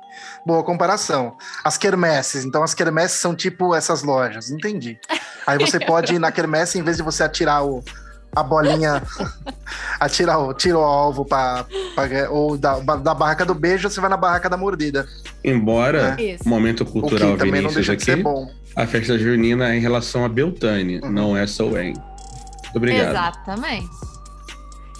Boa 0.45 0.61
comparação. 0.63 1.35
As 1.63 1.77
quermesses, 1.77 2.43
então 2.43 2.61
as 2.61 2.73
quermesses 2.73 3.19
são 3.21 3.33
tipo 3.33 3.73
essas 3.73 4.03
lojas, 4.03 4.51
entendi. 4.51 4.99
Aí 5.45 5.57
você 5.57 5.79
pode 5.85 6.13
ir 6.15 6.19
na 6.19 6.29
quermesse, 6.31 6.77
em 6.77 6.83
vez 6.83 6.97
de 6.97 7.03
você 7.03 7.23
atirar 7.23 7.63
o, 7.65 7.81
a 8.35 8.43
bolinha, 8.43 9.01
atirar 9.99 10.39
o 10.39 10.53
tiro 10.53 10.79
ao 10.79 10.83
alvo 10.91 11.23
pra, 11.23 11.65
pra- 11.95 12.29
ou 12.29 12.57
da, 12.57 12.79
da 12.79 13.13
barraca 13.13 13.45
do 13.45 13.55
beijo, 13.55 13.89
você 13.89 14.01
vai 14.01 14.09
na 14.09 14.17
barraca 14.17 14.49
da 14.49 14.57
mordida. 14.57 15.07
Embora, 15.43 16.17
momento 16.45 16.81
O 16.81 16.85
que 16.85 16.91
cultural 16.91 17.29
não 17.29 17.37
Vinícius 17.37 17.73
deixa 17.75 17.95
de 17.95 18.03
ser 18.03 18.11
aqui, 18.11 18.23
bom. 18.23 18.51
a 18.75 18.85
festa 18.85 19.17
junina 19.17 19.71
é 19.73 19.77
em 19.77 19.79
relação 19.79 20.25
a 20.25 20.29
Beltane, 20.29 20.99
Uhum. 20.99 21.09
não 21.11 21.37
é 21.37 21.47
Soen. 21.47 21.93
Muito 22.67 22.77
obrigado. 22.77 23.09
Exatamente. 23.09 23.89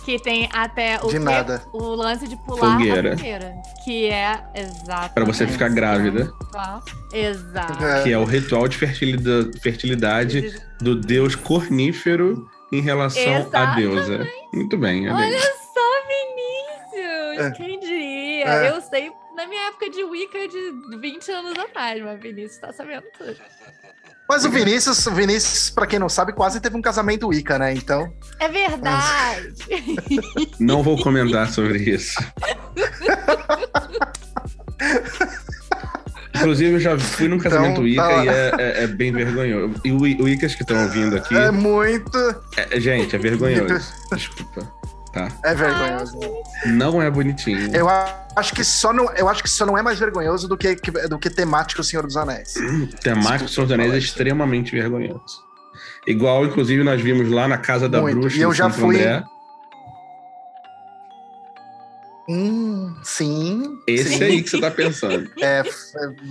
Que 0.05 0.17
tem 0.17 0.47
até 0.53 0.97
o, 1.03 1.07
De 1.07 1.19
que- 1.19 1.61
o 1.73 1.83
lance 1.95 2.27
de 2.29 2.37
pular 2.37 2.77
Fogueira. 2.77 3.13
a 3.13 3.17
fogueira. 3.17 3.53
Que 3.83 4.05
é 4.09 4.41
exatamente. 4.55 5.13
Pra 5.13 5.25
você 5.25 5.45
ficar 5.45 5.67
grávida. 5.69 6.31
Exato. 7.11 7.83
É. 7.83 8.03
Que 8.03 8.13
é 8.13 8.17
o 8.17 8.23
ritual 8.23 8.67
de 8.69 8.77
fertilida- 8.77 9.51
fertilidade 9.61 10.61
do 10.79 10.95
deus 10.95 11.35
cornífero 11.35 12.49
em 12.71 12.79
relação 12.81 13.21
à 13.21 13.39
Exatamente. 13.39 13.75
deusa. 13.81 14.27
Muito 14.53 14.77
bem, 14.77 15.09
olha. 15.09 15.25
Olha 15.25 15.39
só, 15.41 16.07
Vinícius! 16.07 17.45
É. 17.45 17.51
Quem 17.51 17.79
diria? 17.79 18.45
É. 18.45 18.69
Eu 18.71 18.79
sei 18.81 19.11
na 19.35 19.45
minha 19.45 19.67
época 19.67 19.89
de 19.89 20.03
Wicca 20.05 20.47
de 20.47 20.97
20 20.99 21.29
anos 21.31 21.59
atrás, 21.59 22.01
mas 22.01 22.19
Vinícius 22.21 22.59
tá 22.59 22.71
sabendo 22.71 23.03
tudo. 23.17 23.35
Mas 24.29 24.43
o 24.43 24.49
Vinícius, 24.49 25.05
o 25.07 25.11
Vinícius, 25.11 25.69
pra 25.69 25.87
quem 25.87 25.97
não 25.99 26.09
sabe, 26.09 26.33
quase 26.33 26.59
teve 26.59 26.75
um 26.75 26.81
casamento 26.81 27.27
Wicca, 27.29 27.57
né? 27.57 27.73
Então, 27.73 28.13
É 28.39 28.47
verdade! 28.49 29.53
Não 30.59 30.83
vou 30.83 31.01
comentar 31.01 31.49
sobre 31.49 31.79
isso. 31.79 32.13
Inclusive, 36.35 36.73
eu 36.75 36.79
já 36.79 36.99
fui 36.99 37.27
num 37.27 37.39
casamento 37.39 37.81
Então, 37.81 37.83
Wicca 37.83 38.03
tá 38.03 38.25
e 38.25 38.27
é, 38.27 38.51
é- 38.57 38.83
é 38.83 38.87
bem 38.87 39.11
vergonhoso. 39.11 39.73
E 39.83 39.91
o 39.91 39.97
o 39.97 40.23
Wiccas 40.25 40.53
que 40.55 40.61
estão 40.63 40.83
ouvindo 40.83 41.15
aqui, 41.15 41.35
é 41.35 41.49
muito. 41.49 42.17
é- 42.57 42.79
gente, 42.79 43.15
é 43.15 43.19
vergonhoso. 43.19 43.91
Desculpa. 44.13 44.76
Tá. 45.17 45.31
É 45.43 45.55
vergonhoso. 45.55 46.19
Não 46.67 47.01
é 47.01 47.09
bonitinho. 47.09 47.75
Eu 47.75 47.87
acho 48.35 48.53
que 48.53 48.63
só 48.63 48.93
não, 48.93 49.09
eu 49.15 49.27
acho 49.27 49.41
que 49.41 49.49
só 49.49 49.65
não 49.65 49.77
é 49.77 49.81
mais 49.81 49.97
vergonhoso 49.97 50.47
do 50.47 50.57
que, 50.57 50.75
do 51.09 51.17
que 51.17 51.29
temático 51.29 51.83
Senhor 51.83 52.05
dos 52.05 52.15
Anéis. 52.17 52.53
Temático 53.01 53.49
Senhor 53.49 53.65
dos 53.65 53.73
Anéis 53.73 53.93
é 53.93 53.97
extremamente 53.97 54.71
vergonhoso. 54.75 55.45
Igual, 56.05 56.45
inclusive, 56.45 56.83
nós 56.83 57.01
vimos 57.01 57.29
lá 57.29 57.47
na 57.47 57.57
Casa 57.57 57.89
da 57.89 57.99
Muito. 58.01 58.19
Bruxa 58.19 58.37
E 58.37 58.41
eu 58.41 58.53
já 58.53 58.65
Santo 58.69 58.79
fui- 58.81 58.95
André. 58.97 59.23
Hum, 62.29 62.93
sim. 63.03 63.77
Esse 63.87 64.17
sim. 64.17 64.23
aí 64.23 64.43
que 64.43 64.49
você 64.49 64.59
tá 64.59 64.69
pensando. 64.69 65.29
É, 65.41 65.63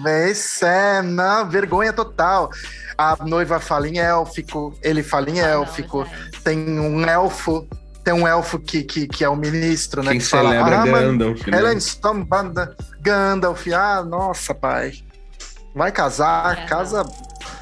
é, 0.06 0.30
esse 0.30 0.64
é, 0.64 1.00
não, 1.02 1.48
vergonha 1.48 1.92
total. 1.92 2.50
A 2.98 3.16
noiva 3.24 3.58
fala 3.60 3.88
em 3.88 3.98
élfico, 3.98 4.78
ele 4.82 5.02
fala 5.02 5.30
em 5.30 5.40
Ah, 5.40 5.48
élfico. 5.48 6.04
gente. 6.04 6.40
tem 6.42 6.58
um 6.78 7.02
elfo, 7.06 7.66
tem 8.06 8.14
um 8.14 8.24
elfo 8.24 8.56
que, 8.60 8.84
que, 8.84 9.08
que 9.08 9.24
é 9.24 9.28
o 9.28 9.34
ministro, 9.34 10.00
né? 10.00 10.12
Quem 10.12 10.20
que 10.20 10.26
fala, 10.26 10.50
celebra 10.50 10.76
ah, 10.76 10.86
mas 10.86 11.02
Gandalf, 11.02 11.46
né? 11.48 11.58
Helen 11.58 11.80
Stombanda, 11.80 12.76
Gandalf, 13.00 13.66
ah, 13.74 14.04
nossa, 14.04 14.54
pai. 14.54 14.92
Vai 15.74 15.90
casar, 15.90 16.56
É, 16.56 16.66
casa. 16.66 17.04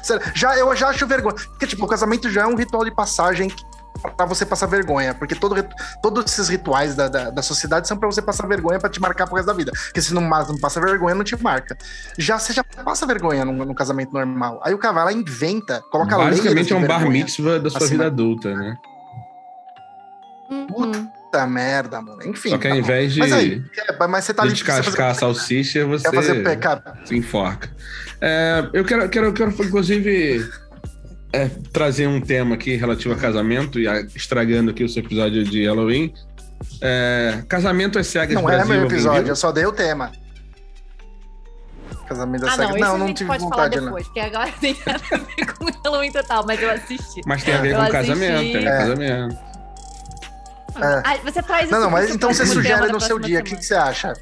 Sério, 0.03 0.23
Já, 0.35 0.55
eu 0.55 0.73
já 0.75 0.89
acho 0.89 1.07
vergonha. 1.07 1.33
Porque, 1.33 1.65
tipo, 1.65 1.83
o 1.83 1.87
casamento 1.87 2.29
já 2.29 2.43
é 2.43 2.45
um 2.45 2.55
ritual 2.55 2.85
de 2.85 2.93
passagem 2.93 3.51
pra 4.15 4.27
você 4.27 4.45
passar 4.45 4.67
vergonha. 4.67 5.15
Porque 5.15 5.33
todo, 5.33 5.55
todos 5.99 6.31
esses 6.31 6.47
rituais 6.47 6.93
da, 6.93 7.07
da, 7.07 7.31
da 7.31 7.41
sociedade 7.41 7.87
são 7.87 7.97
pra 7.97 8.07
você 8.07 8.21
passar 8.21 8.45
vergonha 8.45 8.79
pra 8.79 8.87
te 8.87 9.01
marcar 9.01 9.25
pro 9.25 9.37
resto 9.37 9.47
da 9.47 9.53
vida. 9.53 9.71
Porque 9.85 9.99
se 9.99 10.13
não, 10.13 10.21
não 10.21 10.59
passa 10.59 10.79
vergonha, 10.79 11.15
não 11.15 11.23
te 11.23 11.35
marca. 11.41 11.75
Já 12.19 12.37
você 12.37 12.53
já 12.53 12.63
passa 12.63 13.07
vergonha 13.07 13.43
num, 13.45 13.65
num 13.65 13.73
casamento 13.73 14.13
normal. 14.13 14.61
Aí 14.63 14.75
o 14.75 14.79
lá, 14.79 15.11
inventa, 15.11 15.81
coloca 15.91 16.15
Basicamente 16.15 16.71
layers 16.71 16.71
é 16.71 16.75
um 16.75 16.85
bar 16.85 17.09
mitzvah 17.09 17.57
da 17.57 17.71
sua 17.71 17.79
Acima. 17.79 17.89
vida 17.89 18.05
adulta, 18.05 18.53
né? 18.53 18.77
Uhum. 20.49 20.67
Puta 20.67 21.47
merda, 21.47 22.01
mano. 22.01 22.21
Enfim. 22.25 22.49
Só 22.49 22.57
que 22.57 22.67
ao 22.67 22.73
tá 22.73 22.79
invés 22.79 23.13
de, 23.13 23.19
Mas 23.19 23.33
aí, 23.33 23.63
é, 23.77 24.07
mas 24.07 24.23
você 24.25 24.33
tá 24.33 24.43
de 24.43 24.47
ali- 24.49 24.53
descascar 24.55 25.05
a 25.05 25.13
fazer- 25.13 25.19
salsicha, 25.19 25.85
você 25.85 26.09
Quer 26.09 26.15
fazer 26.15 26.43
pecado? 26.43 26.97
se 27.05 27.15
enforca. 27.17 27.69
É, 28.21 28.69
eu 28.73 28.85
quero, 28.85 29.09
quero, 29.09 29.33
quero 29.33 29.51
inclusive, 29.63 30.47
é, 31.33 31.49
trazer 31.73 32.07
um 32.07 32.21
tema 32.21 32.55
aqui 32.55 32.75
relativo 32.75 33.13
a 33.13 33.17
casamento, 33.17 33.79
e 33.79 33.87
a- 33.87 34.01
estragando 34.15 34.71
aqui 34.71 34.83
o 34.83 34.89
seu 34.89 35.03
episódio 35.03 35.43
de 35.43 35.65
Halloween. 35.65 36.13
É, 36.81 37.43
casamento 37.49 37.99
às 37.99 38.07
cegas 38.07 38.33
Não 38.35 38.49
é 38.49 38.55
Brasil. 38.55 38.67
meu 38.73 38.81
alguém 38.83 38.95
episódio, 38.97 39.23
viu? 39.23 39.31
eu 39.31 39.35
só 39.35 39.51
dei 39.51 39.65
o 39.65 39.71
tema. 39.71 40.11
Casamento 42.07 42.41
da 42.45 42.51
Ah, 42.51 42.55
cega. 42.55 42.67
não, 42.73 42.77
Não, 42.79 42.97
não, 42.99 43.13
tive 43.13 43.27
pode 43.27 43.43
falar 43.43 43.55
vontade, 43.55 43.77
não. 43.77 43.85
depois, 43.85 44.05
porque 44.05 44.19
agora 44.19 44.51
tem 44.61 44.77
nada 44.85 45.01
a 45.11 45.17
ver 45.17 45.53
com 45.53 45.65
Halloween 45.83 46.11
total, 46.11 46.45
mas 46.45 46.61
eu 46.61 46.69
assisti. 46.71 47.21
Mas 47.25 47.43
tem 47.43 47.55
a 47.55 47.61
ver 47.61 47.71
Eu 47.71 47.77
com 47.77 47.81
assisti. 47.81 47.97
casamento, 48.07 48.37
tem 48.37 48.55
a 48.55 48.59
ver 48.59 48.61
com 48.61 48.67
É. 48.69 48.77
casamento. 48.77 49.54
É. 50.75 51.01
Ah, 51.05 51.17
você 51.23 51.39
isso 51.39 51.71
Não, 51.71 51.79
não, 51.81 51.89
mas 51.89 52.09
então 52.09 52.33
você 52.33 52.45
sugere 52.45 52.91
no 52.91 52.99
seu 52.99 53.17
dia. 53.17 53.39
O 53.39 53.43
que, 53.43 53.55
que 53.55 53.65
você 53.65 53.75
acha? 53.75 54.13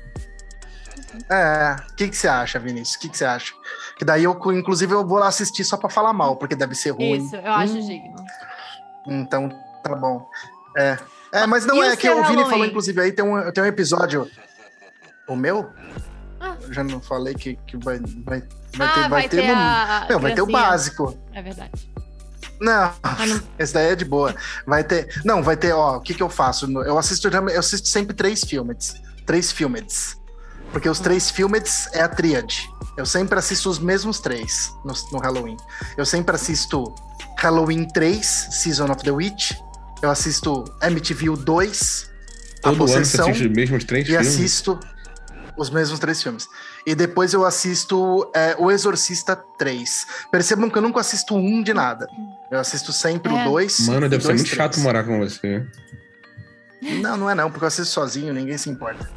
É, 1.30 1.76
o 1.90 1.96
que, 1.96 2.10
que 2.10 2.16
você 2.18 2.28
acha, 2.28 2.60
Vinícius? 2.60 2.96
O 2.96 3.00
que, 3.00 3.10
que 3.10 3.18
você 3.18 3.26
acha? 3.26 3.54
Que 3.98 4.06
daí 4.06 4.24
eu, 4.24 4.40
inclusive, 4.52 4.94
eu 4.94 5.06
vou 5.06 5.20
lá 5.20 5.28
assistir 5.28 5.64
só 5.64 5.78
pra 5.78 5.90
falar 5.90 6.14
mal, 6.14 6.36
porque 6.36 6.56
deve 6.56 6.76
ser 6.76 6.92
ruim. 6.92 7.26
Isso, 7.26 7.36
eu 7.36 7.52
acho 7.52 7.74
Hum, 7.74 7.88
digno. 7.88 8.16
Então, 9.08 9.50
tá 9.84 9.96
bom. 9.96 10.28
É, 10.78 10.98
é 11.32 11.46
mas 11.46 11.66
não 11.66 11.76
E 11.76 11.88
é 11.88 11.94
o 11.94 11.98
que 11.98 12.10
o 12.10 12.24
Vini 12.26 12.44
falou, 12.44 12.66
inclusive, 12.66 13.02
aí 13.02 13.12
tem 13.12 13.24
um, 13.24 13.52
tem 13.52 13.64
um 13.64 13.68
episódio. 13.68 14.30
O 15.28 15.36
meu? 15.36 15.72
Ah. 16.40 16.58
Já 16.70 16.84
não 16.84 17.00
falei 17.00 17.34
que, 17.36 17.56
que 17.68 17.78
vai, 17.78 18.00
vai, 18.00 18.44
vai 18.76 18.88
ah, 18.88 18.94
ter, 18.94 19.10
vai 19.10 19.30
ter, 19.30 19.48
no- 19.48 19.54
a. 19.54 20.08
Não, 20.10 20.20
vai 20.20 20.34
ter 20.34 20.42
o 20.42 20.48
básico. 20.48 21.18
É 21.32 21.42
verdade. 21.42 21.93
Não, 22.60 22.94
Ah, 23.04 23.26
não. 23.26 23.42
esse 23.60 23.74
daí 23.74 23.92
é 23.92 23.96
de 23.96 24.06
boa. 24.06 24.36
Vai 24.66 24.84
ter. 24.84 25.22
Não, 25.26 25.42
vai 25.44 25.58
ter, 25.58 25.74
ó, 25.74 25.98
o 25.98 26.02
que 26.02 26.14
que 26.14 26.24
eu 26.24 26.30
faço? 26.30 26.66
Eu 26.84 26.98
assisto, 26.98 27.28
eu 27.28 27.60
assisto 27.60 27.88
sempre 27.88 28.16
três 28.16 28.44
filmes. 28.44 28.96
Três 29.26 29.52
filmes. 29.52 30.18
Porque 30.72 30.90
os 30.90 31.00
três 31.00 31.30
filmes 31.30 31.88
é 31.94 32.02
a 32.02 32.08
tríade. 32.10 32.68
Eu 32.98 33.06
sempre 33.06 33.38
assisto 33.38 33.70
os 33.70 33.80
mesmos 33.80 34.20
três 34.20 34.72
no, 34.86 34.94
no 35.12 35.20
Halloween. 35.20 35.58
Eu 35.98 36.06
sempre 36.06 36.36
assisto 36.36 36.94
Halloween 37.38 37.88
3, 37.88 38.26
Season 38.52 38.86
of 38.92 39.04
the 39.04 39.12
Witch. 39.12 39.52
Eu 40.02 40.10
assisto 40.10 40.64
MTV 40.82 41.36
2, 41.38 42.10
A 42.60 42.62
Todo 42.62 42.74
ano 42.76 42.88
você 42.88 43.00
Possessão. 43.00 43.32
os 43.32 43.42
mesmos 43.42 43.84
três 43.84 44.06
E 44.08 44.12
filmes. 44.12 44.28
assisto 44.28 44.80
os 45.58 45.70
mesmos 45.70 46.00
três 46.00 46.22
filmes. 46.22 46.48
E 46.86 46.94
depois 46.96 47.34
eu 47.34 47.46
assisto 47.46 48.30
é, 48.36 48.56
O 48.60 48.70
Exorcista 48.70 49.36
3. 49.58 50.06
Percebam 50.32 50.70
que 50.70 50.78
eu 50.78 50.82
nunca 50.82 51.00
assisto 51.00 51.36
um 51.36 51.64
de 51.64 51.74
nada. 51.74 52.08
Eu 52.52 52.60
assisto 52.60 52.92
sempre 52.92 53.34
É. 53.34 53.42
o 53.48 53.52
2. 53.52 53.88
Mano, 53.88 54.06
e 54.06 54.10
deve 54.10 54.22
ser 54.22 54.28
dois, 54.30 54.42
muito 54.42 54.52
três. 54.54 54.58
chato 54.74 54.80
morar 54.82 55.04
com 55.06 55.18
você. 55.20 55.66
Não, 57.02 57.16
não 57.16 57.30
é 57.30 57.36
não, 57.36 57.50
porque 57.50 57.64
eu 57.64 57.68
assisto 57.68 57.94
sozinho, 57.94 58.34
ninguém 58.34 58.58
se 58.58 58.70
importa. 58.70 59.10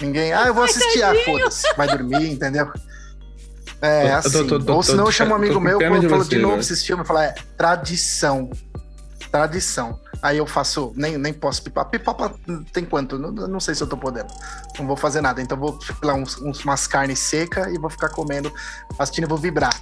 Ninguém. 0.00 0.32
Ah, 0.32 0.46
eu 0.46 0.54
vou 0.54 0.64
assistir, 0.64 1.02
ah, 1.02 1.12
foda-se. 1.24 1.62
Vai 1.76 1.88
dormir, 1.88 2.30
entendeu? 2.30 2.70
É, 3.80 4.02
Tô- 4.02 4.08
tô- 4.08 4.28
assim. 4.38 4.46
tô- 4.48 4.58
tô- 4.58 4.74
Ou 4.74 4.82
senão 4.82 5.04
eu 5.06 5.12
chamo 5.12 5.30
um 5.30 5.34
amigo 5.36 5.60
meu, 5.60 5.78
pena 5.78 5.94
eu 5.96 6.00
de 6.00 6.08
falo 6.08 6.24
você, 6.24 6.30
de 6.30 6.38
novo 6.38 6.54
velho. 6.54 6.60
esses 6.62 6.84
filmes, 6.84 7.04
eu 7.04 7.06
falo, 7.06 7.20
é 7.20 7.32
tradição. 7.56 8.50
Tradição. 9.30 10.00
Aí 10.22 10.38
eu 10.38 10.46
faço, 10.46 10.92
nem, 10.96 11.16
nem 11.18 11.32
posso 11.32 11.62
pipoca. 11.62 11.90
Pipoca 11.90 12.32
tem 12.72 12.84
quanto? 12.84 13.18
Não, 13.18 13.30
não 13.30 13.60
sei 13.60 13.74
se 13.74 13.82
eu 13.82 13.86
tô 13.86 13.96
podendo. 13.96 14.28
Não 14.78 14.86
vou 14.86 14.96
fazer 14.96 15.20
nada. 15.20 15.40
Então 15.42 15.56
vou 15.58 15.78
lá 16.02 16.14
uns, 16.14 16.40
uns- 16.40 16.64
umas 16.64 16.86
carnes 16.86 17.18
secas 17.18 17.66
e 17.72 17.78
vou 17.78 17.90
ficar 17.90 18.08
comendo, 18.08 18.52
assistindo 18.98 19.24
e 19.24 19.28
vou 19.28 19.38
vibrar. 19.38 19.74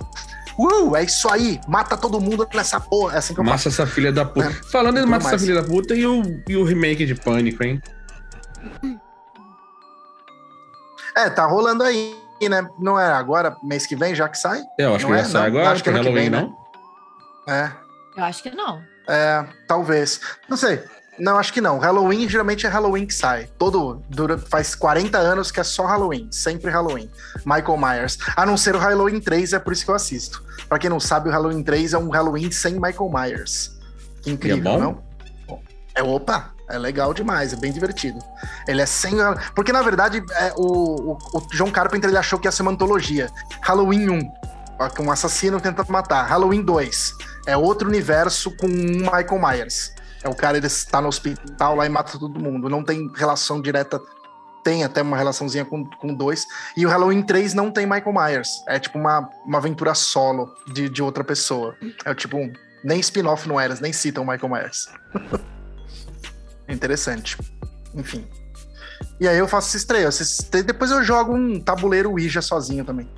Uh, 0.59 0.97
é 0.97 1.05
isso 1.05 1.29
aí! 1.31 1.61
Mata 1.69 1.97
todo 1.97 2.19
mundo 2.21 2.49
nessa 2.55 2.81
porra. 2.81 3.15
É 3.15 3.19
assim 3.19 3.35
que 3.35 3.41
eu 3.41 3.45
faço. 3.45 3.53
Massa 3.55 3.69
essa 3.69 3.87
filha 3.87 4.11
da 4.13 4.25
puta. 4.25 4.47
É, 4.47 4.51
Falando 4.53 4.99
em 4.99 5.07
Massa 5.07 5.29
essa 5.29 5.39
filha 5.39 5.61
da 5.63 5.69
puta 5.69 5.95
e 5.95 6.07
o, 6.07 6.23
e 6.49 6.57
o 6.57 6.65
remake 6.65 7.05
de 7.07 7.15
Pânico, 7.15 7.63
hein? 7.63 7.81
É, 11.17 11.31
tá 11.31 11.47
rolando 11.47 11.83
aí, 11.83 12.15
né? 12.49 12.69
Não 12.79 12.99
é 12.99 13.07
agora, 13.13 13.57
mês 13.63 13.87
que 13.87 13.97
vem, 13.97 14.15
já 14.15 14.29
que 14.29 14.39
sai? 14.39 14.63
Eu 14.79 14.95
acho 14.95 15.07
Não 15.07 15.15
que 15.15 15.21
é? 15.21 15.25
já 15.25 15.31
sai 15.31 15.41
Não, 15.43 15.47
agora, 15.49 15.71
acho 15.73 15.83
que 15.85 15.91
pro 15.91 15.99
ano 16.01 16.09
que 16.09 16.15
Halloween, 16.15 16.31
vem, 16.31 16.41
né? 16.43 16.53
não? 17.47 17.55
É, 17.55 17.73
Eu 18.17 18.25
acho 18.25 18.43
que 18.43 18.51
não. 18.51 18.83
É, 19.09 19.45
talvez. 19.67 20.21
Não 20.49 20.57
sei. 20.57 20.83
Não, 21.19 21.39
acho 21.39 21.53
que 21.53 21.61
não. 21.61 21.79
Halloween 21.79 22.29
geralmente 22.29 22.67
é 22.67 22.69
Halloween 22.69 23.07
que 23.07 23.15
sai. 23.15 23.49
Todo 23.59 24.03
dura, 24.09 24.37
faz 24.37 24.75
40 24.75 25.17
anos 25.17 25.51
que 25.51 25.59
é 25.59 25.65
só 25.65 25.87
Halloween, 25.87 26.29
sempre 26.31 26.71
Halloween. 26.71 27.11
Michael 27.45 27.79
Myers. 27.79 28.19
A 28.37 28.45
não 28.45 28.57
ser 28.57 28.77
o 28.77 28.79
Halloween 28.79 29.21
3, 29.21 29.55
é 29.55 29.59
por 29.59 29.73
isso 29.73 29.85
que 29.85 29.91
eu 29.91 29.95
assisto. 29.95 30.45
Pra 30.69 30.79
quem 30.79 30.91
não 30.91 31.01
sabe, 31.01 31.29
o 31.29 31.33
Halloween 31.33 31.63
3 31.63 31.95
é 31.95 31.99
um 31.99 32.11
Halloween 32.11 32.51
sem 32.51 32.75
Michael 32.75 33.11
Myers. 33.11 33.77
Que 34.23 34.31
incrível, 34.31 34.63
bom? 34.63 34.79
não? 34.79 35.07
É 35.95 36.03
opa, 36.03 36.53
é 36.69 36.77
legal 36.77 37.15
demais, 37.15 37.55
é 37.55 37.57
bem 37.57 37.73
divertido. 37.73 38.19
Ele 38.69 38.83
é 38.83 38.87
sem. 38.87 39.15
Porque 39.55 39.73
na 39.73 39.81
verdade, 39.81 40.23
é, 40.33 40.53
o, 40.57 41.13
o, 41.13 41.19
o 41.33 41.41
John 41.53 41.71
Carpenter 41.71 42.11
ele 42.11 42.19
achou 42.19 42.39
que 42.39 42.47
ia 42.47 42.53
ser 42.53 42.63
uma 42.63 42.73
antologia. 42.73 43.31
Halloween 43.63 44.11
1, 44.11 44.33
ó, 44.79 44.89
que 44.91 45.01
um 45.01 45.11
assassino 45.11 45.59
tenta 45.61 45.85
matar. 45.89 46.27
Halloween 46.27 46.63
2, 46.63 47.15
é 47.47 47.57
outro 47.57 47.89
universo 47.89 48.51
com 48.57 48.67
um 48.67 48.99
Michael 48.99 49.39
Myers. 49.41 49.93
É 50.23 50.29
o 50.29 50.35
cara, 50.35 50.57
ele 50.57 50.67
está 50.67 51.01
no 51.01 51.09
hospital 51.09 51.77
lá 51.77 51.87
e 51.87 51.89
mata 51.89 52.19
todo 52.19 52.41
mundo. 52.41 52.69
Não 52.69 52.83
tem 52.83 53.11
relação 53.15 53.61
direta 53.61 54.01
tem 54.65 54.83
até 54.83 55.01
uma 55.01 55.17
relaçãozinha 55.17 55.65
com, 55.65 55.85
com 55.85 56.13
dois. 56.13 56.45
E 56.77 56.85
o 56.85 56.89
Halloween 56.89 57.23
3 57.23 57.55
não 57.55 57.71
tem 57.71 57.87
Michael 57.87 58.13
Myers. 58.13 58.49
É 58.67 58.81
tipo 58.81 58.99
uma, 58.99 59.31
uma 59.45 59.59
aventura 59.59 59.95
solo 59.95 60.53
de, 60.73 60.89
de 60.89 61.01
outra 61.01 61.23
pessoa. 61.23 61.77
É 62.05 62.13
tipo, 62.13 62.37
um- 62.37 62.53
nem 62.83 62.99
spin-off 62.99 63.49
não 63.49 63.61
era, 63.61 63.77
nem 63.81 63.93
citam 63.93 64.25
o 64.25 64.27
Michael 64.27 64.53
Myers. 64.53 64.89
Interessante. 66.69 67.39
Enfim. 67.95 68.27
E 69.21 69.29
aí 69.29 69.39
eu 69.39 69.47
faço 69.47 69.69
essa 69.69 69.77
estreia. 69.77 70.65
Depois 70.65 70.91
eu 70.91 71.05
jogo 71.05 71.33
um 71.33 71.61
tabuleiro 71.61 72.11
Ouija 72.11 72.43
sozinho 72.43 72.85
também. 72.85 73.09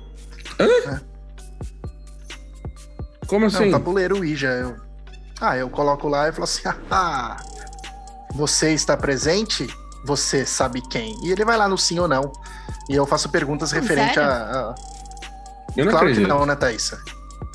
Como 3.29 3.41
Não, 3.41 3.47
assim? 3.47 3.71
tabuleiro 3.71 4.17
Ouija. 4.17 4.47
Eu... 4.49 4.75
Ah, 5.39 5.55
eu 5.55 5.69
coloco 5.69 6.07
lá 6.07 6.27
e 6.27 6.31
falo 6.31 6.43
assim: 6.45 6.63
ah, 6.91 7.37
você 8.33 8.73
está 8.73 8.97
presente? 8.97 9.67
Você 10.05 10.45
sabe 10.45 10.81
quem? 10.89 11.15
E 11.23 11.31
ele 11.31 11.45
vai 11.45 11.57
lá 11.57 11.67
no 11.67 11.77
sim 11.77 11.99
ou 11.99 12.07
não. 12.07 12.31
E 12.89 12.95
eu 12.95 13.05
faço 13.05 13.29
perguntas 13.29 13.71
Hum, 13.71 13.75
referente 13.75 14.15
sério? 14.15 14.29
a. 14.29 14.35
a- 14.71 14.75
Eu 15.77 15.85
não 15.85 15.91
Claro 15.91 16.07
acredito. 16.07 16.23
que 16.23 16.27
não, 16.29 16.45
né, 16.45 16.55
Thaísa? 16.55 17.01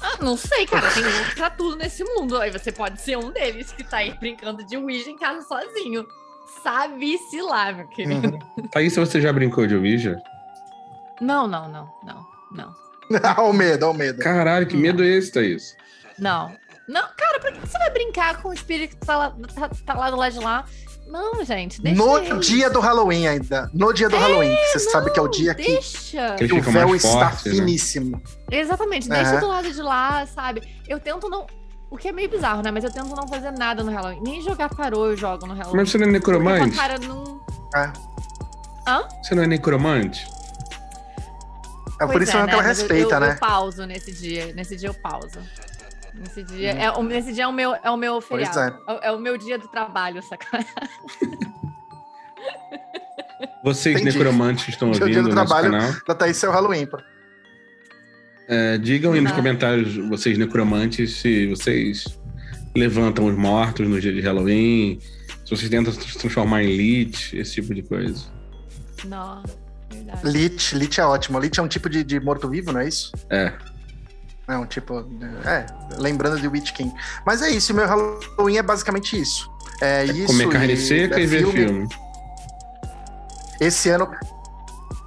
Ah, 0.03 0.17
não 0.23 0.37
sei, 0.37 0.67
cara. 0.67 0.89
Tem 0.91 1.03
louco 1.03 1.35
pra 1.35 1.51
tudo 1.51 1.77
nesse 1.77 2.05
mundo. 2.05 2.37
Aí 2.39 2.51
você 2.51 2.71
pode 2.71 3.01
ser 3.01 3.17
um 3.17 3.31
deles 3.31 3.73
que 3.73 3.83
tá 3.83 3.99
aí 3.99 4.13
brincando 4.19 4.63
de 4.65 4.77
Ouija 4.77 5.11
em 5.11 5.17
casa 5.17 5.43
sozinho. 5.43 6.07
Sabe-se 6.63 7.41
lá, 7.41 7.73
meu 7.73 7.89
querido. 7.89 8.39
Uhum. 8.59 8.69
Thaís, 8.69 8.95
você 8.95 9.21
já 9.21 9.33
brincou 9.33 9.67
de 9.67 9.75
Ouija? 9.75 10.21
Não, 11.21 11.47
não, 11.47 11.69
não, 11.69 11.89
não, 12.05 12.27
não. 12.53 12.75
Olha 13.39 13.49
o 13.49 13.53
medo, 13.53 13.85
olha 13.87 13.95
o 13.95 13.99
medo. 13.99 14.19
Caralho, 14.23 14.67
que 14.67 14.77
medo 14.77 15.03
é 15.03 15.07
esse, 15.07 15.31
Thaís? 15.33 15.77
Não. 16.19 16.53
Não, 16.89 17.03
cara, 17.17 17.41
pra 17.41 17.53
que 17.53 17.61
você 17.61 17.79
vai 17.79 17.91
brincar 17.91 18.43
com 18.43 18.51
o 18.51 18.53
espírito 18.53 18.97
que 18.97 19.07
tá 19.07 19.17
lá, 19.17 19.35
tá, 19.55 19.71
tá 19.87 19.95
lá 19.95 20.11
do 20.11 20.17
lado 20.17 20.33
de 20.33 20.39
lá? 20.41 20.65
Não, 21.07 21.45
gente, 21.45 21.81
deixa 21.81 22.03
No 22.03 22.19
eles. 22.19 22.47
dia 22.47 22.69
do 22.71 22.81
Halloween 22.81 23.27
ainda. 23.27 23.71
No 23.73 23.93
dia 23.93 24.09
do 24.09 24.17
Halloween. 24.17 24.55
que 24.55 24.79
Você 24.79 24.91
sabe 24.91 25.11
que 25.13 25.19
é 25.19 25.23
o 25.23 25.27
Não, 25.27 25.31
dia 25.31 25.55
que, 25.55 25.63
Deixa. 25.63 26.35
Que 26.37 26.49
que 26.49 26.55
o 26.55 26.61
véu 26.63 26.95
está 26.95 27.31
né? 27.31 27.37
finíssimo. 27.37 28.23
Exatamente, 28.51 29.09
deixa 29.09 29.31
Aham. 29.33 29.41
do 29.41 29.47
lado 29.49 29.71
de 29.71 29.83
lá, 29.83 30.27
sabe? 30.27 30.63
Eu 30.89 30.99
tento 30.99 31.29
não. 31.29 31.47
O 31.91 31.97
que 31.97 32.09
é 32.09 32.13
meio 32.13 32.29
bizarro, 32.29 32.63
né? 32.63 32.71
Mas 32.71 32.83
eu 32.85 32.91
tento 32.91 33.15
não 33.15 33.29
fazer 33.29 33.53
nada 33.53 33.85
no 33.85 33.93
Halloween. 33.93 34.21
Nem 34.23 34.43
jogar 34.43 34.69
tarô 34.71 35.07
eu 35.07 35.17
jogo 35.17 35.47
no 35.47 35.55
Halloween. 35.55 35.77
Mas 35.77 35.91
você 35.91 35.99
não 35.99 36.09
é 36.09 36.11
necromante? 36.11 36.77
cara 36.77 36.99
não. 36.99 37.41
É. 37.77 37.93
Você 39.23 39.35
não 39.35 39.43
é 39.43 39.47
necromante? 39.47 40.27
É 42.01 42.07
por 42.07 42.21
isso 42.23 42.37
é, 42.37 42.45
que 42.45 42.51
ela 42.51 42.63
né? 42.63 42.69
Mas 42.69 42.79
eu- 42.81 42.87
respeita, 42.89 43.15
eu, 43.17 43.21
né? 43.21 43.33
Eu 43.35 43.39
pauso 43.39 43.87
nesse 43.87 44.13
dia. 44.13 44.53
Nesse 44.55 44.77
dia 44.77 44.89
eu 44.89 44.95
pauso. 44.95 45.39
Nesse 46.15 46.43
dia, 46.45 46.71
é, 46.73 46.91
o- 46.93 47.03
nesse 47.03 47.33
dia 47.33 47.45
é 47.45 47.47
o 47.47 47.53
meu, 47.53 47.75
é 47.75 47.91
o 47.91 47.97
meu 47.97 48.21
feriado. 48.21 48.59
É. 48.89 48.93
o- 48.93 48.99
é 49.05 49.13
o 49.13 49.19
meu 49.19 49.37
dia 49.37 49.59
do 49.59 49.67
trabalho, 49.69 50.23
sacanagem. 50.23 50.71
Vocês 53.65 54.01
Entendi. 54.01 54.17
necromantes 54.19 54.65
que 54.65 54.71
estão 54.71 54.91
Dia- 54.91 54.99
dia 55.07 55.07
ouvindo 55.19 55.29
do 55.29 55.33
o 55.33 55.35
nosso 55.35 55.49
trabalho. 55.55 55.73
canal, 55.73 55.93
Da 56.07 56.15
Thaís 56.15 56.43
é 56.43 56.49
o 56.49 56.53
Halloween, 56.53 56.87
pô. 56.87 56.99
é, 58.49 58.77
digam 58.79 59.13
aí 59.13 59.21
nos 59.21 59.33
Ah. 59.33 59.35
comentários, 59.35 59.97
vocês 60.09 60.37
necromantes, 60.37 61.17
se 61.17 61.47
vocês 61.47 62.05
levantam 62.77 63.25
os 63.27 63.35
mortos 63.37 63.89
no 63.89 63.99
dia 64.01 64.13
de 64.13 64.21
Halloween, 64.21 64.99
se 65.45 65.51
vocês 65.51 65.71
tentam 65.71 65.93
se 65.93 66.19
transformar 66.19 66.63
em 66.63 66.77
Lich, 66.77 67.35
esse 67.37 67.55
tipo 67.55 67.75
de 67.75 67.83
coisa. 67.83 68.23
Não, 69.07 69.43
verdade. 69.95 70.29
Lich, 70.29 70.75
Lich 70.77 71.01
é 71.01 71.05
ótimo. 71.07 71.39
Lich 71.39 71.59
é 71.59 71.63
um 71.63 71.69
tipo 71.69 71.89
de, 71.89 72.03
de 72.05 72.21
morto-vivo, 72.21 72.73
não 72.73 72.81
é 72.81 72.89
isso? 72.89 73.13
É. 73.31 73.53
É 74.47 74.57
um 74.59 74.67
tipo. 74.67 75.03
de- 75.03 75.25
É, 75.49 75.65
lembrando 75.99 76.39
de 76.41 76.47
Witch 76.49 76.73
King. 76.73 76.93
Mas 77.25 77.41
é 77.43 77.49
isso, 77.51 77.73
meu 77.73 77.87
Halloween 77.87 78.59
é 78.59 78.63
basicamente 78.63 79.19
isso. 79.21 79.51
É, 79.81 80.05
isso. 80.05 80.27
Comer 80.27 80.49
carne 80.51 80.73
e- 80.75 80.77
seca 80.77 81.19
é 81.19 81.23
e 81.23 81.27
ver 81.27 81.47
filme. 81.47 81.89
Esse 83.61 83.89
ano. 83.91 84.11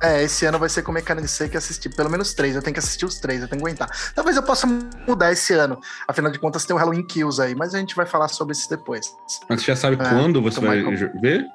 É, 0.02 0.22
esse 0.24 0.46
ano 0.46 0.60
vai 0.60 0.70
ser 0.70 0.84
comer 0.84 1.02
carne 1.02 1.28
seca 1.28 1.56
e 1.56 1.58
assistir 1.58 1.90
pelo 1.90 2.10
menos 2.10 2.34
três. 2.34 2.56
Eu 2.56 2.62
tenho 2.62 2.74
que 2.74 2.80
assistir 2.80 3.04
os 3.06 3.20
três, 3.20 3.42
eu 3.42 3.48
tenho 3.48 3.60
que 3.62 3.68
aguentar. 3.68 3.90
Talvez 4.14 4.38
eu 4.38 4.44
possa 4.44 4.68
mudar 4.68 5.32
esse 5.32 5.54
ano. 5.54 5.80
Afinal 6.08 6.32
de 6.32 6.38
contas, 6.38 6.66
tem 6.66 6.76
o 6.76 6.80
Halloween 6.80 7.04
Kills 7.04 7.42
aí, 7.42 7.56
mas 7.56 7.74
a 7.74 7.80
gente 7.80 7.96
vai 7.96 8.06
falar 8.06 8.28
sobre 8.28 8.54
isso 8.54 8.70
depois. 8.70 9.16
Mas 9.50 9.62
você 9.62 9.68
já 9.68 9.76
sabe 9.76 9.96
É, 9.96 10.10
quando 10.10 10.40
você 10.42 10.60
vai 10.60 10.84
ver? 11.20 11.46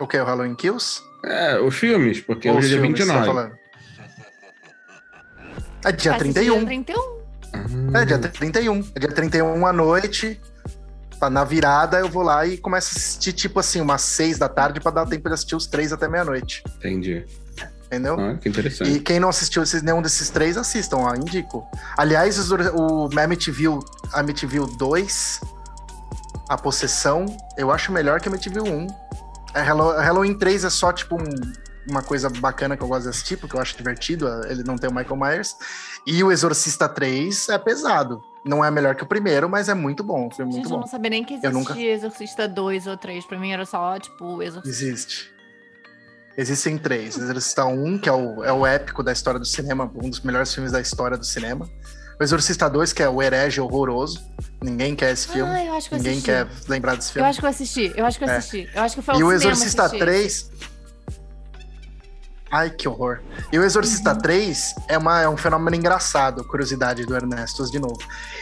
O 0.00 0.06
que? 0.06 0.18
O 0.18 0.24
Halloween 0.24 0.56
Kills? 0.56 1.00
É, 1.24 1.58
os 1.60 1.74
filmes, 1.74 2.20
porque 2.20 2.48
Ou 2.48 2.56
hoje 2.56 2.66
é 2.66 2.66
os 2.66 2.70
dia 2.70 2.80
filmes, 2.80 3.00
você 3.00 3.06
tá 3.06 3.18
29. 3.20 3.26
falando? 3.26 3.60
É 5.84 5.92
dia 5.92 6.14
Assistir 6.14 6.32
31. 6.34 6.56
dia 6.58 6.66
31. 6.66 7.20
Ah, 7.94 8.00
É, 8.00 8.04
dia 8.04 8.18
31. 8.18 8.90
É 8.94 8.98
dia 9.00 9.12
31 9.12 9.66
à 9.66 9.72
noite. 9.72 10.40
Tá 11.18 11.28
na 11.28 11.44
virada, 11.44 11.98
eu 11.98 12.08
vou 12.08 12.22
lá 12.22 12.46
e 12.46 12.56
começo 12.56 12.92
a 12.94 12.98
assistir, 12.98 13.32
tipo 13.34 13.60
assim, 13.60 13.80
umas 13.80 14.00
6 14.00 14.38
da 14.38 14.48
tarde 14.48 14.80
pra 14.80 14.90
dar 14.90 15.06
tempo 15.06 15.28
de 15.28 15.34
assistir 15.34 15.54
os 15.54 15.66
três 15.66 15.92
até 15.92 16.08
meia-noite. 16.08 16.62
Entendi. 16.78 17.26
Entendeu? 17.86 18.18
Ah, 18.18 18.36
que 18.40 18.48
interessante. 18.48 18.90
E 18.90 19.00
quem 19.00 19.20
não 19.20 19.28
assistiu 19.28 19.62
esses, 19.62 19.82
nenhum 19.82 20.00
desses 20.00 20.30
três, 20.30 20.56
assistam, 20.56 20.98
ó, 20.98 21.14
indico. 21.14 21.66
Aliás, 21.98 22.38
os- 22.38 22.50
o 22.50 23.10
Amityville, 23.18 23.80
Amityville 24.14 24.78
2, 24.78 25.40
A 26.48 26.56
Possessão, 26.56 27.26
eu 27.58 27.70
acho 27.70 27.92
melhor 27.92 28.20
que 28.20 28.28
Amityville 28.28 28.70
1. 28.70 28.86
É, 29.54 29.60
Hallow- 29.62 29.96
Halloween 29.98 30.34
3 30.34 30.64
é 30.64 30.70
só, 30.70 30.92
tipo, 30.92 31.16
um- 31.20 31.52
uma 31.88 32.02
coisa 32.02 32.28
bacana 32.30 32.76
que 32.76 32.82
eu 32.82 32.88
gosto 32.88 33.04
de 33.04 33.08
assistir, 33.08 33.36
porque 33.36 33.56
eu 33.56 33.60
acho 33.60 33.76
divertido 33.76 34.28
ele 34.46 34.62
não 34.62 34.76
ter 34.76 34.88
o 34.88 34.94
Michael 34.94 35.16
Myers. 35.16 35.56
E 36.06 36.22
o 36.22 36.30
Exorcista 36.30 36.88
3 36.88 37.48
é 37.48 37.58
pesado. 37.58 38.22
Não 38.44 38.64
é 38.64 38.70
melhor 38.70 38.94
que 38.94 39.02
o 39.02 39.06
primeiro, 39.06 39.48
mas 39.50 39.68
é 39.68 39.74
muito 39.74 40.02
bom. 40.04 40.28
Um 40.28 40.30
filme 40.30 40.52
Gente, 40.52 40.60
muito 40.62 40.72
eu 40.72 40.76
bom. 40.76 40.80
não 40.80 40.86
sabia 40.86 41.10
nem 41.10 41.24
que 41.24 41.34
Eu 41.42 41.50
nunca- 41.52 41.72
existia 41.72 41.92
Exorcista 41.92 42.48
2 42.48 42.86
ou 42.86 42.96
3. 42.96 43.24
Pra 43.26 43.38
mim 43.38 43.50
era 43.52 43.66
só, 43.66 43.98
tipo, 43.98 44.42
Exorcista. 44.42 44.68
Existe. 44.68 45.30
Existem 46.38 46.78
três. 46.78 47.18
Exorcista 47.18 47.64
1, 47.66 47.98
que 47.98 48.08
é 48.08 48.12
o, 48.12 48.42
é 48.44 48.52
o 48.52 48.64
épico 48.64 49.02
da 49.02 49.12
história 49.12 49.38
do 49.38 49.44
cinema, 49.44 49.90
um 49.94 50.08
dos 50.08 50.20
melhores 50.20 50.54
filmes 50.54 50.72
da 50.72 50.80
história 50.80 51.18
do 51.18 51.26
cinema. 51.26 51.68
O 52.20 52.22
Exorcista 52.22 52.68
2, 52.68 52.92
que 52.92 53.02
é 53.02 53.08
o 53.08 53.22
herege 53.22 53.60
horroroso. 53.62 54.20
Ninguém 54.62 54.94
quer 54.94 55.10
esse 55.12 55.26
filme. 55.26 55.50
Ah, 55.50 55.64
eu 55.64 55.74
acho 55.74 55.88
que 55.88 55.94
eu 55.94 55.98
Ninguém 55.98 56.12
assisti. 56.18 56.30
quer 56.30 56.46
lembrar 56.68 56.94
desse 56.94 57.08
Eu 57.08 57.12
filme. 57.14 57.28
acho 57.30 57.38
que 57.40 57.46
eu 57.46 57.50
assisti. 57.50 57.92
Eu 57.96 58.04
acho 58.06 58.18
que 58.18 58.24
eu 58.24 58.28
É. 58.28 58.36
assisti. 58.36 58.70
Eu 58.74 58.82
acho 58.82 58.94
que 58.96 59.02
foi 59.02 59.16
E 59.16 59.24
o 59.24 59.32
Exorcista 59.32 59.82
assistir. 59.84 60.04
3. 60.04 60.50
Ai, 62.52 62.68
que 62.68 62.86
horror. 62.86 63.20
E 63.50 63.58
o 63.58 63.64
Exorcista 63.64 64.12
Uhum. 64.12 64.18
3 64.18 64.74
é, 64.88 64.98
uma, 64.98 65.20
é 65.22 65.28
um 65.28 65.36
fenômeno 65.36 65.74
engraçado, 65.76 66.44
curiosidade 66.44 67.06
do 67.06 67.14
Ernesto, 67.16 67.64
de 67.70 67.78
novo. 67.78 67.96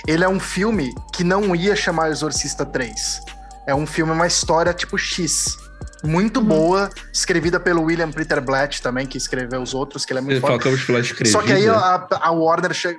Ele 0.08 0.24
é 0.24 0.28
um 0.28 0.40
filme 0.40 0.92
que 1.12 1.22
não 1.22 1.54
ia 1.54 1.76
chamar 1.76 2.10
Exorcista 2.10 2.66
3. 2.66 3.20
É 3.66 3.74
um 3.74 3.86
filme, 3.86 4.10
uma 4.10 4.26
história 4.26 4.72
tipo 4.74 4.98
X. 4.98 5.56
Muito 6.02 6.40
Uhum. 6.40 6.46
boa, 6.46 6.90
escrevida 7.12 7.60
pelo 7.60 7.82
William 7.82 8.10
Peter 8.10 8.40
Blatt 8.40 8.80
também, 8.82 9.06
que 9.06 9.18
escreveu 9.18 9.60
os 9.62 9.72
outros, 9.74 10.04
que 10.04 10.12
ele 10.12 10.18
é 10.18 10.22
muito 10.22 10.32
Ele 10.34 10.40
foda. 10.40 10.52
fala 10.54 10.62
que 10.62 10.68
eu 10.68 10.72
vou 10.76 10.80
falar 10.86 11.00
escrevida. 11.00 11.30
Só 11.38 11.44
que 11.44 11.52
aí 11.52 11.68
a, 11.68 12.08
a 12.22 12.30
Warner 12.32 12.72
chega. 12.74 12.98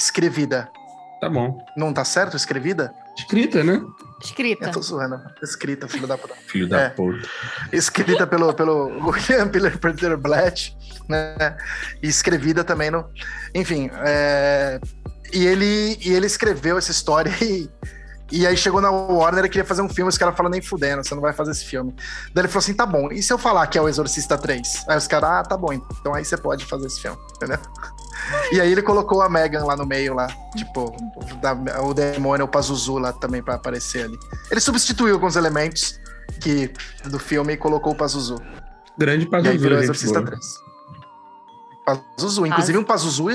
Escrevida. 0.00 0.70
Tá 1.20 1.28
bom. 1.28 1.62
Não 1.76 1.92
tá 1.92 2.04
certo? 2.06 2.34
Escrevida? 2.34 2.94
Escrita, 3.18 3.62
né? 3.62 3.82
Escrita. 4.22 4.66
Eu 4.66 4.72
tô 4.72 4.80
zoando. 4.80 5.20
Escrita, 5.42 5.86
filho 5.86 6.06
da 6.06 6.16
puta. 6.16 6.34
Filho 6.46 6.66
da 6.66 6.80
É. 6.80 6.88
puta. 6.88 7.28
escrita 7.70 8.26
pelo, 8.26 8.54
pelo 8.54 8.86
William 9.06 9.48
Peter 9.48 10.16
Blatt, 10.16 10.74
né? 11.06 11.56
E 12.02 12.08
escrevida 12.08 12.64
também 12.64 12.90
no. 12.90 13.06
Enfim, 13.54 13.90
é, 14.02 14.80
e, 15.30 15.44
ele, 15.46 15.98
e 16.00 16.12
ele 16.14 16.26
escreveu 16.26 16.78
essa 16.78 16.90
história 16.90 17.30
e. 17.42 17.68
E 18.32 18.46
aí 18.46 18.56
chegou 18.56 18.80
na 18.80 18.92
Warner 18.92 19.44
e 19.44 19.48
queria 19.48 19.64
fazer 19.64 19.82
um 19.82 19.88
filme, 19.88 20.08
os 20.08 20.16
caras 20.16 20.36
falaram 20.36 20.52
nem 20.52 20.62
fudendo, 20.62 21.02
você 21.02 21.12
não 21.16 21.20
vai 21.20 21.32
fazer 21.32 21.50
esse 21.50 21.64
filme. 21.64 21.92
Daí 22.32 22.42
ele 22.42 22.48
falou 22.48 22.60
assim: 22.60 22.74
tá 22.74 22.86
bom, 22.86 23.10
e 23.10 23.20
se 23.20 23.32
eu 23.32 23.36
falar 23.36 23.66
que 23.66 23.76
é 23.76 23.82
o 23.82 23.88
Exorcista 23.88 24.38
3? 24.38 24.84
Aí 24.88 24.96
os 24.96 25.08
caras, 25.08 25.30
ah, 25.30 25.42
tá 25.42 25.56
bom, 25.56 25.72
então 25.72 26.14
aí 26.14 26.24
você 26.24 26.36
pode 26.36 26.64
fazer 26.64 26.86
esse 26.86 27.00
filme, 27.02 27.18
entendeu? 27.34 27.58
E 28.52 28.60
aí 28.60 28.70
ele 28.72 28.82
colocou 28.82 29.22
a 29.22 29.28
Megan 29.28 29.64
lá 29.64 29.76
no 29.76 29.86
meio, 29.86 30.14
lá, 30.14 30.26
tipo, 30.56 30.94
da- 31.40 31.54
o 31.82 31.94
demônio, 31.94 32.44
o 32.46 32.48
Pazuzu 32.48 32.98
lá 32.98 33.12
também 33.12 33.42
pra 33.42 33.54
aparecer 33.54 34.04
ali. 34.04 34.18
Ele 34.50 34.60
substituiu 34.60 35.14
alguns 35.14 35.36
elementos 35.36 35.98
que, 36.40 36.70
do 37.04 37.18
filme 37.18 37.52
e 37.54 37.56
colocou 37.56 37.92
o 37.92 37.96
Pazuzu. 37.96 38.36
Grande 38.98 39.24
E 39.24 39.26
aí 39.26 39.30
Pazuzu, 39.30 39.58
virou 39.58 39.78
gente 39.78 39.84
Exorcista 39.84 40.20
boa. 40.20 40.26
3. 40.30 40.46
Pazuzu, 42.16 42.46
inclusive 42.46 42.78
um 42.78 42.84
Pazuzu, 42.84 43.26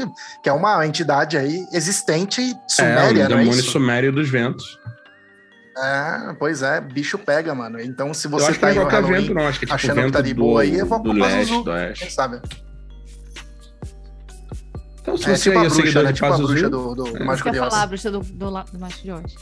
que 0.41 0.47
é 0.49 0.53
uma 0.53 0.85
entidade 0.85 1.37
aí 1.37 1.65
existente 1.73 2.41
e 2.41 2.51
É, 2.51 2.55
suméria, 2.67 3.09
o 3.09 3.13
não 3.13 3.21
é 3.23 3.27
demônio 3.27 3.59
isso? 3.59 3.71
sumério 3.71 4.11
dos 4.13 4.29
ventos. 4.29 4.79
É, 5.77 6.33
pois 6.39 6.61
é, 6.61 6.79
bicho 6.79 7.17
pega, 7.17 7.53
mano. 7.53 7.81
Então, 7.81 8.13
se 8.13 8.27
eu 8.27 8.31
você 8.31 8.45
acho 8.45 8.53
que 8.53 8.59
tá 8.59 8.67
não 8.67 8.71
aí 8.73 8.77
é 8.77 8.79
no 8.79 8.85
qualquer 8.89 9.01
Halloween, 9.03 9.21
vento, 9.27 9.33
não. 9.33 9.47
Acho 9.47 9.59
que 9.59 9.65
é 9.65 9.67
tipo 9.67 9.75
achando 9.75 10.05
que 10.05 10.11
tá 10.11 10.21
de 10.21 10.33
do, 10.33 10.41
boa 10.41 10.61
aí, 10.61 10.77
eu 10.77 10.85
vou 10.85 10.99
do 10.99 11.09
pro 11.09 11.19
leste, 11.19 11.37
Pazuzu. 11.37 11.63
do 11.63 11.71
oeste. 11.71 11.99
quem 11.99 12.09
sabe? 12.09 12.41
Então, 15.07 15.17
se 15.17 15.29
É 15.29 15.35
você 15.35 15.43
tipo 15.51 15.59
a 15.59 15.61
é 15.61 15.65
bruxa, 15.65 15.75
seguidor 15.75 16.03
né? 16.03 16.09
de 16.09 16.15
Tipo 16.15 16.25
a 16.25 16.29
Pazuzu, 16.31 16.47
bruxa 16.53 16.69
do, 16.69 16.95
do, 16.95 17.17
É. 17.17 17.23
Mágico 17.23 17.51
de 17.51 17.57
falar 17.59 17.77
a 17.77 17.81
Oz. 17.83 17.89
bruxa 17.89 18.11
do, 18.11 18.19
do, 18.21 18.49
do 18.63 18.79
Macho 18.79 19.03
de 19.03 19.11
hoje? 19.11 19.35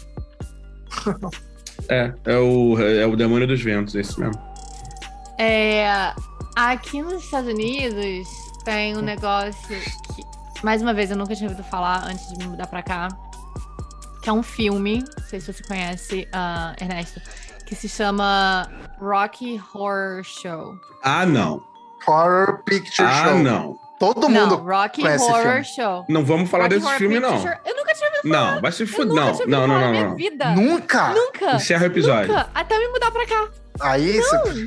é, 1.89 2.13
é 2.25 2.37
o, 2.37 2.79
é 2.79 3.05
o 3.05 3.15
demônio 3.15 3.47
dos 3.47 3.61
ventos, 3.61 3.95
esse 3.95 4.19
mesmo. 4.19 4.41
É, 5.39 6.13
aqui 6.55 7.01
nos 7.01 7.23
Estados 7.23 7.49
Unidos 7.51 8.27
tem 8.65 8.95
um 8.97 9.01
negócio 9.01 9.67
que, 10.15 10.23
mais 10.63 10.81
uma 10.81 10.93
vez, 10.93 11.11
eu 11.11 11.17
nunca 11.17 11.35
tinha 11.35 11.49
ouvido 11.49 11.65
falar 11.67 12.05
antes 12.07 12.27
de 12.29 12.37
me 12.39 12.47
mudar 12.47 12.67
pra 12.67 12.81
cá. 12.83 13.07
Que 14.21 14.29
é 14.29 14.33
um 14.33 14.43
filme, 14.43 15.03
não 15.17 15.27
sei 15.27 15.39
se 15.41 15.51
você 15.51 15.63
conhece, 15.63 16.27
ah, 16.31 16.73
Ernesto, 16.79 17.19
que 17.65 17.75
se 17.75 17.89
chama 17.89 18.69
Rocky 18.99 19.61
Horror 19.73 20.23
Show. 20.23 20.75
Ah, 21.03 21.25
não. 21.25 21.61
Horror 22.07 22.63
Picture 22.63 23.05
Ah, 23.07 23.29
Show. 23.29 23.39
não. 23.39 23.77
Todo 24.13 24.29
não, 24.29 24.41
mundo 24.41 24.55
Rocky 24.57 25.01
Horror 25.07 25.41
filme. 25.41 25.63
Show. 25.65 26.05
Não 26.09 26.25
vamos 26.25 26.49
falar 26.49 26.63
Rocky 26.65 26.75
desse 26.75 26.85
Horror 26.87 26.97
filme, 26.97 27.19
Picture 27.21 27.43
não. 27.45 27.51
Eu 27.65 27.75
nunca 27.77 27.93
tinha 27.93 28.09
ouvido 28.09 28.29
Não, 28.29 28.61
vai 28.61 28.71
se 28.71 28.85
fuder. 28.85 29.13
Não, 29.15 29.33
não, 29.47 29.67
não, 29.67 29.79
não, 29.79 29.91
minha 29.91 30.03
não. 30.05 30.15
vida. 30.15 30.45
Nunca? 30.51 31.09
Nunca. 31.13 31.55
Encerra 31.55 31.83
o 31.83 31.85
episódio. 31.87 32.27
Nunca. 32.33 32.49
Até 32.53 32.77
me 32.79 32.87
mudar 32.89 33.11
pra 33.11 33.25
cá. 33.27 33.47
Aí 33.81 34.17
Não. 34.17 34.23
você 34.23 34.65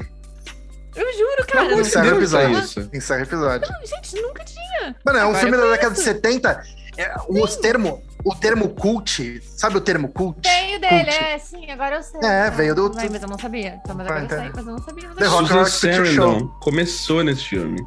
Eu 0.96 1.12
juro, 1.12 1.46
cara. 1.48 1.74
De 1.74 1.80
Encerra 1.80 2.06
o 2.14 2.16
episódio. 2.16 2.58
isso. 2.58 2.90
encerra 2.94 3.20
o 3.20 3.22
episódio. 3.24 3.68
Não, 3.70 3.86
gente, 3.86 4.22
nunca 4.22 4.44
tinha. 4.44 4.96
Mano, 5.04 5.18
é 5.18 5.22
um 5.24 5.28
Agora 5.28 5.38
filme 5.40 5.56
da 5.56 5.62
década 5.70 5.94
de 5.94 6.00
conheço. 6.02 6.02
70. 6.04 6.62
É, 6.98 7.14
os 7.28 7.56
termo, 7.56 8.02
o 8.24 8.34
termo 8.34 8.70
cult, 8.70 9.42
sabe 9.42 9.76
o 9.76 9.80
termo 9.82 10.08
cult? 10.08 10.40
Tenho 10.40 10.80
dele, 10.80 11.04
Cult. 11.04 11.24
é, 11.24 11.38
sim, 11.38 11.70
agora 11.70 11.96
eu 11.96 12.02
sei. 12.02 12.20
É, 12.22 12.50
veio 12.50 12.74
do- 12.74 12.90
Mas, 12.94 13.10
mas 13.10 13.22
eu 13.22 13.28
não 13.28 13.38
sabia. 13.38 13.78
Então, 13.84 13.94
mas 13.94 14.06
Ah, 14.06 14.14
agora 14.14 14.24
eu 14.24 14.28
sei, 14.40 14.50
mas 14.54 14.66
eu 14.66 14.72
não 14.72 14.78
sabia. 14.82 15.08
Mas 15.08 15.16
The 15.18 15.24
eu 15.26 15.30
Rock 15.30 15.48
Picture 15.48 16.06
Show. 16.14 16.24
Sarandon 16.32 16.48
começou 16.60 17.22
nesse 17.22 17.44
filme. 17.44 17.86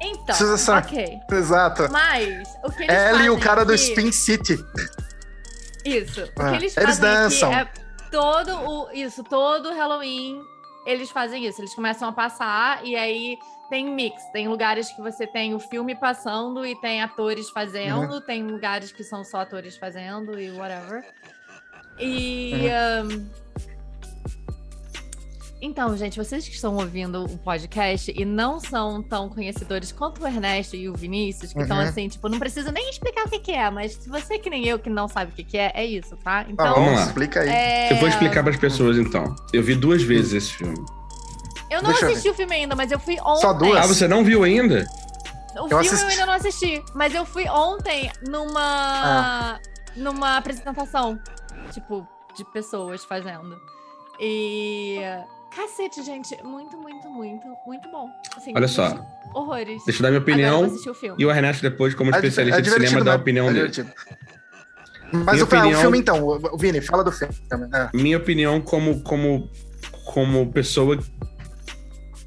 Então, 0.00 0.34
Susan 0.34 0.78
ok. 0.78 1.20
Exato. 1.30 1.90
Mas, 1.92 2.48
o 2.64 2.70
que 2.72 2.84
eles 2.84 2.94
Ela 2.94 3.10
fazem 3.12 3.26
e 3.26 3.30
o 3.30 3.38
cara 3.38 3.64
do 3.64 3.72
aqui- 3.74 3.82
Spin 3.82 4.10
City. 4.12 4.58
Isso. 5.84 6.22
O 6.24 6.42
Ah, 6.42 6.50
que 6.50 6.56
eles 6.56 6.76
eles 6.76 6.98
fazem 6.98 7.02
dançam. 7.02 7.52
aqui 7.52 7.80
é 7.80 8.08
todo 8.10 8.54
o... 8.54 8.90
Isso, 8.92 9.22
todo 9.24 9.72
Halloween 9.72 10.42
eles 10.86 11.10
fazem 11.10 11.46
isso. 11.46 11.60
Eles 11.60 11.74
começam 11.74 12.08
a 12.08 12.12
passar 12.12 12.84
e 12.84 12.96
aí 12.96 13.38
tem 13.68 13.84
mix. 13.94 14.22
Tem 14.32 14.48
lugares 14.48 14.90
que 14.90 15.00
você 15.02 15.26
tem 15.26 15.54
o 15.54 15.60
filme 15.60 15.94
passando 15.94 16.64
e 16.66 16.74
tem 16.80 17.02
atores 17.02 17.50
fazendo. 17.50 18.14
Uhum. 18.14 18.20
Tem 18.22 18.42
lugares 18.42 18.90
que 18.90 19.04
são 19.04 19.22
só 19.22 19.40
atores 19.42 19.76
fazendo 19.76 20.40
e 20.40 20.50
whatever. 20.50 21.04
E... 21.98 22.52
Uhum. 22.54 22.68
ahn, 23.10 23.26
Então, 25.62 25.94
gente, 25.94 26.16
vocês 26.16 26.48
que 26.48 26.54
estão 26.54 26.74
ouvindo 26.76 27.22
o 27.24 27.36
podcast 27.38 28.10
e 28.16 28.24
não 28.24 28.58
são 28.58 29.02
tão 29.02 29.28
conhecedores 29.28 29.92
quanto 29.92 30.22
o 30.22 30.26
Ernesto 30.26 30.74
e 30.74 30.88
o 30.88 30.94
Vinícius, 30.94 31.52
que 31.52 31.60
estão 31.60 31.76
Uhum. 31.76 31.82
assim, 31.82 32.08
tipo, 32.08 32.28
não 32.30 32.38
precisa 32.38 32.72
nem 32.72 32.88
explicar 32.88 33.26
o 33.26 33.28
que, 33.28 33.38
que 33.40 33.52
é, 33.52 33.68
mas 33.70 33.92
se 33.92 34.08
você 34.08 34.38
que 34.38 34.48
nem 34.48 34.66
eu 34.66 34.78
que 34.78 34.88
não 34.88 35.06
sabe 35.06 35.32
o 35.32 35.34
que, 35.34 35.44
que 35.44 35.58
é, 35.58 35.70
é 35.74 35.84
isso, 35.84 36.16
tá? 36.16 36.46
Então, 36.48 36.66
bom, 36.66 36.74
vamos 36.84 36.94
lá. 37.00 37.06
explica 37.06 37.40
aí. 37.40 37.48
é, 37.50 37.92
Eu 37.92 37.96
vou 37.98 38.08
explicar 38.08 38.42
para 38.42 38.52
as 38.52 38.58
pessoas 38.58 38.96
então. 38.96 39.36
Eu 39.52 39.62
vi 39.62 39.74
duas 39.74 40.02
vezes 40.02 40.32
esse 40.32 40.52
filme. 40.54 40.78
eu 41.70 41.82
não 41.82 41.90
Deixa 41.90 42.06
eu 42.06 42.10
assisti 42.12 42.30
o 42.30 42.34
filme 42.34 42.54
ainda, 42.54 42.74
mas 42.74 42.90
eu 42.90 42.98
fui 42.98 43.18
ontem. 43.20 43.40
Só 43.42 43.52
duas? 43.52 43.76
Ah, 43.84 43.86
você 43.86 44.08
não 44.08 44.24
viu 44.24 44.42
ainda? 44.44 44.86
O 45.56 45.58
Eu 45.64 45.68
filme 45.68 45.86
assisti. 45.88 46.02
eu 46.04 46.08
ainda 46.10 46.26
não 46.26 46.32
assisti, 46.32 46.82
mas 46.94 47.14
eu 47.14 47.26
fui 47.26 47.46
ontem 47.50 48.10
numa 48.26 48.62
Ah. 48.62 49.58
numa 49.94 50.36
apresentação, 50.38 51.18
tipo, 51.70 52.06
de 52.34 52.44
pessoas 52.46 53.04
fazendo. 53.04 53.60
E 54.18 54.98
cacete, 55.54 56.02
gente, 56.02 56.36
muito, 56.42 56.76
muito, 56.78 57.08
muito, 57.10 57.46
muito 57.66 57.90
bom. 57.90 58.08
Assim, 58.36 58.52
Olha 58.54 58.68
só. 58.68 59.04
Horrores. 59.34 59.82
Deixa 59.84 60.00
eu 60.00 60.02
dar 60.02 60.08
minha 60.10 60.20
opinião. 60.20 60.64
o. 60.66 61.14
E 61.18 61.26
o 61.26 61.30
Ernesto, 61.30 61.62
depois, 61.62 61.94
como 61.94 62.10
É 62.14 62.16
especialista 62.16 62.58
é 62.60 62.62
de 62.62 62.70
cinema, 62.70 63.04
dá 63.04 63.12
a 63.12 63.16
opinião 63.16 63.48
É 63.48 63.52
dele. 63.52 63.72
Mas 65.12 65.24
Minha 65.32 65.42
o, 65.42 65.44
opinião- 65.44 65.80
filme, 65.80 65.98
então, 65.98 66.24
o 66.26 66.56
Vini, 66.56 66.80
fala 66.80 67.02
do 67.02 67.10
filme. 67.10 67.34
É. 67.74 67.90
Minha 67.96 68.16
opinião 68.16 68.60
como, 68.60 69.02
como, 69.02 69.50
como 70.04 70.52
pessoa 70.52 70.96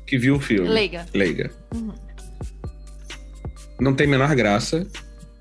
que 0.06 0.18
viu 0.18 0.36
o 0.36 0.40
filme. 0.40 0.68
Leiga. 0.68 1.06
Leiga. 1.14 1.50
Uhum. 1.74 1.94
Não 3.80 3.94
tem 3.94 4.06
a 4.06 4.10
menor 4.10 4.36
graça. 4.36 4.86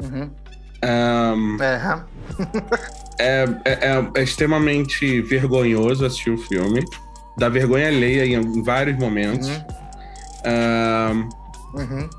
Uhum. 0.02 0.30
É, 1.60 1.76
hã? 1.84 2.06
é, 3.18 3.44
é- 3.64 3.88
é- 3.90 4.10
é 4.16 4.22
extremamente 4.22 5.20
vergonhoso 5.22 6.04
assistir 6.06 6.30
o 6.30 6.38
filme. 6.38 6.84
Dá 7.38 7.48
vergonha 7.48 7.88
alheia 7.88 8.24
em, 8.26 8.62
vários 8.62 8.96
momentos. 8.98 9.48
Uhum. 10.44 11.28
Uhum. 11.74 12.10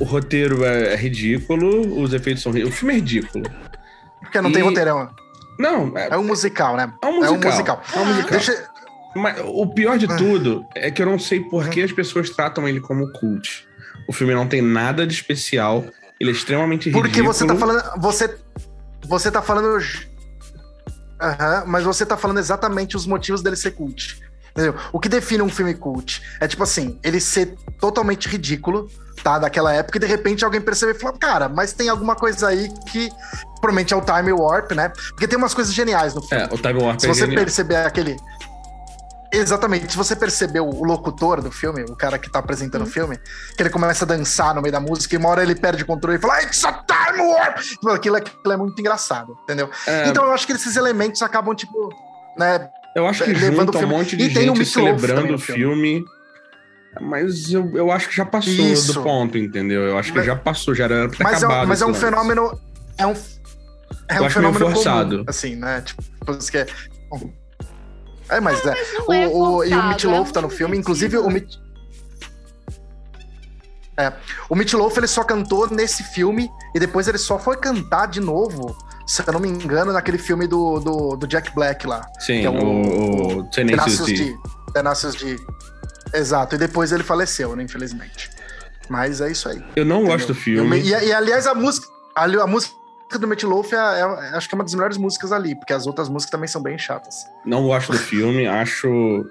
o 0.00 0.04
roteiro 0.04 0.64
é, 0.64 0.94
é 0.94 0.96
ridículo, 0.96 2.00
os 2.02 2.12
efeitos 2.12 2.42
são. 2.42 2.52
ri- 2.52 2.64
O 2.64 2.72
filme 2.72 2.94
é 2.94 2.96
ridículo. 2.96 3.44
Porque 4.20 4.40
não 4.40 4.50
tem 4.50 4.62
E- 4.62 4.64
roteirão. 4.64 5.10
Não, 5.58 5.96
é, 5.96 6.08
É 6.10 6.16
um 6.16 6.24
musical, 6.24 6.76
né? 6.76 6.92
é 7.02 7.06
um 7.06 7.16
musical. 7.16 7.30
É 7.30 7.30
um 7.30 7.50
musical. 7.50 7.82
É 7.94 7.98
um 7.98 8.04
musical. 8.06 8.30
Deixa, 8.30 8.64
Mas 9.14 9.36
o 9.44 9.66
pior 9.66 9.98
de 9.98 10.06
Ah. 10.06 10.16
tudo 10.16 10.64
é 10.74 10.90
que 10.90 11.02
eu 11.02 11.06
não 11.06 11.18
sei 11.18 11.40
por 11.40 11.68
que 11.68 11.82
as 11.82 11.92
pessoas 11.92 12.30
tratam 12.30 12.66
ele 12.66 12.80
como 12.80 13.12
cult. 13.12 13.68
O 14.08 14.12
filme 14.12 14.34
não 14.34 14.46
tem 14.48 14.62
nada 14.62 15.06
de 15.06 15.12
especial. 15.12 15.84
Ele 16.18 16.30
é 16.30 16.32
extremamente 16.32 16.86
ridículo. 16.88 17.04
Porque 17.04 17.20
você 17.22 17.46
tá 17.46 17.54
falando. 17.54 18.00
Você, 18.00 18.34
você 19.06 19.30
tá 19.30 19.42
falando. 19.42 19.78
Aham, 21.22 21.64
mas 21.66 21.84
você 21.84 22.04
tá 22.04 22.16
falando 22.16 22.38
exatamente 22.38 22.96
os 22.96 23.06
motivos 23.06 23.42
dele 23.42 23.56
ser 23.56 23.70
cult. 23.70 24.20
Entendeu? 24.50 24.74
O 24.92 25.00
que 25.00 25.08
define 25.08 25.42
um 25.42 25.48
filme 25.48 25.72
cult 25.72 26.20
é 26.40 26.46
tipo 26.46 26.62
assim, 26.62 26.98
ele 27.02 27.20
ser 27.20 27.54
totalmente 27.80 28.28
ridículo, 28.28 28.90
tá? 29.22 29.38
Daquela 29.38 29.72
época, 29.72 29.96
e 29.96 30.00
de 30.00 30.06
repente 30.06 30.44
alguém 30.44 30.60
perceber 30.60 30.94
e 30.94 30.98
falar, 30.98 31.16
cara, 31.16 31.48
mas 31.48 31.72
tem 31.72 31.88
alguma 31.88 32.14
coisa 32.14 32.48
aí 32.48 32.68
que 32.90 33.08
provavelmente 33.60 33.94
é 33.94 33.96
o 33.96 34.02
Time 34.02 34.32
Warp, 34.32 34.72
né? 34.72 34.90
Porque 35.10 35.26
tem 35.26 35.38
umas 35.38 35.54
coisas 35.54 35.72
geniais 35.72 36.12
no 36.14 36.20
filme. 36.22 36.44
É, 36.44 36.46
o 36.52 36.58
Time 36.58 36.82
Warp 36.82 37.00
Se 37.00 37.06
é 37.06 37.14
você 37.14 37.20
genial. 37.20 37.38
perceber 37.38 37.76
aquele. 37.76 38.16
Exatamente, 39.34 39.92
se 39.92 39.96
você 39.96 40.14
percebeu 40.14 40.68
o 40.68 40.84
locutor 40.84 41.40
do 41.40 41.50
filme, 41.50 41.82
o 41.84 41.96
cara 41.96 42.18
que 42.18 42.30
tá 42.30 42.40
apresentando 42.40 42.82
o 42.82 42.86
filme, 42.86 43.18
que 43.56 43.62
ele 43.62 43.70
começa 43.70 44.04
a 44.04 44.08
dançar 44.08 44.54
no 44.54 44.60
meio 44.60 44.72
da 44.72 44.80
música 44.80 45.14
e 45.14 45.18
uma 45.18 45.30
hora 45.30 45.42
ele 45.42 45.54
perde 45.54 45.84
o 45.84 45.86
controle 45.86 46.18
e 46.18 46.20
fala, 46.20 46.42
It's 46.42 46.62
a 46.66 46.72
time 47.12 47.22
warp! 47.28 47.58
Tipo, 47.58 47.88
Aquilo, 47.90 48.16
aquilo 48.16 48.52
é 48.52 48.56
muito 48.56 48.78
engraçado, 48.80 49.36
entendeu? 49.44 49.68
É, 49.86 50.08
Então 50.08 50.24
eu 50.24 50.32
acho 50.32 50.46
que 50.46 50.52
esses 50.52 50.76
elementos 50.76 51.22
acabam, 51.22 51.54
tipo, 51.54 51.88
né? 52.38 52.68
eu 52.96 53.06
acho 53.06 53.24
que 53.24 53.32
levando 53.32 53.66
junta 53.66 53.78
um 53.78 53.80
filme- 53.80 53.94
monte 53.96 54.16
de 54.16 54.24
E 54.24 54.28
gente 54.30 54.48
também 54.48 54.64
celebrando 54.64 55.34
o 55.34 55.38
filme. 55.38 56.04
Mas 57.00 57.50
eu, 57.50 57.70
eu 57.74 57.90
acho 57.90 58.06
que 58.10 58.14
já 58.14 58.26
passou 58.26 58.52
Isso. 58.52 58.92
do 58.92 59.02
ponto, 59.02 59.38
entendeu? 59.38 59.80
Eu 59.80 59.98
acho 59.98 60.12
que 60.12 60.18
Mas- 60.18 60.26
já 60.26 60.36
passou, 60.36 60.74
já 60.74 60.84
era 60.84 61.08
pra 61.08 61.16
ter 61.16 61.24
Mas 61.24 61.42
é, 61.42 61.46
acabado. 61.46 61.64
um, 61.64 61.68
mas 61.68 61.80
é 61.80 61.84
um 61.86 61.88
lance. 61.88 62.00
fenômeno. 62.00 62.60
É 62.98 63.06
um. 63.06 63.12
É 63.12 64.18
Eu 64.18 64.22
um 64.22 64.26
acho 64.26 64.38
meio 64.40 64.52
fenômeno 64.52 64.70
forçado. 64.74 65.10
comum, 65.16 65.24
assim, 65.26 65.56
né? 65.56 65.80
Tipo, 65.80 66.02
isso 66.38 66.50
que 66.50 66.58
é. 66.58 66.66
É, 68.28 68.40
mas 68.40 68.64
é. 68.66 68.74
Não 68.98 69.06
O, 69.06 69.12
é 69.14 69.26
o- 69.26 69.30
e 69.64 69.68
o 69.68 69.70
forçado, 69.70 69.88
Meat 69.88 70.04
é 70.04 70.08
Loaf 70.08 70.32
tá 70.32 70.42
no 70.42 70.50
filme, 70.50 70.76
inclusive 70.76 71.16
o 71.16 71.30
Meat... 71.30 71.58
É, 73.98 74.12
o 74.48 74.54
Meat 74.56 74.72
Loaf 74.74 74.96
ele 74.96 75.06
só 75.06 75.22
cantou 75.22 75.68
nesse 75.70 76.02
filme 76.02 76.50
e 76.74 76.80
depois 76.80 77.06
ele 77.08 77.18
só 77.18 77.38
foi 77.38 77.56
cantar 77.58 78.06
de 78.06 78.20
novo, 78.20 78.74
se 79.06 79.22
eu 79.26 79.32
não 79.34 79.40
me 79.40 79.48
engano, 79.48 79.92
naquele 79.92 80.16
filme 80.18 80.46
do, 80.46 80.80
do, 80.80 81.16
do 81.16 81.26
Jack 81.26 81.54
Black 81.54 81.86
lá. 81.86 82.00
Sim, 82.18 82.40
que 82.40 82.46
é 82.46 82.50
o- 82.50 82.54
o, 82.54 83.38
o 83.40 83.44
Tenacious 83.50 84.06
D. 84.06 84.14
D. 84.14 84.36
Tenacious 84.72 85.14
D. 85.14 85.36
Exato, 86.14 86.54
e 86.54 86.58
depois 86.58 86.90
ele 86.92 87.02
faleceu, 87.02 87.54
né, 87.54 87.62
infelizmente. 87.62 88.30
Mas 88.88 89.20
é 89.20 89.30
isso 89.30 89.48
aí. 89.48 89.62
Eu 89.76 89.84
não 89.84 90.04
gosto 90.04 90.32
do 90.32 90.38
entendeu? 90.38 90.64
filme. 90.64 90.80
E, 90.80 90.88
e, 90.88 91.12
aliás, 91.12 91.46
a 91.46 91.54
música, 91.54 91.86
a, 92.14 92.24
a 92.24 92.46
música 92.46 92.74
do 93.18 93.28
Meat 93.28 93.42
Loaf 93.44 93.72
é, 93.72 93.76
é- 93.76 94.36
acho 94.36 94.48
que 94.48 94.54
é 94.54 94.56
uma 94.56 94.64
das 94.64 94.74
melhores 94.74 94.96
músicas 94.96 95.32
ali, 95.32 95.54
porque 95.54 95.72
as 95.72 95.86
outras 95.86 96.08
músicas 96.08 96.30
também 96.30 96.48
são 96.48 96.62
bem 96.62 96.78
chatas. 96.78 97.26
Não 97.44 97.62
gosto 97.66 97.92
do 97.92 97.98
filme, 97.98 98.46
acho 98.46 99.24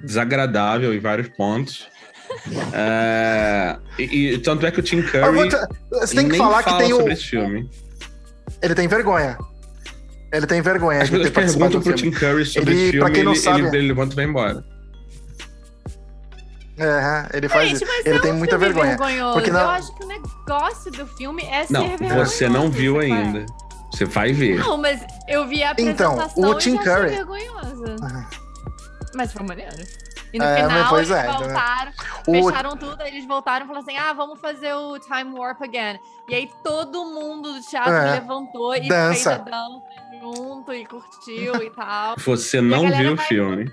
desagradável 0.00 0.94
em 0.94 1.00
vários 1.00 1.28
pontos. 1.28 1.88
É, 2.72 3.76
e, 3.98 4.34
e 4.34 4.38
tanto 4.38 4.64
é 4.66 4.70
que 4.70 4.80
o 4.80 4.82
Tim 4.82 5.02
Curry 5.02 5.48
te- 5.48 5.56
você 5.90 6.14
tem 6.16 6.28
que 6.28 6.36
falar 6.36 6.62
que 6.62 6.78
tem 6.78 6.92
o. 6.92 7.16
filme. 7.16 7.68
Ele 8.62 8.74
tem 8.74 8.86
vergonha. 8.88 9.36
Ele 10.32 10.46
tem 10.46 10.60
vergonha 10.60 11.02
As 11.02 11.10
pessoas 11.10 11.30
perguntam 11.30 11.80
pro 11.80 11.96
filme. 11.96 11.98
Tim 11.98 12.10
Curry 12.10 12.44
sobre 12.44 12.72
Ele, 12.72 12.82
esse 12.82 12.90
pra 12.98 13.06
filme, 13.06 13.14
quem 13.14 13.24
não 13.24 13.32
ele, 13.32 13.40
sabe- 13.40 13.60
ele, 13.62 13.76
ele 13.78 13.88
levanta 13.88 14.12
e 14.12 14.16
vai 14.16 14.24
embora. 14.24 14.64
É, 16.78 17.36
ele 17.38 17.48
faz 17.48 17.70
Gente, 17.70 17.84
Ele 18.04 18.18
é 18.18 18.20
tem 18.20 18.32
um 18.32 18.36
muita 18.36 18.58
filme 18.58 18.74
vergonha. 18.74 18.96
vergonhoso. 18.98 19.32
Porque 19.34 19.50
na- 19.50 19.62
Eu 19.62 19.68
acho 19.70 19.94
que 19.96 20.04
o 20.04 20.08
negócio 20.08 20.92
do 20.92 21.06
filme 21.06 21.42
é 21.44 21.64
ser 21.64 21.72
Não, 21.72 21.88
vergonhoso. 21.96 22.30
você 22.30 22.48
não 22.48 22.70
viu 22.70 23.00
ainda. 23.00 23.46
Você 23.92 24.04
vai 24.04 24.32
ver. 24.32 24.58
Não, 24.58 24.76
mas 24.76 25.00
eu 25.26 25.46
vi 25.48 25.62
a 25.62 25.74
Então, 25.78 26.12
apresentação 26.20 26.44
o 26.44 26.52
e 26.52 26.58
Tim 26.58 26.76
Curry- 26.76 27.08
vergonhosa. 27.08 27.96
Ah. 28.02 28.26
Mas 29.14 29.32
foi 29.32 29.46
maneiro. 29.46 29.72
E 30.36 30.38
no 30.38 30.44
É, 30.44 30.62
mas 30.62 30.72
final 30.72 30.88
pois 30.90 31.10
eles 31.10 31.24
é, 31.24 31.26
né? 31.26 31.32
voltaram, 31.38 31.92
O- 32.26 32.32
fecharam 32.50 32.76
tudo, 32.76 33.00
aí 33.02 33.08
eles 33.10 33.26
voltaram 33.26 33.64
e 33.64 33.68
falaram 33.68 33.86
assim: 33.86 33.96
ah, 33.96 34.12
vamos 34.12 34.38
fazer 34.38 34.74
o 34.74 34.98
Time 34.98 35.32
Warp 35.38 35.62
again. 35.62 35.98
E 36.28 36.34
aí 36.34 36.50
todo 36.62 37.04
mundo 37.06 37.54
do 37.54 37.60
teatro 37.62 37.92
É. 37.92 38.12
levantou 38.12 38.74
e 38.76 38.86
Dança. 38.88 39.12
fez 39.14 39.26
a 39.26 39.38
dança 39.38 39.84
junto 40.20 40.72
e 40.74 40.84
curtiu 40.84 41.62
e 41.62 41.70
tal. 41.70 42.16
Você 42.24 42.60
não 42.60 42.90
viu 42.92 43.12
o 43.12 43.16
vai- 43.16 43.26
filme. 43.26 43.72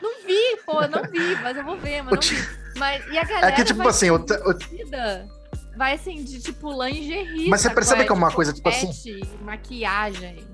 Não 0.00 0.10
vi, 0.26 0.56
pô, 0.64 0.80
não 0.86 1.02
vi, 1.10 1.36
mas 1.42 1.56
eu 1.56 1.64
vou 1.64 1.76
ver, 1.78 2.02
mas 2.02 2.12
O 2.12 2.14
não 2.16 2.20
vi. 2.22 2.48
Mas, 2.78 3.06
e 3.10 3.18
a 3.18 3.24
galera 3.24 3.46
É 3.48 3.52
que, 3.52 3.64
tipo 3.64 3.78
vai 3.78 3.88
assim, 3.88 4.10
o, 4.10 4.16
o- 4.16 5.76
vai 5.76 5.94
assim, 5.94 6.22
de 6.22 6.40
tipo 6.40 6.70
lingerie. 6.84 7.48
Mas 7.48 7.60
você 7.60 7.70
percebe 7.70 8.04
que 8.04 8.10
é 8.12 8.14
uma 8.14 8.30
coisa, 8.30 8.52
tipo 8.52 8.68
assim- 8.68 8.86
topete, 8.86 9.28
maquiagem. 9.42 10.46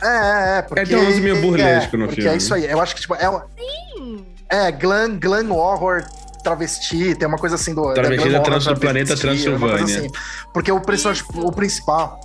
É, 0.00 0.06
é, 0.06 0.58
é. 0.58 0.62
Porque, 0.62 0.84
tem 0.86 0.96
uns 0.96 1.18
meio 1.18 1.40
burlesco 1.40 1.96
no 1.96 2.06
porque 2.06 2.20
filme. 2.22 2.34
é 2.34 2.38
isso 2.38 2.54
aí. 2.54 2.64
Eu 2.66 2.80
acho 2.80 2.94
que, 2.94 3.00
tipo, 3.00 3.14
é, 3.16 3.28
uma- 3.28 3.46
Sim. 3.96 4.24
É 4.50 4.70
glam, 4.72 5.18
glam 5.18 5.50
horror 5.50 6.04
travesti, 6.42 7.14
tem 7.14 7.26
uma 7.28 7.38
coisa 7.38 7.56
assim 7.56 7.74
do. 7.74 7.92
Travesti 7.94 8.16
glam 8.28 8.32
da 8.32 8.38
horror 8.38 8.50
trans- 8.50 8.64
do 8.66 8.80
planeta 8.80 9.16
travesti, 9.16 9.48
coisa 9.50 9.58
Transilvânia. 9.66 9.98
assim. 9.98 10.10
Porque 10.52 10.72
o 10.72 10.80
personagem, 10.80 11.24
o 11.34 11.52
principal, 11.52 12.20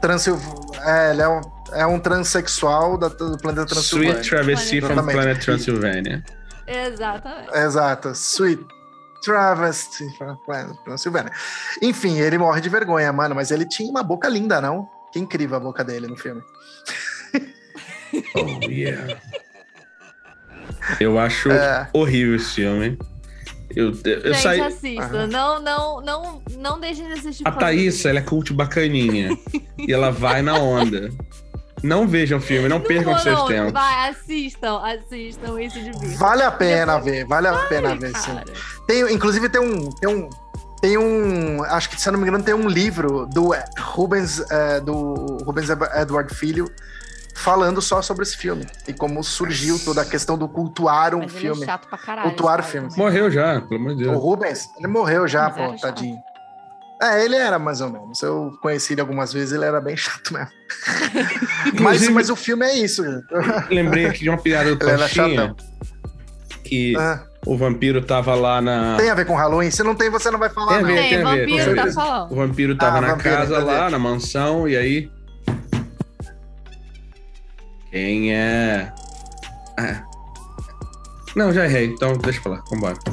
Transil, 0.00 0.38
é, 0.84 1.10
ele 1.10 1.22
é 1.22 1.28
um, 1.28 1.40
É 1.74 1.84
um 1.86 1.98
transexual 2.00 2.96
da- 2.96 3.08
do 3.08 3.36
planeta 3.36 3.66
Transilvânia. 3.66 4.12
Sweet 4.14 4.28
Travesty 4.30 4.80
from. 4.80 5.04
Planet 5.04 5.38
Transylvania. 5.44 6.24
Exatamente. 6.66 7.50
Exato, 7.54 8.08
Sweet 8.14 8.64
Travesty 9.22 10.08
from 10.16 10.34
Planet 10.46 10.74
Transilvânia. 10.84 11.30
Enfim, 11.82 12.18
ele 12.20 12.38
morre 12.38 12.62
de 12.62 12.70
vergonha, 12.70 13.12
mano, 13.12 13.34
mas 13.34 13.50
ele 13.50 13.66
tinha 13.66 13.90
uma 13.90 14.02
boca 14.02 14.28
linda, 14.30 14.62
não? 14.62 14.88
Que 15.12 15.18
incrível 15.18 15.58
a 15.58 15.60
boca 15.60 15.84
dele 15.84 16.06
no 16.06 16.16
filme. 16.16 16.40
Oh, 18.34 18.64
yeah. 18.64 19.16
Eu 21.00 21.18
acho 21.18 21.50
É. 21.50 21.88
horrível 21.92 22.36
esse 22.36 22.54
filme. 22.56 22.98
Eu, 23.76 23.88
eu 24.04 24.32
Gente, 24.34 24.42
saí. 24.42 24.60
assista. 24.60 25.26
Não, 25.26 25.60
não, 25.60 26.00
não, 26.00 26.42
não 26.56 26.80
deixem 26.80 27.06
de 27.06 27.12
assistir. 27.12 27.46
A. 27.46 27.52
Thaís, 27.52 28.04
ela 28.04 28.18
é 28.18 28.22
cult 28.22 28.52
bacaninha. 28.52 29.36
e 29.78 29.92
ela 29.92 30.10
vai 30.10 30.40
na 30.42 30.54
onda. 30.54 31.10
Não 31.82 32.08
vejam 32.08 32.40
filme, 32.40 32.68
não, 32.68 32.80
percam 32.80 33.12
Não, 33.12 33.20
seus 33.20 33.38
não, 33.38 33.46
tempos. 33.46 33.72
Vai, 33.72 34.08
assistam, 34.08 34.80
assistam 34.82 35.60
e 35.60 35.70
se 35.70 35.78
divirtam. 35.80 36.18
Vale 36.18 36.42
a 36.42 36.50
pena 36.50 36.96
Depois- 36.96 37.14
ver, 37.14 37.24
vale 37.26 37.46
a 37.46 37.54
pena 37.66 37.94
ver, 37.94 38.16
sim. 38.16 38.34
Cara, 38.34 38.44
Tem, 38.86 39.12
inclusive 39.14 39.48
tem 39.48 39.60
um, 39.60 39.88
tem 39.90 40.08
um, 40.08 40.28
tem 40.80 40.98
um, 40.98 41.62
acho 41.64 41.88
que 41.90 42.00
se 42.00 42.08
eu 42.08 42.12
não 42.14 42.18
me 42.20 42.26
engano 42.26 42.42
tem 42.42 42.52
um 42.54 42.68
livro 42.68 43.26
do 43.32 43.54
Rubens, 43.78 44.40
eh, 44.50 44.80
do 44.80 45.36
Rubens 45.44 45.68
Edward 45.70 46.34
Filho 46.34 46.68
falando 47.38 47.80
só 47.80 48.02
sobre 48.02 48.22
esse 48.24 48.36
filme 48.36 48.66
e 48.86 48.92
como 48.92 49.22
surgiu 49.22 49.78
toda 49.78 50.02
a 50.02 50.04
questão 50.04 50.36
do 50.36 50.48
cultuar 50.48 51.14
um 51.14 51.20
mas 51.20 51.30
ele 51.32 51.40
filme. 51.40 51.62
é 51.62 51.66
chato 51.66 51.88
pra 51.88 51.96
caralho. 51.98 52.28
Cultuar 52.28 52.56
sabe? 52.60 52.68
filmes. 52.72 52.96
Morreu 52.96 53.30
já, 53.30 53.60
pelo 53.60 53.80
amor 53.80 53.96
de 53.96 54.04
O 54.04 54.10
Deus. 54.10 54.22
Rubens, 54.22 54.68
ele 54.78 54.88
morreu 54.88 55.26
já, 55.28 55.44
Mas 55.44 55.54
pô, 55.56 55.62
era 55.62 55.70
chato. 55.78 55.80
tadinho. 55.94 56.18
É, 57.00 57.24
ele 57.24 57.36
era 57.36 57.60
mais 57.60 57.80
ou 57.80 57.88
menos. 57.90 58.20
Eu 58.22 58.50
conheci 58.60 58.92
ele 58.94 59.00
algumas 59.00 59.32
vezes, 59.32 59.52
ele 59.52 59.64
era 59.64 59.80
bem 59.80 59.96
chato 59.96 60.32
mesmo. 60.34 60.48
mas, 61.80 62.08
mas 62.08 62.28
o 62.30 62.34
filme 62.36 62.66
é 62.66 62.76
isso. 62.76 63.02
lembrei 63.70 64.06
aqui 64.06 64.20
de 64.20 64.28
uma 64.28 64.38
piada 64.38 64.74
do 64.74 64.82
Ele 64.84 64.90
era 64.90 65.02
Tostinha. 65.02 65.54
Que 66.64 66.96
Ah, 66.98 67.22
o 67.46 67.56
vampiro 67.56 68.02
tava 68.04 68.34
lá 68.34 68.60
na. 68.60 68.96
tem 68.96 69.10
a 69.10 69.14
ver 69.14 69.24
com 69.26 69.34
Halloween? 69.36 69.70
Se 69.70 69.82
não 69.82 69.94
tem, 69.94 70.10
você 70.10 70.30
não 70.30 70.38
vai 70.38 70.50
falar, 70.50 70.68
Tem 70.70 70.78
a 70.78 70.80
não. 70.82 70.88
ver. 70.88 70.96
Tem, 70.96 71.08
tem 71.08 71.22
a 71.22 71.30
ver, 71.30 71.46
vampiro 71.46 71.94
tá. 71.94 72.24
O 72.30 72.34
vampiro 72.34 72.76
tava 72.76 72.98
Ah, 72.98 73.00
na 73.00 73.08
vampiro, 73.14 73.34
casa 73.36 73.58
lá, 73.64 73.88
na 73.90 73.98
mansão, 73.98 74.68
e 74.68 74.76
aí. 74.76 75.10
Quem 77.90 78.34
é. 78.34 78.92
Ah. 79.78 80.02
Não, 81.34 81.52
já 81.52 81.64
errei, 81.64 81.86
então 81.86 82.16
deixa 82.18 82.40
pra 82.40 82.52
lá, 82.52 82.64
vambora. 82.70 82.96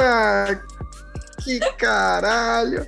Ah, 0.00 0.56
que 1.42 1.58
caralho. 1.76 2.86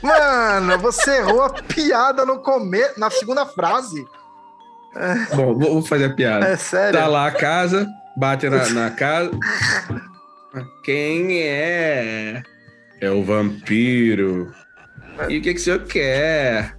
Mano, 0.00 0.78
você 0.78 1.18
errou 1.18 1.42
a 1.42 1.50
piada 1.50 2.24
no 2.24 2.40
começo, 2.40 3.00
na 3.00 3.10
segunda 3.10 3.44
frase. 3.46 4.04
Bom, 5.34 5.58
vou 5.58 5.74
vou 5.74 5.82
fazer 5.82 6.04
a 6.06 6.14
piada. 6.14 6.46
É 6.46 6.56
sério? 6.56 7.00
Tá 7.00 7.06
lá 7.06 7.26
a 7.26 7.30
casa, 7.32 7.88
bate 8.16 8.48
na, 8.48 8.68
na 8.70 8.90
casa. 8.90 9.30
Quem 10.84 11.42
é? 11.42 12.42
É 13.00 13.10
o 13.10 13.24
vampiro. 13.24 14.52
E 15.28 15.38
o 15.38 15.42
que, 15.42 15.54
que 15.54 15.60
o 15.60 15.62
senhor 15.62 15.84
quer? 15.84 16.76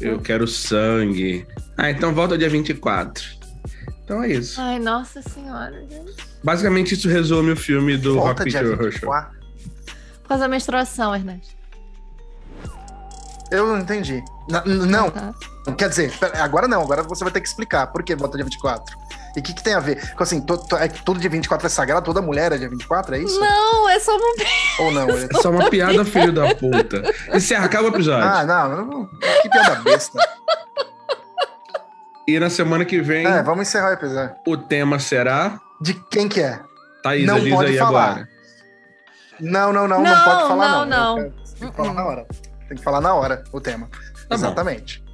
Eu 0.00 0.18
quero 0.20 0.46
sangue. 0.46 1.46
Ah, 1.76 1.90
então 1.90 2.12
volta 2.14 2.36
dia 2.38 2.48
24. 2.48 3.24
Então 4.04 4.22
é 4.22 4.28
isso. 4.32 4.60
Ai, 4.60 4.78
nossa 4.78 5.20
senhora, 5.22 5.80
gente. 5.88 6.14
Basicamente, 6.42 6.94
isso 6.94 7.08
resume 7.08 7.52
o 7.52 7.56
filme 7.56 7.96
do 7.96 8.14
Volta 8.14 8.40
Rock 8.42 8.50
dia 8.50 8.60
Picture 8.60 8.80
Horror 8.80 8.92
Show. 8.92 9.10
24. 9.12 9.38
Por 10.22 10.28
causa 10.28 10.44
da 10.44 10.48
menstruação, 10.48 11.14
Ernesto. 11.14 11.56
Eu 13.50 13.66
não 13.66 13.78
entendi. 13.78 14.22
N- 14.50 14.86
não, 14.86 15.10
Tá. 15.10 15.34
quer 15.76 15.88
dizer, 15.88 16.12
pera, 16.18 16.42
agora 16.44 16.68
não, 16.68 16.82
agora 16.82 17.02
você 17.02 17.24
vai 17.24 17.32
ter 17.32 17.40
que 17.40 17.48
explicar 17.48 17.86
por 17.88 18.02
que 18.02 18.14
volta 18.14 18.36
dia 18.36 18.44
24. 18.44 18.94
E 19.38 19.40
o 19.40 19.42
que, 19.44 19.52
que 19.54 19.62
tem 19.62 19.74
a 19.74 19.80
ver? 19.80 20.00
Porque, 20.08 20.22
Assim, 20.24 20.40
to- 20.40 20.58
to- 20.66 20.76
é 20.76 20.88
que 20.88 21.00
todo 21.02 21.20
dia 21.20 21.30
24 21.30 21.66
é 21.66 21.70
sagrado, 21.70 22.04
toda 22.04 22.20
mulher 22.20 22.50
é 22.52 22.58
dia 22.58 22.68
24, 22.68 23.14
é 23.14 23.18
isso? 23.20 23.38
Não, 23.40 23.88
é 23.88 23.98
só 24.00 24.16
uma. 24.16 24.34
Ou 24.80 24.90
não? 24.90 25.08
É 25.38 25.40
só 25.40 25.50
uma 25.50 25.70
piada, 25.70 26.04
filho 26.04 26.32
da 26.32 26.54
puta. 26.54 27.02
Encerra, 27.32 27.66
acaba 27.66 27.84
o 27.84 27.88
episódio. 27.88 28.28
Ah, 28.28 28.44
não, 28.44 28.84
não, 28.86 29.06
que 29.42 29.48
piada 29.48 29.76
besta. 29.82 30.18
E 32.26 32.38
na 32.38 32.50
semana 32.50 32.84
que 32.84 33.00
vem, 33.00 33.26
É, 33.26 33.42
vamos 33.42 33.68
encerrar 33.68 33.90
o 33.90 33.92
episódio. 33.94 34.34
o 34.46 34.56
tema 34.56 34.98
será. 34.98 35.58
De 35.80 35.94
quem 36.10 36.28
que 36.28 36.40
é? 36.42 36.60
Thaís, 37.02 37.26
Não 37.26 37.40
diz 37.40 37.54
pode 37.54 37.70
aí 37.70 37.78
falar. 37.78 38.04
agora. 38.10 38.28
Não, 39.40 39.72
não, 39.72 39.86
não, 39.88 40.02
não, 40.02 40.04
Não, 40.14 40.24
pode 40.24 40.48
falar 40.48 40.68
não. 40.68 40.86
não, 40.86 41.16
não. 41.16 41.30
Tem 41.58 41.70
que 41.70 41.76
falar 41.76 41.94
na 41.94 42.04
hora. 42.04 42.26
Tem 42.68 42.76
que 42.76 42.82
falar 42.82 43.00
na 43.00 43.14
hora 43.14 43.44
o 43.52 43.60
tema. 43.60 43.88
Tá 44.28 44.36
bom. 44.36 44.54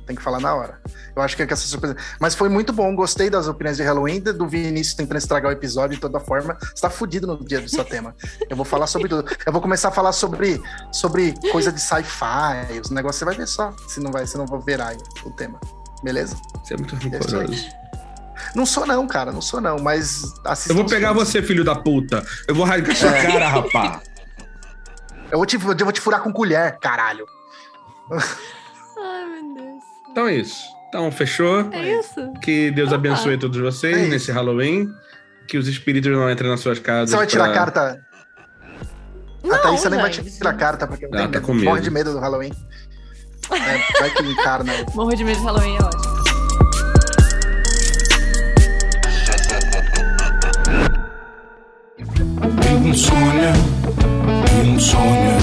Tem 0.07 0.15
que 0.15 0.23
falar 0.23 0.39
na 0.41 0.55
hora. 0.55 0.81
Eu 1.17 1.23
acho 1.23 1.35
que 1.35 1.43
é 1.43 1.47
essa 1.49 1.67
surpresa. 1.67 1.97
Mas 2.21 2.35
foi 2.35 2.49
muito 2.49 2.73
bom, 2.73 2.95
gostei 2.95 3.31
das 3.31 3.49
opiniões 3.49 3.77
de 3.79 3.83
Halloween, 3.83 4.21
do 4.21 4.47
Vinícius 4.47 4.95
tentando 4.95 5.17
estragar 5.17 5.51
o 5.51 5.53
episódio 5.53 5.95
de 5.95 6.01
toda 6.01 6.21
forma. 6.21 6.59
Você 6.61 6.83
tá 6.83 6.91
fudido 6.91 7.27
no 7.27 7.43
dia 7.45 7.61
do 7.61 7.69
seu 7.69 7.85
tema. 7.85 8.15
Eu 8.49 8.57
vou 8.57 8.67
falar 8.67 8.87
sobre 8.87 9.09
tudo. 9.09 9.25
Eu 9.47 9.53
vou 9.53 9.63
começar 9.63 9.89
a 9.89 9.93
falar 9.93 10.13
sobre, 10.13 10.61
sobre 10.93 11.35
coisa 11.51 11.73
de 11.73 11.81
sci-fi, 11.81 12.81
os 12.83 12.91
negócios, 12.91 13.19
você 13.21 13.25
vai 13.25 13.35
ver 13.35 13.47
só. 13.49 13.73
Se 13.89 14.01
não 14.01 14.13
vai, 14.13 14.27
se 14.27 14.37
não 14.37 14.47
vou 14.47 14.61
ver 14.61 14.81
aí 14.81 14.99
o 15.25 15.31
tema. 15.31 15.59
Beleza? 16.03 16.37
Você 16.63 16.75
é 16.75 16.77
muito 16.77 16.95
rancoroso. 16.97 17.67
Não 18.55 18.67
sou 18.67 18.87
não, 18.87 19.07
cara, 19.07 19.33
não 19.33 19.41
sou 19.41 19.61
não, 19.61 19.79
mas 19.79 20.23
Eu 20.69 20.75
vou 20.75 20.85
pegar 20.85 21.09
filmes. 21.13 21.29
você, 21.29 21.43
filho 21.43 21.65
da 21.65 21.75
puta. 21.77 22.23
Eu 22.47 22.55
vou 22.55 22.67
rasgar 22.67 22.95
sua 22.95 23.11
É. 23.17 23.27
cara, 23.27 23.49
rapá. 23.49 24.03
Eu 25.31 25.39
vou 25.39 25.47
te, 25.47 25.57
eu 25.57 25.61
vou 25.61 25.93
te 25.93 26.01
furar 26.01 26.21
com 26.23 26.31
colher, 26.33 26.79
caralho. 26.79 27.25
Então 30.15 30.29
é 30.29 30.35
isso. 30.37 30.65
Então, 30.89 31.11
fechou? 31.11 31.69
É 31.73 31.99
isso? 31.99 32.33
Que 32.41 32.71
Deus 32.71 32.93
Ah, 32.93 32.95
abençoe 32.95 33.37
todos 33.37 33.59
vocês 33.61 33.97
É 33.97 34.07
nesse 34.07 34.31
Halloween. 34.31 34.89
Que 35.49 35.59
os 35.59 35.67
espíritos 35.67 36.11
não 36.13 36.31
entrem 36.31 36.49
nas 36.49 36.61
suas 36.61 36.79
casas. 36.79 37.11
Você 37.11 37.17
vai 37.17 37.27
tirar 37.27 37.47
pra- 37.47 37.55
carta? 37.55 38.07
Não, 39.43 39.57
a 39.57 39.59
Thaís 39.59 39.81
você 39.81 39.91
nem 39.91 40.01
vai 40.01 40.09
tirar 40.11 40.53
carta, 40.55 40.87
porque 40.87 41.05
Ela 41.05 41.17
tem 41.17 41.23
tá 41.27 41.29
medo. 41.39 41.43
com 41.47 41.53
medo. 41.53 41.65
morre 41.67 41.81
de 41.83 41.91
medo 41.91 42.13
do 42.13 42.19
Halloween. 42.21 42.53
É, 43.51 44.01
vai 44.01 44.11
que 44.11 44.23
encarna. 44.23 44.73
Morro 44.95 45.15
de 45.17 45.25
medo 45.25 45.39
de 45.39 45.45
Halloween, 45.45 45.77
é 45.77 45.83
ótimo. 45.83 46.15
Insônia, 52.85 53.53
insônia. 54.65 55.39